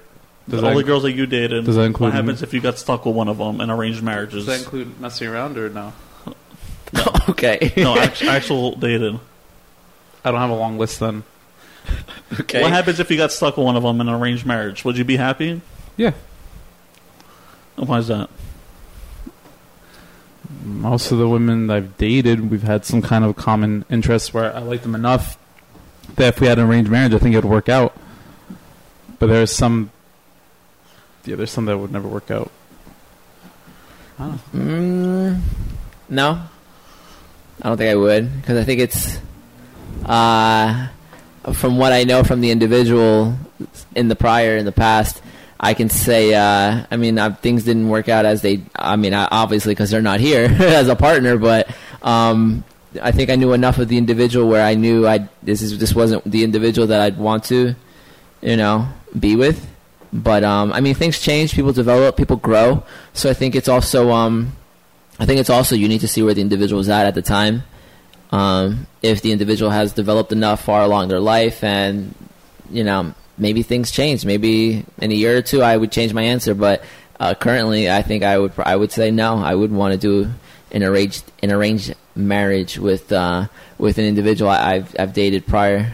does 0.50 0.64
all 0.64 0.72
that, 0.72 0.76
the 0.78 0.84
girls 0.84 1.04
that 1.04 1.12
you 1.12 1.28
dated. 1.28 1.66
does 1.66 1.76
that 1.76 1.84
include 1.84 2.08
what 2.08 2.14
happens 2.16 2.42
if 2.42 2.54
you 2.54 2.60
got 2.60 2.80
stuck 2.80 3.06
with 3.06 3.14
one 3.16 3.28
of 3.28 3.38
them 3.38 3.62
in 3.62 3.70
arranged 3.70 4.02
marriages? 4.02 4.46
does 4.46 4.58
that 4.58 4.60
include 4.66 5.00
messing 5.00 5.28
around 5.28 5.58
or 5.58 5.70
no? 5.70 5.94
okay. 7.30 7.74
no, 7.78 7.98
actual, 7.98 8.30
actual 8.30 8.76
dated. 8.76 9.20
I 10.24 10.32
don't 10.32 10.40
have 10.40 10.50
a 10.50 10.56
long 10.56 10.78
list 10.78 11.00
then. 11.00 11.24
okay. 12.40 12.62
What 12.62 12.72
happens 12.72 13.00
if 13.00 13.10
you 13.10 13.18
got 13.18 13.32
stuck 13.32 13.58
with 13.58 13.66
one 13.66 13.76
of 13.76 13.84
them 13.84 14.02
in 14.02 14.10
an 14.10 14.16
arranged 14.16 14.46
marriage? 14.46 14.84
Would 14.86 14.98
you 14.98 15.06
be 15.06 15.18
happy? 15.18 15.62
Yeah. 15.98 16.14
And 17.78 17.88
Why 17.88 18.00
is 18.00 18.08
that? 18.08 18.30
Most 20.64 21.12
of 21.12 21.18
the 21.18 21.28
women 21.28 21.70
I've 21.70 21.98
dated, 21.98 22.50
we've 22.52 22.64
had 22.64 22.86
some 22.86 23.02
kind 23.02 23.24
of 23.24 23.36
common 23.36 23.86
interest 23.90 24.34
where 24.34 24.54
I 24.54 24.60
like 24.60 24.82
them 24.82 24.96
enough 24.96 25.38
that 26.16 26.36
if 26.36 26.42
we 26.42 26.48
had 26.48 26.60
an 26.60 26.66
arranged 26.66 26.92
marriage, 26.92 27.14
I 27.14 27.18
think 27.20 27.36
it 27.36 27.44
would 27.44 27.50
work 27.50 27.70
out. 27.70 27.96
But 29.20 29.28
there's 29.28 29.52
some, 29.52 29.92
yeah, 31.26 31.36
there's 31.36 31.52
some 31.52 31.66
that 31.66 31.78
would 31.78 31.92
never 31.92 32.08
work 32.08 32.32
out. 32.32 32.52
I 34.18 34.28
don't 34.28 34.54
know. 34.54 34.60
Mm, 34.60 35.42
no, 36.10 36.42
I 37.62 37.70
don't 37.70 37.78
think 37.78 37.92
I 37.92 37.96
would 37.96 38.42
because 38.42 38.58
I 38.58 38.64
think 38.64 38.80
it's 38.80 39.20
uh, 40.06 40.88
from 41.54 41.78
what 41.78 41.94
I 41.94 42.04
know 42.04 42.24
from 42.24 42.42
the 42.42 42.52
individual 42.52 43.36
in 43.96 44.08
the 44.08 44.16
prior 44.16 44.58
in 44.58 44.66
the 44.66 44.72
past. 44.72 45.22
I 45.62 45.74
can 45.74 45.90
say, 45.90 46.34
uh, 46.34 46.86
I 46.90 46.96
mean, 46.96 47.20
uh, 47.20 47.36
things 47.36 47.64
didn't 47.64 47.90
work 47.90 48.08
out 48.08 48.26
as 48.26 48.42
they. 48.42 48.62
I 48.76 48.96
mean, 48.96 49.14
obviously 49.14 49.74
because 49.74 49.92
they're 49.92 50.02
not 50.02 50.22
here 50.22 50.46
as 50.60 50.88
a 50.88 50.96
partner, 50.96 51.38
but 51.38 51.70
um, 52.02 52.64
I 53.02 53.12
think 53.12 53.30
I 53.30 53.36
knew 53.36 53.52
enough 53.54 53.78
of 53.78 53.90
the 53.90 53.98
individual 53.98 54.48
where 54.48 54.66
I 54.66 54.76
knew 54.76 55.06
I 55.06 55.28
this 55.44 55.62
is 55.62 55.78
this 55.78 55.94
wasn't 55.94 56.24
the 56.30 56.46
individual 56.46 56.88
that 56.88 57.02
I'd 57.02 57.18
want 57.18 57.44
to, 57.46 57.76
you 58.42 58.56
know, 58.56 58.88
be 59.18 59.36
with. 59.36 59.70
But 60.12 60.44
um, 60.44 60.72
I 60.72 60.80
mean, 60.80 60.96
things 60.96 61.20
change, 61.20 61.54
people 61.54 61.74
develop, 61.74 62.18
people 62.18 62.38
grow. 62.38 62.84
So 63.14 63.30
I 63.30 63.34
think 63.34 63.56
it's 63.56 63.68
also, 63.68 64.12
um, 64.12 64.54
I 65.20 65.26
think 65.26 65.40
it's 65.40 65.50
also 65.50 65.76
you 65.76 65.88
need 65.88 66.02
to 66.02 66.08
see 66.08 66.24
where 66.24 66.34
the 66.34 66.42
individual 66.42 66.80
is 66.80 66.90
at 66.90 67.06
at 67.06 67.14
the 67.14 67.22
time. 67.22 67.64
Um, 68.32 68.88
if 69.02 69.22
the 69.22 69.32
individual 69.32 69.72
has 69.72 69.92
developed 69.92 70.32
enough 70.32 70.64
far 70.64 70.84
along 70.84 71.10
their 71.10 71.20
life, 71.20 71.64
and 71.64 72.16
you 72.72 72.84
know, 72.84 73.14
maybe 73.38 73.64
things 73.64 73.92
change. 73.92 74.26
Maybe 74.26 74.86
in 75.00 75.12
a 75.12 75.16
year 75.16 75.38
or 75.38 75.42
two, 75.42 75.62
I 75.62 75.76
would 75.76 75.92
change 75.92 76.14
my 76.14 76.24
answer. 76.24 76.54
But 76.54 76.84
uh, 77.20 77.34
currently, 77.34 77.90
I 77.90 78.02
think 78.02 78.24
I 78.24 78.38
would, 78.38 78.54
I 78.58 78.76
would 78.76 78.92
say 78.92 79.12
no. 79.12 79.38
I 79.38 79.56
would 79.56 79.72
want 79.72 79.94
to 79.94 79.98
do 79.98 80.32
an 80.72 80.84
arranged, 80.84 81.24
an 81.42 81.52
arranged 81.52 81.96
marriage 82.16 82.78
with, 82.78 83.12
uh, 83.12 83.48
with 83.78 83.98
an 83.98 84.06
individual 84.06 84.52
I, 84.52 84.76
I've, 84.76 84.96
I've 85.00 85.14
dated 85.14 85.48
prior. 85.48 85.94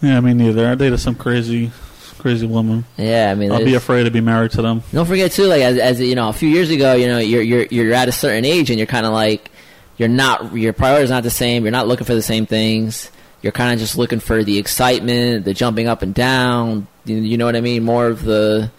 Yeah, 0.00 0.20
me 0.20 0.34
neither. 0.34 0.68
I 0.68 0.74
dated 0.74 1.00
some 1.00 1.14
crazy, 1.14 1.70
crazy 2.18 2.46
woman. 2.46 2.84
Yeah, 2.96 3.30
I 3.30 3.34
mean, 3.34 3.52
I'll 3.52 3.64
be 3.64 3.74
afraid 3.74 4.04
to 4.04 4.10
be 4.10 4.20
married 4.20 4.52
to 4.52 4.62
them. 4.62 4.82
Don't 4.92 5.06
forget 5.06 5.32
too, 5.32 5.44
like 5.44 5.62
as, 5.62 5.78
as 5.78 6.00
you 6.00 6.14
know, 6.14 6.28
a 6.28 6.32
few 6.32 6.48
years 6.48 6.70
ago, 6.70 6.94
you 6.94 7.06
know, 7.06 7.18
you're 7.18 7.42
you're 7.42 7.66
you're 7.70 7.94
at 7.94 8.08
a 8.08 8.12
certain 8.12 8.44
age, 8.44 8.70
and 8.70 8.78
you're 8.78 8.86
kind 8.86 9.06
of 9.06 9.12
like, 9.12 9.50
you're 9.96 10.08
not 10.08 10.54
your 10.56 10.72
priorities 10.72 11.10
not 11.10 11.22
the 11.22 11.30
same. 11.30 11.64
You're 11.64 11.72
not 11.72 11.88
looking 11.88 12.06
for 12.06 12.14
the 12.14 12.22
same 12.22 12.46
things. 12.46 13.10
You're 13.42 13.52
kind 13.52 13.72
of 13.72 13.78
just 13.80 13.98
looking 13.98 14.20
for 14.20 14.44
the 14.44 14.58
excitement, 14.58 15.44
the 15.44 15.52
jumping 15.54 15.88
up 15.88 16.02
and 16.02 16.14
down. 16.14 16.86
You, 17.04 17.16
you 17.16 17.36
know 17.36 17.44
what 17.46 17.56
I 17.56 17.60
mean? 17.60 17.82
More 17.82 18.06
of 18.06 18.22
the 18.24 18.70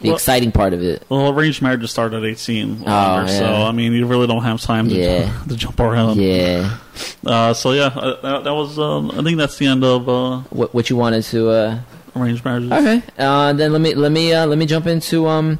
the 0.00 0.08
Well- 0.08 0.16
exciting 0.16 0.52
part 0.52 0.72
of 0.74 0.82
it. 0.82 1.04
Well, 1.08 1.30
arranged 1.30 1.62
marriages 1.62 1.90
start 1.90 2.12
at 2.12 2.22
18. 2.22 2.82
Oh, 2.82 2.90
longer, 2.90 3.32
So. 3.32 3.46
I 3.46 3.72
mean, 3.72 3.92
you 3.94 4.04
really 4.06 4.26
don't 4.26 4.42
have 4.42 4.60
time 4.60 4.90
to, 4.90 4.94
Yeah. 4.94 5.32
to 5.48 5.56
jump 5.56 5.80
around. 5.80 6.18
Yeah. 6.20 6.76
Uh, 7.24 7.54
so, 7.54 7.72
yeah, 7.72 7.84
uh, 7.86 8.20
that, 8.20 8.44
that 8.44 8.54
was, 8.54 8.78
um, 8.78 9.10
I 9.12 9.22
think 9.22 9.38
that's 9.38 9.56
the 9.56 9.66
end 9.66 9.84
of 9.84 10.06
uh, 10.06 10.38
What 10.50 10.74
what 10.74 10.90
you 10.90 10.96
wanted 10.96 11.22
to? 11.24 11.80
Arranged 12.16 12.44
marriages. 12.44 12.72
Okay. 12.72 13.02
Uh, 13.18 13.52
then 13.52 13.72
let 13.72 13.80
me 13.80 13.94
let 13.94 14.10
me 14.12 14.32
uh, 14.32 14.46
let 14.46 14.58
me 14.58 14.66
jump 14.66 14.86
into 14.86 15.26
um 15.26 15.58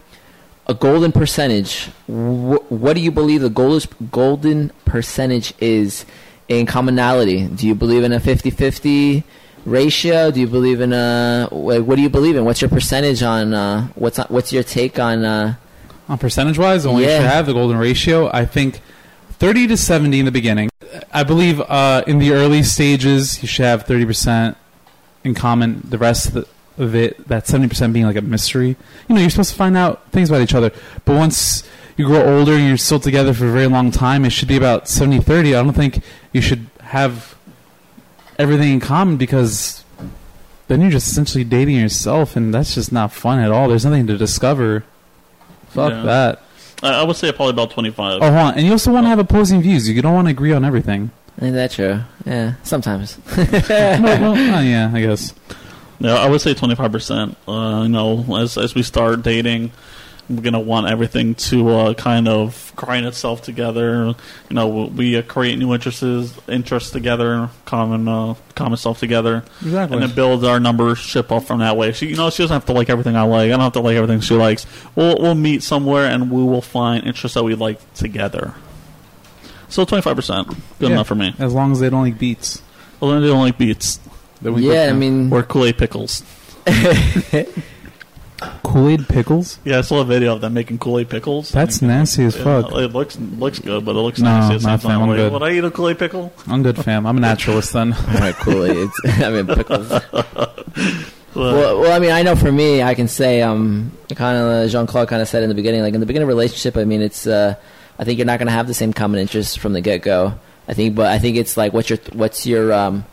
a 0.66 0.74
golden 0.74 1.12
percentage. 1.12 1.86
Wh- 2.06 2.70
what 2.72 2.94
do 2.94 3.00
you 3.00 3.10
believe 3.12 3.40
the 3.42 3.50
golden 3.50 3.88
golden 4.10 4.70
percentage 4.84 5.54
is 5.60 6.04
in 6.48 6.66
commonality? 6.66 7.46
Do 7.46 7.66
you 7.66 7.74
believe 7.74 8.02
in 8.04 8.12
a 8.12 8.18
50-50 8.20 9.22
ratio? 9.64 10.30
Do 10.30 10.40
you 10.40 10.46
believe 10.46 10.80
in 10.80 10.92
a 10.92 11.48
what 11.50 11.96
do 11.96 12.02
you 12.02 12.08
believe 12.10 12.36
in? 12.36 12.44
What's 12.44 12.60
your 12.60 12.70
percentage 12.70 13.22
on 13.22 13.54
uh, 13.54 13.88
what's 13.94 14.18
what's 14.28 14.52
your 14.52 14.62
take 14.62 14.98
on 14.98 15.24
uh, 15.24 15.54
On 16.08 16.18
percentage 16.18 16.58
wise, 16.58 16.82
the 16.84 16.90
one 16.90 17.02
you 17.02 17.08
should 17.08 17.22
have 17.22 17.46
the 17.46 17.52
golden 17.52 17.76
ratio. 17.78 18.30
I 18.32 18.44
think 18.46 18.80
thirty 19.32 19.66
to 19.68 19.76
seventy 19.76 20.18
in 20.18 20.24
the 20.24 20.32
beginning. 20.32 20.68
I 21.12 21.24
believe 21.24 21.60
uh, 21.60 22.04
in 22.06 22.18
the 22.18 22.32
early 22.32 22.62
stages 22.62 23.42
you 23.42 23.48
should 23.48 23.64
have 23.66 23.84
thirty 23.84 24.06
percent 24.06 24.56
in 25.26 25.34
common. 25.34 25.82
The 25.88 25.98
rest, 25.98 26.34
of 26.78 26.94
it, 26.94 27.26
that 27.28 27.46
seventy 27.46 27.68
percent 27.68 27.92
being 27.92 28.06
like 28.06 28.16
a 28.16 28.22
mystery. 28.22 28.76
You 29.08 29.14
know, 29.14 29.20
you're 29.20 29.30
supposed 29.30 29.50
to 29.50 29.56
find 29.56 29.76
out 29.76 30.10
things 30.12 30.30
about 30.30 30.40
each 30.42 30.54
other, 30.54 30.70
but 31.04 31.14
once 31.16 31.62
you 31.96 32.06
grow 32.06 32.38
older 32.38 32.52
and 32.52 32.66
you're 32.68 32.76
still 32.76 33.00
together 33.00 33.32
for 33.34 33.46
a 33.48 33.52
very 33.52 33.66
long 33.66 33.90
time, 33.90 34.24
it 34.26 34.30
should 34.30 34.48
be 34.48 34.56
about 34.56 34.84
70-30. 34.84 35.58
I 35.58 35.62
don't 35.62 35.72
think 35.72 36.02
you 36.32 36.42
should 36.42 36.66
have 36.82 37.34
everything 38.38 38.72
in 38.74 38.80
common 38.80 39.16
because 39.16 39.82
then 40.68 40.82
you're 40.82 40.90
just 40.90 41.10
essentially 41.10 41.44
dating 41.44 41.76
yourself, 41.76 42.36
and 42.36 42.52
that's 42.52 42.74
just 42.74 42.92
not 42.92 43.12
fun 43.12 43.38
at 43.38 43.50
all. 43.50 43.68
There's 43.68 43.84
nothing 43.86 44.06
to 44.08 44.18
discover. 44.18 44.84
Fuck 45.68 45.92
Yeah. 45.92 46.02
that. 46.02 46.42
I, 46.82 47.00
I 47.00 47.02
would 47.04 47.16
say 47.16 47.32
probably 47.32 47.52
about 47.54 47.70
twenty 47.70 47.90
five. 47.90 48.18
Oh, 48.20 48.26
hold 48.26 48.36
on. 48.48 48.54
And 48.54 48.66
you 48.66 48.72
also 48.72 48.92
want 48.92 49.04
to 49.06 49.08
have 49.08 49.18
opposing 49.18 49.62
views. 49.62 49.88
You 49.88 50.02
don't 50.02 50.12
want 50.12 50.26
to 50.26 50.30
agree 50.32 50.52
on 50.52 50.62
everything. 50.64 51.10
Ain't 51.40 51.54
that 51.54 51.70
true? 51.70 52.00
Yeah, 52.24 52.54
sometimes. 52.62 53.18
well, 53.36 54.02
well, 54.02 54.30
oh, 54.32 54.60
yeah, 54.60 54.90
I 54.92 55.00
guess. 55.02 55.34
Yeah, 55.98 56.14
I 56.14 56.28
would 56.28 56.40
say 56.40 56.54
twenty 56.54 56.74
five 56.74 56.92
percent. 56.92 57.36
Uh, 57.46 57.80
you 57.82 57.88
know, 57.88 58.36
as 58.38 58.56
as 58.56 58.74
we 58.74 58.82
start 58.82 59.22
dating, 59.22 59.70
we're 60.30 60.40
gonna 60.40 60.60
want 60.60 60.88
everything 60.88 61.34
to 61.34 61.68
uh, 61.70 61.94
kind 61.94 62.26
of 62.26 62.72
grind 62.74 63.04
itself 63.06 63.42
together. 63.42 64.06
You 64.48 64.54
know, 64.54 64.86
we 64.86 65.16
uh, 65.16 65.22
create 65.22 65.58
new 65.58 65.72
interests 65.74 66.02
interests 66.48 66.90
together, 66.90 67.50
common 67.66 68.08
uh, 68.08 68.34
common 68.54 68.76
stuff 68.78 68.98
together, 68.98 69.44
Exactly. 69.62 69.96
and 69.98 70.06
then 70.08 70.14
build 70.16 70.42
our 70.44 70.58
numbership 70.58 71.30
up 71.32 71.44
from 71.44 71.60
that 71.60 71.76
way. 71.76 71.92
She, 71.92 72.06
you 72.08 72.16
know, 72.16 72.30
she 72.30 72.42
doesn't 72.44 72.54
have 72.54 72.66
to 72.66 72.72
like 72.72 72.88
everything 72.90 73.14
I 73.16 73.22
like. 73.22 73.46
I 73.46 73.48
don't 73.50 73.60
have 73.60 73.72
to 73.74 73.80
like 73.80 73.96
everything 73.96 74.20
she 74.20 74.34
likes. 74.34 74.66
We'll 74.94 75.18
we'll 75.20 75.34
meet 75.34 75.62
somewhere 75.62 76.06
and 76.06 76.30
we 76.30 76.42
will 76.42 76.62
find 76.62 77.04
interests 77.06 77.34
that 77.34 77.44
we 77.44 77.54
like 77.54 77.78
together. 77.94 78.54
So 79.68 79.84
twenty 79.84 80.02
five 80.02 80.16
percent, 80.16 80.48
good 80.48 80.56
Yeah. 80.88 80.90
enough 80.96 81.06
for 81.08 81.14
me. 81.14 81.34
As 81.38 81.52
long 81.54 81.72
as 81.72 81.80
they 81.80 81.90
don't 81.90 82.02
like 82.02 82.18
beets. 82.18 82.62
Well, 83.00 83.10
then 83.12 83.20
they 83.22 83.28
don't 83.28 83.40
like 83.40 83.58
beets 83.58 84.00
Then 84.40 84.54
we 84.54 84.62
yeah, 84.72 84.84
I 84.84 84.88
put- 84.90 84.96
mean, 84.98 85.32
or 85.32 85.42
Kool 85.42 85.64
Aid 85.66 85.76
pickles. 85.78 86.22
Kool 88.62 88.88
Aid 88.88 89.08
pickles. 89.08 89.58
Yeah, 89.64 89.78
I 89.78 89.80
saw 89.80 90.00
a 90.02 90.04
video 90.04 90.34
of 90.34 90.42
them 90.42 90.52
making 90.54 90.78
Kool 90.78 90.98
Aid 90.98 91.08
pickles. 91.08 91.50
That's 91.50 91.80
nasty 91.80 92.24
as 92.24 92.36
Yeah, 92.36 92.44
fuck. 92.62 92.72
it 92.72 92.88
looks 92.92 93.18
looks 93.18 93.58
good, 93.60 93.84
but 93.84 93.92
it 93.96 94.00
looks 94.00 94.18
No, 94.20 94.28
nasty 94.30 94.54
at 94.56 94.58
the 94.58 94.62
same 94.62 94.70
not 94.72 94.82
fam, 94.82 94.90
time. 94.90 95.02
I'm 95.02 95.08
Like, 95.08 95.16
good. 95.16 95.32
Would 95.32 95.42
I 95.42 95.50
eat 95.52 95.64
a 95.64 95.70
Kool 95.70 95.88
Aid 95.88 95.98
pickle? 95.98 96.32
I'm 96.46 96.62
good, 96.62 96.76
fam. 96.76 97.06
I'm 97.06 97.16
a 97.16 97.20
naturalist 97.20 97.72
then. 97.72 97.92
all 98.08 98.14
right, 98.14 98.34
cool. 98.34 98.62
It's, 98.62 99.00
I 99.22 99.30
mean, 99.30 99.46
pickles. 99.46 99.88
Well, 99.90 100.52
Well, 101.34 101.80
well, 101.80 101.92
I 101.92 101.98
mean, 101.98 102.10
I 102.12 102.22
know 102.22 102.36
for 102.36 102.52
me, 102.52 102.82
I 102.82 102.94
can 102.94 103.08
say, 103.08 103.40
um, 103.42 103.92
kind 104.14 104.36
of 104.38 104.70
Jean 104.70 104.86
Claude 104.86 105.08
kind 105.08 105.20
of 105.22 105.28
said 105.28 105.42
in 105.42 105.48
the 105.48 105.54
beginning, 105.54 105.80
like 105.82 105.94
in 105.94 106.00
the 106.00 106.06
beginning 106.06 106.24
of 106.24 106.28
a 106.28 106.34
relationship. 106.34 106.76
I 106.76 106.84
mean, 106.84 107.00
it's, 107.02 107.26
uh, 107.26 107.54
I 107.98 108.04
think 108.04 108.18
you're 108.18 108.26
not 108.26 108.38
going 108.38 108.46
to 108.46 108.52
have 108.52 108.66
the 108.66 108.74
same 108.74 108.92
common 108.92 109.20
interests 109.20 109.56
from 109.56 109.72
the 109.72 109.80
get 109.80 110.02
go. 110.02 110.38
I 110.68 110.74
think, 110.74 110.94
but 110.94 111.06
I 111.06 111.18
think 111.18 111.36
it's 111.36 111.56
like, 111.56 111.72
what's 111.72 111.88
your, 111.88 111.98
what's 112.12 112.46
your, 112.46 112.72
um, 112.72 113.04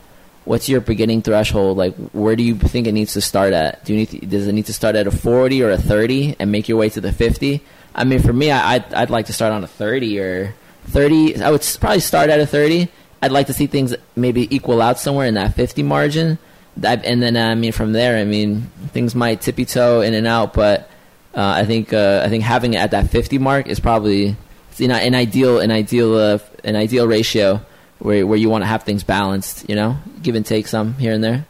what's 0.44 0.68
your 0.68 0.80
beginning 0.80 1.22
threshold? 1.22 1.76
Like, 1.76 1.94
where 2.10 2.36
do 2.36 2.42
you 2.42 2.56
think 2.56 2.86
it 2.86 2.92
needs 2.92 3.12
to 3.14 3.20
start 3.20 3.52
at? 3.52 3.84
Do 3.84 3.92
you 3.92 4.00
need, 4.00 4.08
to, 4.10 4.26
does 4.26 4.46
it 4.46 4.52
need 4.52 4.66
to 4.66 4.72
start 4.72 4.96
at 4.96 5.06
a 5.06 5.10
40 5.10 5.62
or 5.62 5.70
a 5.70 5.78
30 5.78 6.36
and 6.38 6.50
make 6.50 6.68
your 6.68 6.78
way 6.78 6.88
to 6.90 7.00
the 7.00 7.12
50? 7.12 7.62
I 7.94 8.04
mean, 8.04 8.20
for 8.20 8.32
me, 8.32 8.50
I, 8.50 8.74
I'd, 8.74 8.94
I'd 8.94 9.10
like 9.10 9.26
to 9.26 9.32
start 9.32 9.52
on 9.52 9.62
a 9.62 9.68
30 9.68 10.18
or 10.18 10.54
30. 10.86 11.42
I 11.42 11.50
would 11.50 11.62
probably 11.80 12.00
start 12.00 12.30
at 12.30 12.40
a 12.40 12.46
30. 12.46 12.88
I'd 13.22 13.32
like 13.32 13.46
to 13.46 13.54
see 13.54 13.66
things 13.66 13.94
maybe 14.16 14.54
equal 14.54 14.82
out 14.82 14.98
somewhere 14.98 15.26
in 15.26 15.34
that 15.34 15.54
50 15.54 15.82
margin. 15.82 16.38
That, 16.78 17.04
and 17.04 17.22
then 17.22 17.36
I 17.36 17.54
mean 17.54 17.72
from 17.72 17.92
there, 17.92 18.18
I 18.18 18.24
mean 18.24 18.62
things 18.88 19.14
might 19.14 19.40
tippy 19.40 19.64
toe 19.64 20.00
in 20.00 20.12
and 20.12 20.26
out, 20.26 20.54
but 20.54 20.90
uh, 21.34 21.54
I 21.56 21.64
think 21.64 21.92
uh, 21.92 22.22
I 22.24 22.28
think 22.28 22.42
having 22.42 22.74
it 22.74 22.78
at 22.78 22.90
that 22.90 23.10
50 23.10 23.38
mark 23.38 23.68
is 23.68 23.78
probably 23.78 24.36
you 24.76 24.88
know 24.88 24.96
an 24.96 25.14
ideal 25.14 25.60
an 25.60 25.70
ideal 25.70 26.16
uh, 26.16 26.38
an 26.64 26.76
ideal 26.76 27.06
ratio 27.06 27.60
where 27.98 28.26
where 28.26 28.38
you 28.38 28.48
want 28.48 28.62
to 28.62 28.66
have 28.66 28.82
things 28.82 29.02
balanced, 29.02 29.68
you 29.68 29.74
know, 29.74 29.96
give 30.22 30.34
and 30.34 30.44
take 30.44 30.66
some 30.66 30.94
here 30.94 31.12
and 31.12 31.22
there. 31.22 31.46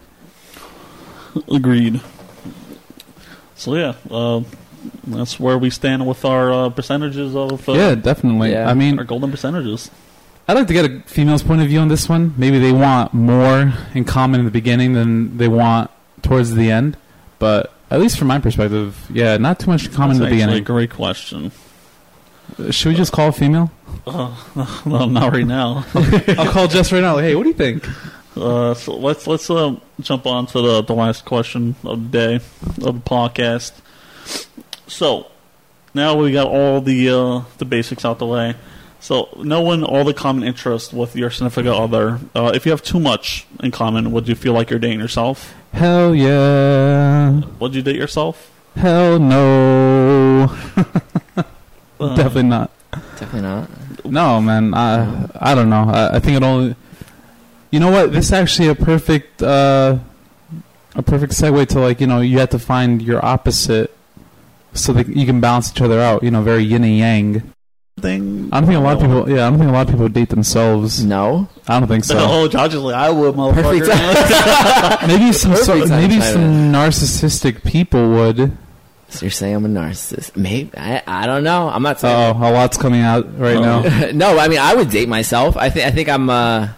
agreed. 1.53 2.01
So 3.57 3.75
yeah, 3.75 3.95
uh, 4.11 4.43
that's 5.07 5.39
where 5.39 5.59
we 5.59 5.71
stand 5.71 6.07
with 6.07 6.25
our 6.25 6.53
uh, 6.53 6.71
percentages 6.71 7.35
of 7.35 7.69
uh, 7.69 7.73
yeah, 7.73 7.95
definitely. 7.95 8.53
Yeah. 8.53 8.69
I 8.69 8.75
mean, 8.75 8.99
our 8.99 9.05
golden 9.05 9.31
percentages. 9.31 9.91
I'd 10.47 10.55
like 10.55 10.67
to 10.67 10.75
get 10.75 10.85
a 10.85 11.01
female's 11.07 11.43
point 11.43 11.63
of 11.63 11.69
view 11.69 11.81
on 11.81 11.89
this 11.89 12.09
one. 12.09 12.35
Maybe 12.37 12.59
they 12.59 12.73
want 12.73 13.15
more 13.15 13.73
in 13.95 14.05
common 14.05 14.41
in 14.41 14.45
the 14.45 14.53
beginning 14.53 14.93
than 14.93 15.39
they 15.39 15.49
want 15.49 15.91
towards 16.21 16.55
the 16.55 16.71
end. 16.71 16.99
But 17.39 17.73
at 17.91 17.99
least 17.99 18.19
from 18.19 18.29
my 18.29 18.39
perspective, 18.39 19.07
yeah, 19.11 19.39
not 19.39 19.59
too 19.59 19.71
much 19.71 19.87
in 19.87 19.93
common 19.93 20.19
That's 20.19 20.31
in 20.31 20.37
the 20.39 20.43
actually 20.43 20.59
a 20.59 20.63
great 20.63 20.91
question. 20.91 21.51
Should 22.71 22.89
we 22.91 22.95
just 22.95 23.13
call 23.13 23.29
a 23.29 23.33
female? 23.33 23.71
Uh, 24.07 24.37
no, 24.85 25.07
not 25.07 25.33
right 25.33 25.47
now. 25.47 25.83
I'll 25.95 26.53
call 26.53 26.69
Jess 26.69 26.93
right 26.93 27.01
now. 27.01 27.17
Hey, 27.17 27.35
what 27.35 27.45
do 27.45 27.49
you 27.49 27.55
think? 27.55 27.89
Uh, 28.37 28.75
so 28.75 28.95
let's 28.97 29.27
let's 29.27 29.49
uh, 29.49 29.77
jump 30.01 30.27
on 30.27 30.45
to 30.49 30.61
the, 30.61 30.83
the 30.83 30.93
last 30.93 31.25
question 31.25 31.75
of 31.85 32.11
the 32.11 32.19
day 32.19 32.35
of 32.35 32.77
the 32.77 32.93
podcast. 32.93 33.73
So 34.89 35.29
now 35.95 36.17
we 36.17 36.33
got 36.33 36.49
all 36.49 36.83
the 36.83 37.09
uh, 37.09 37.43
the 37.57 37.65
basics 37.65 38.05
out 38.05 38.19
the 38.19 38.27
way. 38.27 38.57
So 39.01 39.29
knowing 39.37 39.83
all 39.85 40.05
the 40.05 40.15
common 40.15 40.45
interests 40.45 40.93
with 40.93 41.17
your 41.17 41.31
significant 41.31 41.75
other, 41.75 42.21
uh, 42.35 42.53
if 42.55 42.67
you 42.67 42.73
have 42.73 42.83
too 42.83 43.01
much 43.01 43.47
in 43.63 43.71
common, 43.71 44.13
would 44.13 44.29
you 44.29 44.35
feel 44.35 44.53
like 44.53 44.69
you're 44.69 44.79
dating 44.79 45.01
yourself? 45.01 45.55
Hell 45.73 46.15
yeah. 46.15 47.41
Would 47.59 47.75
you 47.75 47.83
date 47.83 47.97
yourself? 47.97 48.51
Hell 48.77 49.19
no. 49.19 50.04
Uh, 52.05 52.17
Definitely 52.17 52.51
not. 52.51 52.71
Definitely 52.93 53.43
not. 53.43 53.69
No, 54.05 54.41
man. 54.41 54.75
I 54.75 55.29
I 55.41 55.55
don't 55.55 55.71
know. 55.71 55.85
I, 55.89 56.17
I 56.17 56.19
think 56.21 56.37
it 56.37 56.43
only. 56.43 56.77
You 57.71 57.81
know 57.81 57.91
what? 57.91 58.13
This 58.13 58.27
is 58.27 58.33
actually 58.33 58.69
a 58.69 58.75
perfect 58.75 59.43
uh, 59.43 59.99
a 60.95 61.03
perfect 61.03 61.33
segue 61.33 61.67
to 61.69 61.81
like 61.81 62.01
you 62.01 62.07
know 62.07 62.21
you 62.21 62.39
have 62.39 62.51
to 62.51 62.59
find 62.59 63.03
your 63.03 63.25
opposite 63.25 63.95
so 64.75 64.93
that 64.93 65.09
you 65.09 65.27
can 65.27 65.41
balance 65.41 65.71
each 65.71 65.81
other 65.81 66.01
out. 66.01 66.23
You 66.23 66.31
know, 66.31 66.43
very 66.43 66.63
yin 66.63 66.85
and 66.85 66.99
yang. 66.99 67.53
Thing. 68.01 68.49
I 68.53 68.61
don't 68.61 68.69
think 68.69 68.79
a 68.79 68.83
lot 68.83 68.97
of 68.97 69.03
people. 69.03 69.31
Yeah, 69.31 69.47
I 69.47 69.51
don't 69.51 69.59
think 69.59 69.71
a 69.71 69.73
lot 69.73 69.87
of 69.87 69.95
people 69.95 70.09
date 70.09 70.29
themselves. 70.29 71.05
No. 71.05 71.49
I 71.69 71.79
don't 71.79 71.89
think 71.89 72.03
so. 72.05 72.17
oh, 72.19 72.49
Josh 72.49 72.75
is 72.75 72.81
like, 72.81 72.97
I 72.97 73.09
would, 73.09 73.37
motherfucker. 73.37 75.07
maybe 75.07 75.33
some 75.33 75.55
so, 75.55 75.87
maybe 75.87 76.21
some 76.21 76.73
narcissistic 76.73 77.63
people 77.63 78.11
would. 78.11 78.51
So 79.15 79.27
you're 79.27 79.31
saying 79.31 79.55
I'm 79.55 79.65
a 79.65 79.69
narcissist? 79.69 80.37
Maybe 80.37 80.71
I, 80.77 81.03
I 81.07 81.27
don't 81.27 81.45
know. 81.45 81.69
I'm 81.69 81.83
not 81.83 82.03
Oh, 82.05 82.33
a 82.33 82.51
lot's 82.53 82.77
coming 82.77 83.01
out 83.01 83.39
right 83.39 83.57
Oh. 83.57 83.63
now. 83.83 84.11
no, 84.13 84.39
I 84.39 84.49
mean 84.49 84.59
I 84.59 84.75
would 84.75 84.91
date 84.91 85.09
myself. 85.09 85.57
I 85.57 85.71
think 85.71 85.87
I 85.87 85.91
think 85.91 86.09
I'm 86.09 86.29
a 86.31 86.75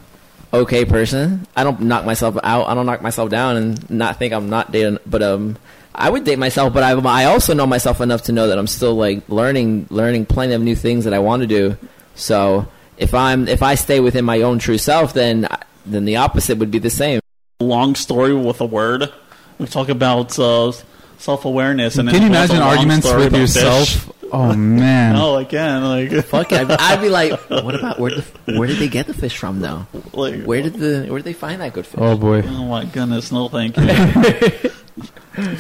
okay 0.53 0.85
person. 0.85 1.47
I 1.57 1.65
don't 1.65 1.81
knock 1.83 2.05
myself 2.05 2.37
out. 2.43 2.69
I 2.69 2.75
don't 2.75 2.87
knock 2.87 3.03
myself 3.03 3.31
down 3.31 3.57
and 3.57 3.91
not 3.91 4.19
think 4.19 4.33
I'm 4.33 4.49
not 4.51 4.73
dating. 4.73 4.99
But 5.07 5.23
um, 5.23 5.57
I 5.95 6.11
would 6.11 6.25
date 6.25 6.39
myself. 6.39 6.73
But 6.75 6.83
I 6.83 6.93
I 6.93 7.25
also 7.25 7.55
know 7.55 7.67
myself 7.67 8.01
enough 8.01 8.23
to 8.25 8.33
know 8.33 8.49
that 8.49 8.59
I'm 8.59 8.67
still 8.67 8.95
like 8.95 9.29
learning 9.29 9.87
learning 9.91 10.27
plenty 10.27 10.53
of 10.55 10.63
new 10.63 10.77
things 10.77 11.05
that 11.05 11.15
I 11.15 11.19
want 11.19 11.41
to 11.43 11.47
do. 11.47 11.77
So 12.15 12.67
if 12.99 13.15
I'm 13.15 13.49
if 13.49 13.63
I 13.63 13.75
stay 13.77 14.01
within 14.01 14.25
my 14.25 14.43
own 14.43 14.59
true 14.59 14.79
self, 14.79 15.15
then 15.15 15.49
then 15.85 16.05
the 16.05 16.17
opposite 16.17 16.59
would 16.59 16.71
be 16.71 16.79
the 16.79 16.91
same. 16.91 17.21
long 17.61 17.95
story 17.95 18.35
with 18.35 18.61
a 18.61 18.67
word. 18.67 19.11
We 19.59 19.67
talk 19.67 19.89
about 19.89 20.39
uh, 20.39 20.73
self 21.19 21.45
awareness, 21.45 21.99
and 21.99 22.09
Can 22.09 22.23
you 22.23 22.29
imagine 22.29 22.57
arguments 22.59 23.07
with 23.13 23.35
yourself? 23.35 23.89
fish. 23.89 24.13
Oh 24.33 24.55
man. 24.55 25.15
No, 25.17 25.37
I 25.37 25.45
can. 25.45 25.85
Like, 25.85 26.25
Fuck 26.27 26.51
it. 26.53 26.69
I'd, 26.69 26.71
I'd 26.81 27.01
be 27.01 27.09
like, 27.09 27.33
what 27.49 27.75
about 27.75 27.99
where? 28.01 28.11
The, 28.13 28.59
where 28.59 28.67
did 28.67 28.79
they 28.79 28.89
get 28.89 29.07
the 29.07 29.15
fish 29.15 29.37
from 29.39 29.61
though? 29.61 29.87
like 30.13 30.43
Where 30.45 30.63
did 30.63 30.75
the 30.75 31.07
where 31.09 31.19
did 31.19 31.25
they 31.25 31.33
find 31.33 31.61
that 31.61 31.73
good 31.73 31.87
fish? 31.87 32.01
Oh 32.01 32.17
boy. 32.17 32.43
Oh 32.43 32.65
my 32.67 32.85
goodness, 32.85 33.31
no, 33.31 33.49
thank 33.49 33.77
you. 33.77 34.71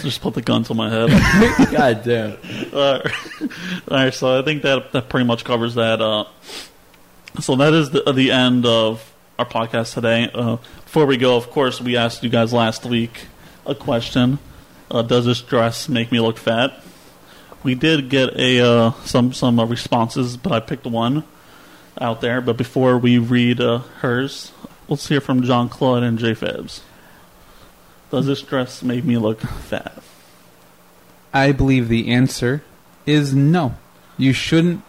Just 0.03 0.21
put 0.23 0.35
the 0.35 0.43
gun 0.43 0.65
to 0.65 0.75
my 0.75 0.89
head. 0.91 1.11
God 1.71 2.03
damn. 2.05 2.31
All 2.73 2.95
right. 3.01 3.13
All 3.89 3.97
right, 3.99 4.15
so 4.15 4.39
I 4.39 4.43
think 4.43 4.63
that 4.63 4.93
that 4.93 5.09
pretty 5.11 5.27
much 5.27 5.45
covers 5.45 5.75
that. 5.77 6.01
Uh, 6.01 6.25
so 7.41 7.55
that 7.57 7.73
is 7.75 7.91
the 7.91 8.11
the 8.13 8.31
end 8.33 8.65
of 8.67 9.13
our 9.39 9.45
podcast 9.47 9.93
today. 9.95 10.31
Uh, 10.33 10.57
before 10.57 11.05
we 11.07 11.19
go, 11.19 11.37
of 11.37 11.51
course, 11.51 11.81
we 11.81 11.97
asked 11.97 12.23
you 12.25 12.31
guys 12.31 12.53
last 12.53 12.85
week 12.87 13.27
a 13.67 13.75
question: 13.75 14.39
uh, 14.91 15.03
Does 15.03 15.27
this 15.27 15.41
dress 15.41 15.89
make 15.89 16.13
me 16.13 16.21
look 16.21 16.39
fat? 16.39 16.83
We 17.63 17.75
did 17.75 18.09
get 18.09 18.37
a 18.37 18.61
uh, 18.61 18.93
some 19.05 19.33
some 19.33 19.59
uh, 19.59 19.65
responses, 19.65 20.37
but 20.37 20.53
I 20.53 20.61
picked 20.61 20.87
one 20.87 21.25
out 22.01 22.21
there. 22.21 22.41
But 22.41 22.57
before 22.57 22.99
we 22.99 23.19
read 23.19 23.61
uh, 23.61 23.79
hers, 24.01 24.53
let's 24.89 25.09
hear 25.09 25.21
from 25.21 25.43
John 25.43 25.69
Claude 25.69 26.03
and 26.03 26.19
J 26.19 26.35
Fabs. 26.35 26.81
Does 28.11 28.27
this 28.27 28.43
dress 28.43 28.83
make 28.83 29.05
me 29.05 29.19
look 29.19 29.41
fat? 29.41 30.01
I 31.35 31.53
believe 31.53 31.89
the 31.89 32.13
answer 32.13 32.63
is 33.05 33.35
no. 33.35 33.75
You 34.17 34.33
shouldn't. 34.33 34.83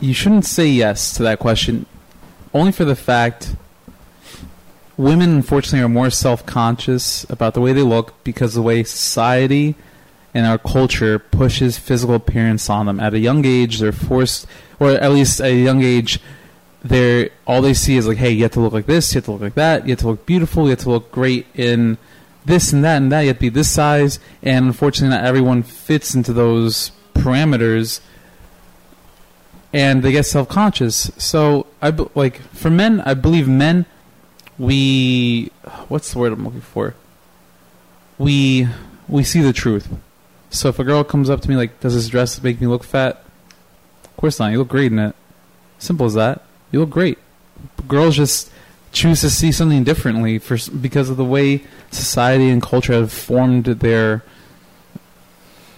You 0.00 0.14
shouldn't 0.14 0.44
say 0.44 0.66
yes 0.66 1.14
to 1.16 1.22
that 1.24 1.38
question, 1.38 1.86
only 2.52 2.72
for 2.72 2.84
the 2.84 2.96
fact 2.96 3.56
women, 4.96 5.30
unfortunately, 5.30 5.84
are 5.84 5.88
more 5.88 6.10
self-conscious 6.10 7.24
about 7.30 7.54
the 7.54 7.60
way 7.60 7.72
they 7.72 7.82
look 7.82 8.22
because 8.24 8.54
the 8.54 8.62
way 8.62 8.84
society 8.84 9.74
and 10.32 10.46
our 10.46 10.58
culture 10.58 11.18
pushes 11.18 11.78
physical 11.78 12.14
appearance 12.14 12.68
on 12.68 12.86
them. 12.86 13.00
At 13.00 13.14
a 13.14 13.18
young 13.18 13.44
age, 13.44 13.78
they're 13.78 13.92
forced, 13.92 14.46
or 14.80 14.90
at 14.90 15.12
least 15.12 15.40
at 15.40 15.50
a 15.50 15.54
young 15.54 15.82
age, 15.82 16.20
they're 16.82 17.30
all 17.46 17.62
they 17.62 17.72
see 17.72 17.96
is 17.96 18.06
like, 18.06 18.18
hey, 18.18 18.30
you 18.30 18.42
have 18.42 18.52
to 18.52 18.60
look 18.60 18.72
like 18.72 18.86
this, 18.86 19.14
you 19.14 19.18
have 19.18 19.24
to 19.24 19.32
look 19.32 19.40
like 19.40 19.54
that, 19.54 19.84
you 19.86 19.92
have 19.92 20.00
to 20.00 20.08
look 20.08 20.26
beautiful, 20.26 20.64
you 20.64 20.70
have 20.70 20.80
to 20.80 20.90
look 20.90 21.10
great 21.10 21.46
in 21.54 21.96
this 22.44 22.72
and 22.72 22.84
that 22.84 22.96
and 22.96 23.10
that. 23.10 23.22
You 23.22 23.28
have 23.28 23.36
to 23.36 23.40
be 23.40 23.48
this 23.48 23.70
size, 23.70 24.18
and 24.42 24.66
unfortunately, 24.66 25.16
not 25.16 25.24
everyone 25.24 25.62
fits 25.62 26.14
into 26.14 26.32
those 26.32 26.90
parameters, 27.14 28.00
and 29.72 30.02
they 30.02 30.12
get 30.12 30.26
self 30.26 30.48
conscious. 30.48 31.10
So 31.16 31.66
I 31.80 31.90
like 32.14 32.40
for 32.52 32.70
men, 32.70 33.00
I 33.02 33.14
believe 33.14 33.48
men, 33.48 33.86
we 34.58 35.50
what's 35.88 36.12
the 36.12 36.18
word 36.18 36.32
I'm 36.32 36.44
looking 36.44 36.60
for? 36.60 36.94
We 38.18 38.68
we 39.08 39.24
see 39.24 39.40
the 39.40 39.52
truth. 39.52 39.88
So 40.50 40.68
if 40.68 40.78
a 40.78 40.84
girl 40.84 41.02
comes 41.04 41.28
up 41.28 41.40
to 41.42 41.48
me 41.48 41.56
like, 41.56 41.80
"Does 41.80 41.94
this 41.94 42.08
dress 42.08 42.42
make 42.42 42.60
me 42.60 42.66
look 42.66 42.84
fat?" 42.84 43.24
Of 44.04 44.16
course 44.16 44.38
not. 44.38 44.52
You 44.52 44.58
look 44.58 44.68
great 44.68 44.92
in 44.92 44.98
it. 44.98 45.16
Simple 45.78 46.06
as 46.06 46.14
that. 46.14 46.42
You 46.70 46.80
look 46.80 46.90
great. 46.90 47.18
Girls 47.88 48.16
just 48.16 48.50
choose 48.92 49.20
to 49.22 49.30
see 49.30 49.50
something 49.50 49.82
differently 49.82 50.38
for 50.38 50.56
because 50.70 51.10
of 51.10 51.16
the 51.16 51.24
way 51.24 51.64
society 51.90 52.48
and 52.48 52.62
culture 52.62 52.92
have 52.92 53.12
formed 53.12 53.64
their 53.64 54.22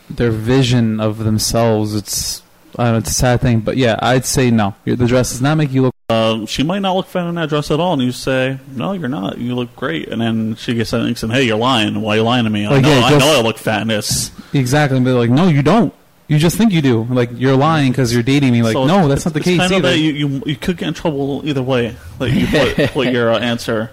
their 0.09 0.31
vision 0.31 1.01
of 1.01 1.19
themselves. 1.19 1.95
It's 1.95 2.43
know, 2.79 2.97
it's 2.99 3.11
a 3.11 3.15
sad 3.15 3.41
thing, 3.41 3.61
but 3.61 3.77
yeah, 3.77 3.97
I'd 4.01 4.25
say 4.25 4.51
no. 4.51 4.75
The 4.85 4.97
dress 5.07 5.31
does 5.31 5.43
not 5.43 5.57
make 5.57 5.73
you 5.73 5.83
look. 5.83 5.95
Uh, 6.09 6.47
she 6.47 6.63
might 6.63 6.81
not 6.81 6.95
look 6.95 7.07
fat 7.07 7.27
in 7.27 7.35
that 7.35 7.49
dress 7.49 7.71
at 7.71 7.81
all, 7.81 7.95
and 7.95 8.03
you 8.03 8.13
say, 8.13 8.59
"No, 8.75 8.93
you're 8.93 9.09
not. 9.09 9.39
You 9.39 9.55
look 9.57 9.75
great." 9.75 10.09
And 10.09 10.21
then 10.21 10.55
she 10.55 10.75
gets 10.75 10.91
something 10.91 11.17
and 11.21 11.33
"Hey, 11.33 11.45
you're 11.45 11.57
lying. 11.57 12.01
Why 12.01 12.15
are 12.15 12.17
you 12.19 12.23
lying 12.23 12.45
to 12.45 12.51
me? 12.51 12.67
I 12.67 12.81
know, 12.81 12.89
yeah, 12.89 13.05
I 13.05 13.11
just- 13.11 13.27
know 13.27 13.39
I 13.39 13.43
look 13.43 13.59
fat 13.59 13.83
in 13.83 13.89
this." 13.89 14.31
Exactly, 14.53 15.01
but 15.01 15.15
like, 15.15 15.31
no, 15.31 15.49
you 15.49 15.63
don't. 15.63 15.93
You 16.29 16.39
just 16.39 16.57
think 16.57 16.73
you 16.73 16.83
do. 16.83 17.05
Like 17.05 17.31
you're 17.35 17.57
lying 17.57 17.93
because 17.93 18.13
you're 18.13 18.23
dating 18.23 18.53
me. 18.53 18.63
Like, 18.63 18.73
So 18.75 18.87
no, 18.87 19.09
that's 19.09 19.25
not 19.25 19.35
the 19.35 19.41
case 19.41 19.61
either. 19.61 19.81
that 19.81 19.99
you, 19.99 20.13
you 20.13 20.43
you 20.47 20.57
could 20.57 20.77
get 20.77 20.89
in 20.89 20.95
trouble 20.95 21.43
either 21.45 21.63
way. 21.63 21.97
Like 22.19 22.33
you 22.33 22.47
put, 22.47 22.91
put 22.93 23.09
your 23.13 23.33
uh, 23.33 23.39
answer. 23.39 23.91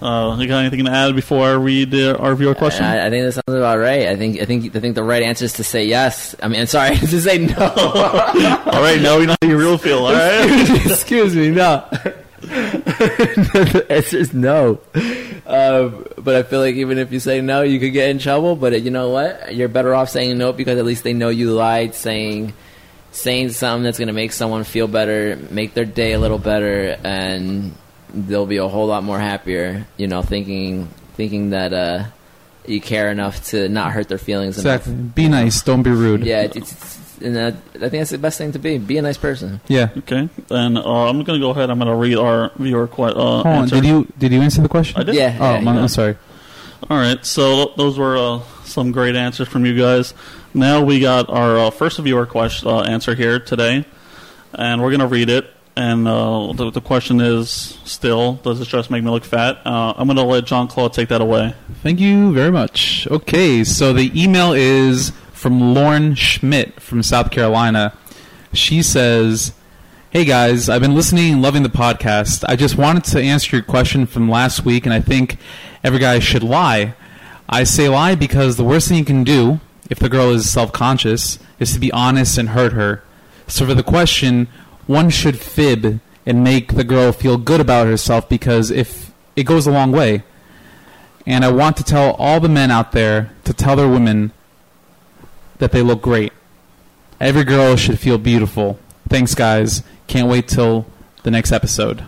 Uh, 0.00 0.36
you 0.38 0.46
got 0.46 0.58
anything 0.58 0.84
to 0.84 0.90
add 0.90 1.14
before 1.14 1.46
I 1.46 1.52
read 1.52 1.94
uh, 1.94 2.16
our 2.16 2.34
viewer 2.34 2.54
question? 2.54 2.84
I, 2.84 3.06
I 3.06 3.10
think 3.10 3.24
that 3.24 3.32
sounds 3.32 3.58
about 3.58 3.78
right. 3.78 4.08
I 4.08 4.16
think 4.16 4.40
I 4.40 4.44
think 4.44 4.76
I 4.76 4.80
think 4.80 4.94
the 4.94 5.02
right 5.02 5.22
answer 5.22 5.46
is 5.46 5.54
to 5.54 5.64
say 5.64 5.86
yes. 5.86 6.34
I 6.42 6.48
mean, 6.48 6.60
I'm 6.60 6.66
sorry 6.66 6.96
to 6.98 7.20
say 7.20 7.38
no. 7.38 7.56
all 7.56 8.82
right, 8.82 9.00
no, 9.00 9.18
we 9.18 9.26
know 9.26 9.36
how 9.40 9.48
you 9.48 9.58
real 9.58 9.78
feel. 9.78 10.06
All 10.06 10.12
right. 10.12 10.86
Excuse 10.86 11.34
me, 11.34 11.50
no. 11.50 11.88
the 12.40 13.86
answer 13.88 14.18
is 14.18 14.34
no. 14.34 14.80
Um, 15.46 16.06
but 16.18 16.36
I 16.36 16.42
feel 16.42 16.60
like 16.60 16.74
even 16.74 16.98
if 16.98 17.10
you 17.10 17.18
say 17.18 17.40
no, 17.40 17.62
you 17.62 17.80
could 17.80 17.94
get 17.94 18.10
in 18.10 18.18
trouble. 18.18 18.54
But 18.54 18.82
you 18.82 18.90
know 18.90 19.08
what? 19.08 19.54
You're 19.54 19.68
better 19.68 19.94
off 19.94 20.10
saying 20.10 20.36
no 20.36 20.52
because 20.52 20.78
at 20.78 20.84
least 20.84 21.04
they 21.04 21.14
know 21.14 21.30
you 21.30 21.52
lied. 21.52 21.94
Saying 21.94 22.52
saying 23.12 23.48
something 23.48 23.82
that's 23.82 23.98
going 23.98 24.08
to 24.08 24.14
make 24.14 24.32
someone 24.32 24.64
feel 24.64 24.88
better, 24.88 25.36
make 25.50 25.72
their 25.72 25.86
day 25.86 26.12
a 26.12 26.18
little 26.18 26.38
better, 26.38 26.98
and 27.02 27.74
they'll 28.16 28.46
be 28.46 28.56
a 28.56 28.66
whole 28.68 28.86
lot 28.86 29.04
more 29.04 29.18
happier. 29.18 29.86
You 29.96 30.06
know, 30.08 30.22
thinking 30.22 30.88
thinking 31.14 31.50
that 31.50 31.72
uh, 31.72 32.04
you 32.66 32.80
care 32.80 33.10
enough 33.10 33.44
to 33.50 33.68
not 33.68 33.92
hurt 33.92 34.08
their 34.08 34.18
feelings. 34.18 34.56
exactly. 34.58 34.92
Enough. 34.92 35.14
Be 35.14 35.28
nice. 35.28 35.62
Don't 35.62 35.82
be 35.82 35.90
rude. 35.90 36.24
Yeah, 36.24 36.42
it's, 36.42 36.56
it's, 36.56 37.18
and 37.20 37.36
uh, 37.36 37.46
I 37.74 37.78
think 37.88 37.92
that's 37.92 38.10
the 38.10 38.18
best 38.18 38.36
thing 38.38 38.52
to 38.52 38.58
be. 38.58 38.76
Be 38.78 38.98
a 38.98 39.02
nice 39.02 39.16
person. 39.16 39.60
Yeah. 39.68 39.88
Okay, 39.98 40.28
And 40.50 40.76
uh, 40.76 41.08
I'm 41.08 41.22
going 41.22 41.40
to 41.40 41.44
go 41.44 41.50
ahead. 41.50 41.70
I'm 41.70 41.78
going 41.78 41.88
to 41.88 41.94
read 41.96 42.16
our 42.18 42.50
viewer 42.56 42.86
que- 42.88 43.04
uh, 43.04 43.42
Hold 43.42 43.46
on. 43.46 43.68
Did 43.68 43.84
you 43.84 44.06
did 44.18 44.32
you 44.32 44.40
answer 44.42 44.60
the 44.62 44.68
question? 44.68 45.00
I 45.00 45.04
did. 45.04 45.14
Yeah. 45.14 45.36
Oh, 45.40 45.54
yeah, 45.54 45.60
my, 45.60 45.74
yeah. 45.74 45.80
I'm 45.82 45.88
sorry. 45.88 46.16
All 46.90 46.98
right, 46.98 47.24
so 47.24 47.72
those 47.78 47.98
were 47.98 48.18
uh, 48.18 48.40
some 48.64 48.92
great 48.92 49.16
answers 49.16 49.48
from 49.48 49.64
you 49.64 49.76
guys. 49.76 50.12
Now 50.52 50.82
we 50.84 51.00
got 51.00 51.30
our 51.30 51.58
uh, 51.58 51.70
first 51.70 51.98
viewer 51.98 52.26
question 52.26 52.68
uh, 52.68 52.80
answer 52.82 53.14
here 53.14 53.40
today, 53.40 53.86
and 54.52 54.82
we're 54.82 54.90
gonna 54.90 55.06
read 55.08 55.30
it. 55.30 55.48
And 55.76 56.08
uh, 56.08 56.54
the, 56.54 56.70
the 56.70 56.80
question 56.80 57.20
is 57.20 57.78
still, 57.84 58.34
does 58.34 58.58
this 58.58 58.68
dress 58.68 58.88
make 58.88 59.04
me 59.04 59.10
look 59.10 59.24
fat? 59.24 59.58
Uh, 59.66 59.92
I'm 59.96 60.06
gonna 60.06 60.24
let 60.24 60.46
John 60.46 60.68
Claude 60.68 60.94
take 60.94 61.10
that 61.10 61.20
away. 61.20 61.54
Thank 61.82 62.00
you 62.00 62.32
very 62.32 62.50
much. 62.50 63.06
Okay, 63.10 63.62
so 63.62 63.92
the 63.92 64.10
email 64.20 64.52
is 64.54 65.12
from 65.32 65.74
Lauren 65.74 66.14
Schmidt 66.14 66.80
from 66.80 67.02
South 67.02 67.30
Carolina. 67.30 67.96
She 68.54 68.82
says, 68.82 69.52
Hey 70.10 70.24
guys, 70.24 70.70
I've 70.70 70.80
been 70.80 70.94
listening 70.94 71.34
and 71.34 71.42
loving 71.42 71.62
the 71.62 71.68
podcast. 71.68 72.42
I 72.48 72.56
just 72.56 72.78
wanted 72.78 73.04
to 73.04 73.20
answer 73.20 73.56
your 73.56 73.62
question 73.62 74.06
from 74.06 74.30
last 74.30 74.64
week, 74.64 74.86
and 74.86 74.94
I 74.94 75.02
think 75.02 75.36
every 75.84 75.98
guy 75.98 76.20
should 76.20 76.42
lie. 76.42 76.94
I 77.50 77.64
say 77.64 77.88
lie 77.90 78.14
because 78.14 78.56
the 78.56 78.64
worst 78.64 78.88
thing 78.88 78.96
you 78.96 79.04
can 79.04 79.24
do, 79.24 79.60
if 79.90 79.98
the 79.98 80.08
girl 80.08 80.30
is 80.30 80.50
self 80.50 80.72
conscious, 80.72 81.38
is 81.60 81.74
to 81.74 81.78
be 81.78 81.92
honest 81.92 82.38
and 82.38 82.48
hurt 82.48 82.72
her. 82.72 83.02
So 83.46 83.66
for 83.66 83.74
the 83.74 83.82
question, 83.82 84.48
one 84.86 85.10
should 85.10 85.38
fib 85.38 86.00
and 86.24 86.42
make 86.44 86.74
the 86.74 86.84
girl 86.84 87.12
feel 87.12 87.36
good 87.36 87.60
about 87.60 87.86
herself 87.86 88.28
because 88.28 88.70
if 88.70 89.12
it 89.36 89.44
goes 89.44 89.66
a 89.66 89.70
long 89.70 89.92
way. 89.92 90.22
And 91.26 91.44
I 91.44 91.50
want 91.50 91.76
to 91.78 91.84
tell 91.84 92.12
all 92.14 92.38
the 92.40 92.48
men 92.48 92.70
out 92.70 92.92
there 92.92 93.32
to 93.44 93.52
tell 93.52 93.74
their 93.76 93.88
women 93.88 94.32
that 95.58 95.72
they 95.72 95.82
look 95.82 96.02
great. 96.02 96.32
Every 97.20 97.44
girl 97.44 97.76
should 97.76 97.98
feel 97.98 98.18
beautiful. 98.18 98.78
Thanks, 99.08 99.34
guys. 99.34 99.82
Can't 100.06 100.28
wait 100.28 100.46
till 100.48 100.86
the 101.24 101.30
next 101.30 101.50
episode. 101.50 102.04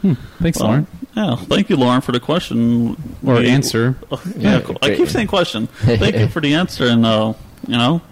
Hmm. 0.00 0.14
Thanks, 0.40 0.58
Well, 0.58 0.68
Lauren. 0.68 0.86
Yeah, 1.14 1.36
thank 1.36 1.68
you, 1.70 1.76
Lauren, 1.76 2.00
for 2.02 2.12
the 2.12 2.20
question 2.20 2.96
Or 3.24 3.34
We- 3.36 3.48
answer. 3.48 3.96
Oh, 4.10 4.20
yeah, 4.36 4.54
Yeah, 4.56 4.60
cool. 4.60 4.78
I 4.82 4.94
keep 4.94 5.08
saying 5.08 5.26
question. 5.28 5.66
Thank 5.78 6.16
you 6.16 6.28
for 6.28 6.40
the 6.40 6.54
answer, 6.54 6.86
and 6.86 7.04
uh, 7.06 7.32
you 7.66 7.76
know, 7.76 8.02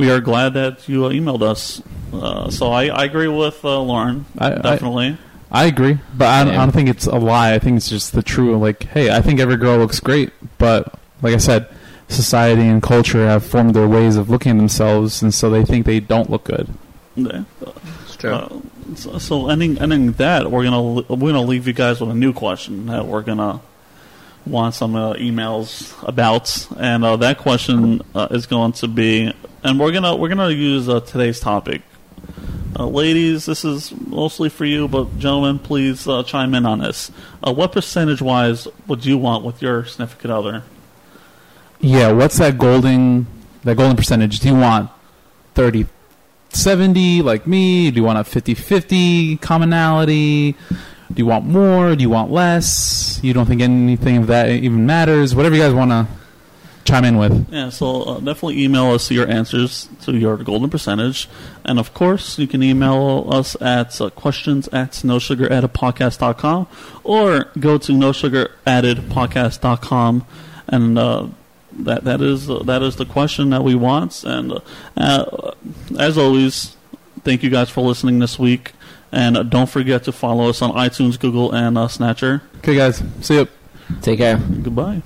we 0.00 0.10
are 0.10 0.20
glad 0.20 0.54
that 0.54 0.88
you 0.88 1.04
uh, 1.04 1.10
emailed 1.10 1.42
us. 1.42 1.82
Uh, 2.12 2.50
so 2.50 2.72
I, 2.72 2.86
I 2.86 3.04
agree 3.04 3.28
with 3.28 3.64
uh, 3.64 3.80
Lauren, 3.80 4.24
I- 4.38 4.52
I- 4.52 4.58
definitely. 4.58 5.16
I 5.52 5.64
agree, 5.64 5.98
but 6.16 6.28
I 6.28 6.44
don't, 6.44 6.54
I 6.54 6.58
don't 6.58 6.70
think 6.70 6.88
it's 6.88 7.06
a 7.06 7.16
lie. 7.18 7.54
I 7.54 7.58
think 7.58 7.76
it's 7.76 7.88
just 7.88 8.12
the 8.12 8.22
true. 8.22 8.56
Like, 8.56 8.84
hey, 8.84 9.10
I 9.10 9.20
think 9.20 9.40
every 9.40 9.56
girl 9.56 9.78
looks 9.78 9.98
great, 9.98 10.30
but 10.58 10.94
like 11.22 11.34
I 11.34 11.38
said, 11.38 11.66
society 12.06 12.62
and 12.62 12.80
culture 12.80 13.26
have 13.26 13.44
formed 13.44 13.74
their 13.74 13.88
ways 13.88 14.16
of 14.16 14.30
looking 14.30 14.52
at 14.52 14.58
themselves, 14.58 15.22
and 15.22 15.34
so 15.34 15.50
they 15.50 15.64
think 15.64 15.86
they 15.86 15.98
don't 15.98 16.30
look 16.30 16.44
good. 16.44 16.68
Yeah. 17.16 17.42
It's 18.04 18.14
true. 18.14 18.30
Uh, 18.30 18.60
so, 18.94 19.18
so 19.18 19.48
ending 19.48 19.76
ending 19.78 20.12
that, 20.22 20.48
we're 20.52 20.62
gonna 20.62 20.82
we're 21.08 21.32
gonna 21.32 21.42
leave 21.42 21.66
you 21.66 21.72
guys 21.72 22.00
with 22.00 22.10
a 22.10 22.14
new 22.14 22.32
question 22.32 22.86
that 22.86 23.06
we're 23.06 23.22
gonna 23.22 23.60
want 24.46 24.76
some 24.76 24.94
uh, 24.94 25.14
emails 25.14 25.92
about, 26.06 26.46
and 26.78 27.04
uh, 27.04 27.16
that 27.16 27.38
question 27.38 28.02
uh, 28.14 28.28
is 28.30 28.46
going 28.46 28.70
to 28.74 28.86
be, 28.86 29.32
and 29.62 29.78
we're 29.78 29.92
gonna 29.92 30.16
we're 30.16 30.28
gonna 30.28 30.50
use 30.50 30.88
uh, 30.88 31.00
today's 31.00 31.40
topic. 31.40 31.82
Uh, 32.78 32.86
ladies, 32.86 33.46
this 33.46 33.64
is 33.64 33.92
mostly 34.06 34.48
for 34.48 34.64
you, 34.64 34.88
but 34.88 35.18
gentlemen, 35.18 35.58
please 35.58 36.06
uh, 36.06 36.22
chime 36.22 36.54
in 36.54 36.64
on 36.64 36.78
this. 36.78 37.10
Uh, 37.46 37.52
what 37.52 37.72
percentage 37.72 38.22
wise 38.22 38.68
would 38.86 39.04
you 39.04 39.18
want 39.18 39.44
with 39.44 39.60
your 39.60 39.84
significant 39.84 40.32
other? 40.32 40.62
Yeah, 41.80 42.12
what's 42.12 42.38
that 42.38 42.58
golden 42.58 43.26
that 43.64 43.76
golden 43.76 43.96
percentage? 43.96 44.40
Do 44.40 44.48
you 44.48 44.54
want 44.56 44.90
30 45.54 45.86
70 46.50 47.22
like 47.22 47.46
me? 47.46 47.90
Do 47.90 47.96
you 47.96 48.04
want 48.04 48.18
a 48.18 48.22
50-50 48.22 49.40
commonality? 49.40 50.52
Do 50.52 51.16
you 51.16 51.26
want 51.26 51.44
more? 51.44 51.94
Do 51.94 52.02
you 52.02 52.10
want 52.10 52.30
less? 52.30 53.20
You 53.22 53.32
don't 53.32 53.46
think 53.46 53.60
anything 53.60 54.16
of 54.18 54.26
that 54.28 54.48
even 54.50 54.86
matters? 54.86 55.34
Whatever 55.34 55.56
you 55.56 55.62
guys 55.62 55.74
want 55.74 55.90
to 55.90 56.06
chime 56.84 57.04
in 57.04 57.18
with. 57.18 57.52
Yeah, 57.52 57.70
so 57.70 58.02
uh, 58.02 58.18
definitely 58.18 58.62
email 58.62 58.92
us 58.92 59.10
your 59.10 59.28
answers 59.28 59.88
to 60.02 60.16
your 60.16 60.36
golden 60.36 60.70
percentage. 60.70 61.28
And 61.64 61.78
of 61.78 61.94
course, 61.94 62.38
you 62.38 62.46
can 62.46 62.62
email 62.62 63.26
us 63.30 63.56
at 63.60 64.00
uh, 64.00 64.10
questions 64.10 64.68
at 64.68 64.92
nosugaraddedpodcast.com 64.92 66.66
or 67.04 67.44
go 67.58 67.78
to 67.78 67.92
nosugaraddedpodcast.com 67.92 70.26
and 70.68 70.98
uh, 70.98 71.26
that 71.72 72.04
that 72.04 72.20
is 72.20 72.50
uh, 72.50 72.62
that 72.64 72.82
is 72.82 72.96
the 72.96 73.04
question 73.04 73.50
that 73.50 73.62
we 73.62 73.74
want. 73.74 74.24
And 74.24 74.52
uh, 74.52 74.60
uh, 74.96 75.52
as 75.98 76.18
always, 76.18 76.76
thank 77.24 77.42
you 77.42 77.50
guys 77.50 77.70
for 77.70 77.82
listening 77.82 78.18
this 78.18 78.38
week. 78.38 78.72
And 79.12 79.36
uh, 79.36 79.42
don't 79.42 79.68
forget 79.68 80.04
to 80.04 80.12
follow 80.12 80.48
us 80.48 80.62
on 80.62 80.70
iTunes, 80.72 81.18
Google, 81.18 81.52
and 81.52 81.76
uh, 81.76 81.88
Stitcher. 81.88 82.42
Okay, 82.58 82.76
guys. 82.76 83.02
See 83.20 83.34
you. 83.34 83.48
Take 84.02 84.18
care. 84.18 84.36
Goodbye. 84.36 85.02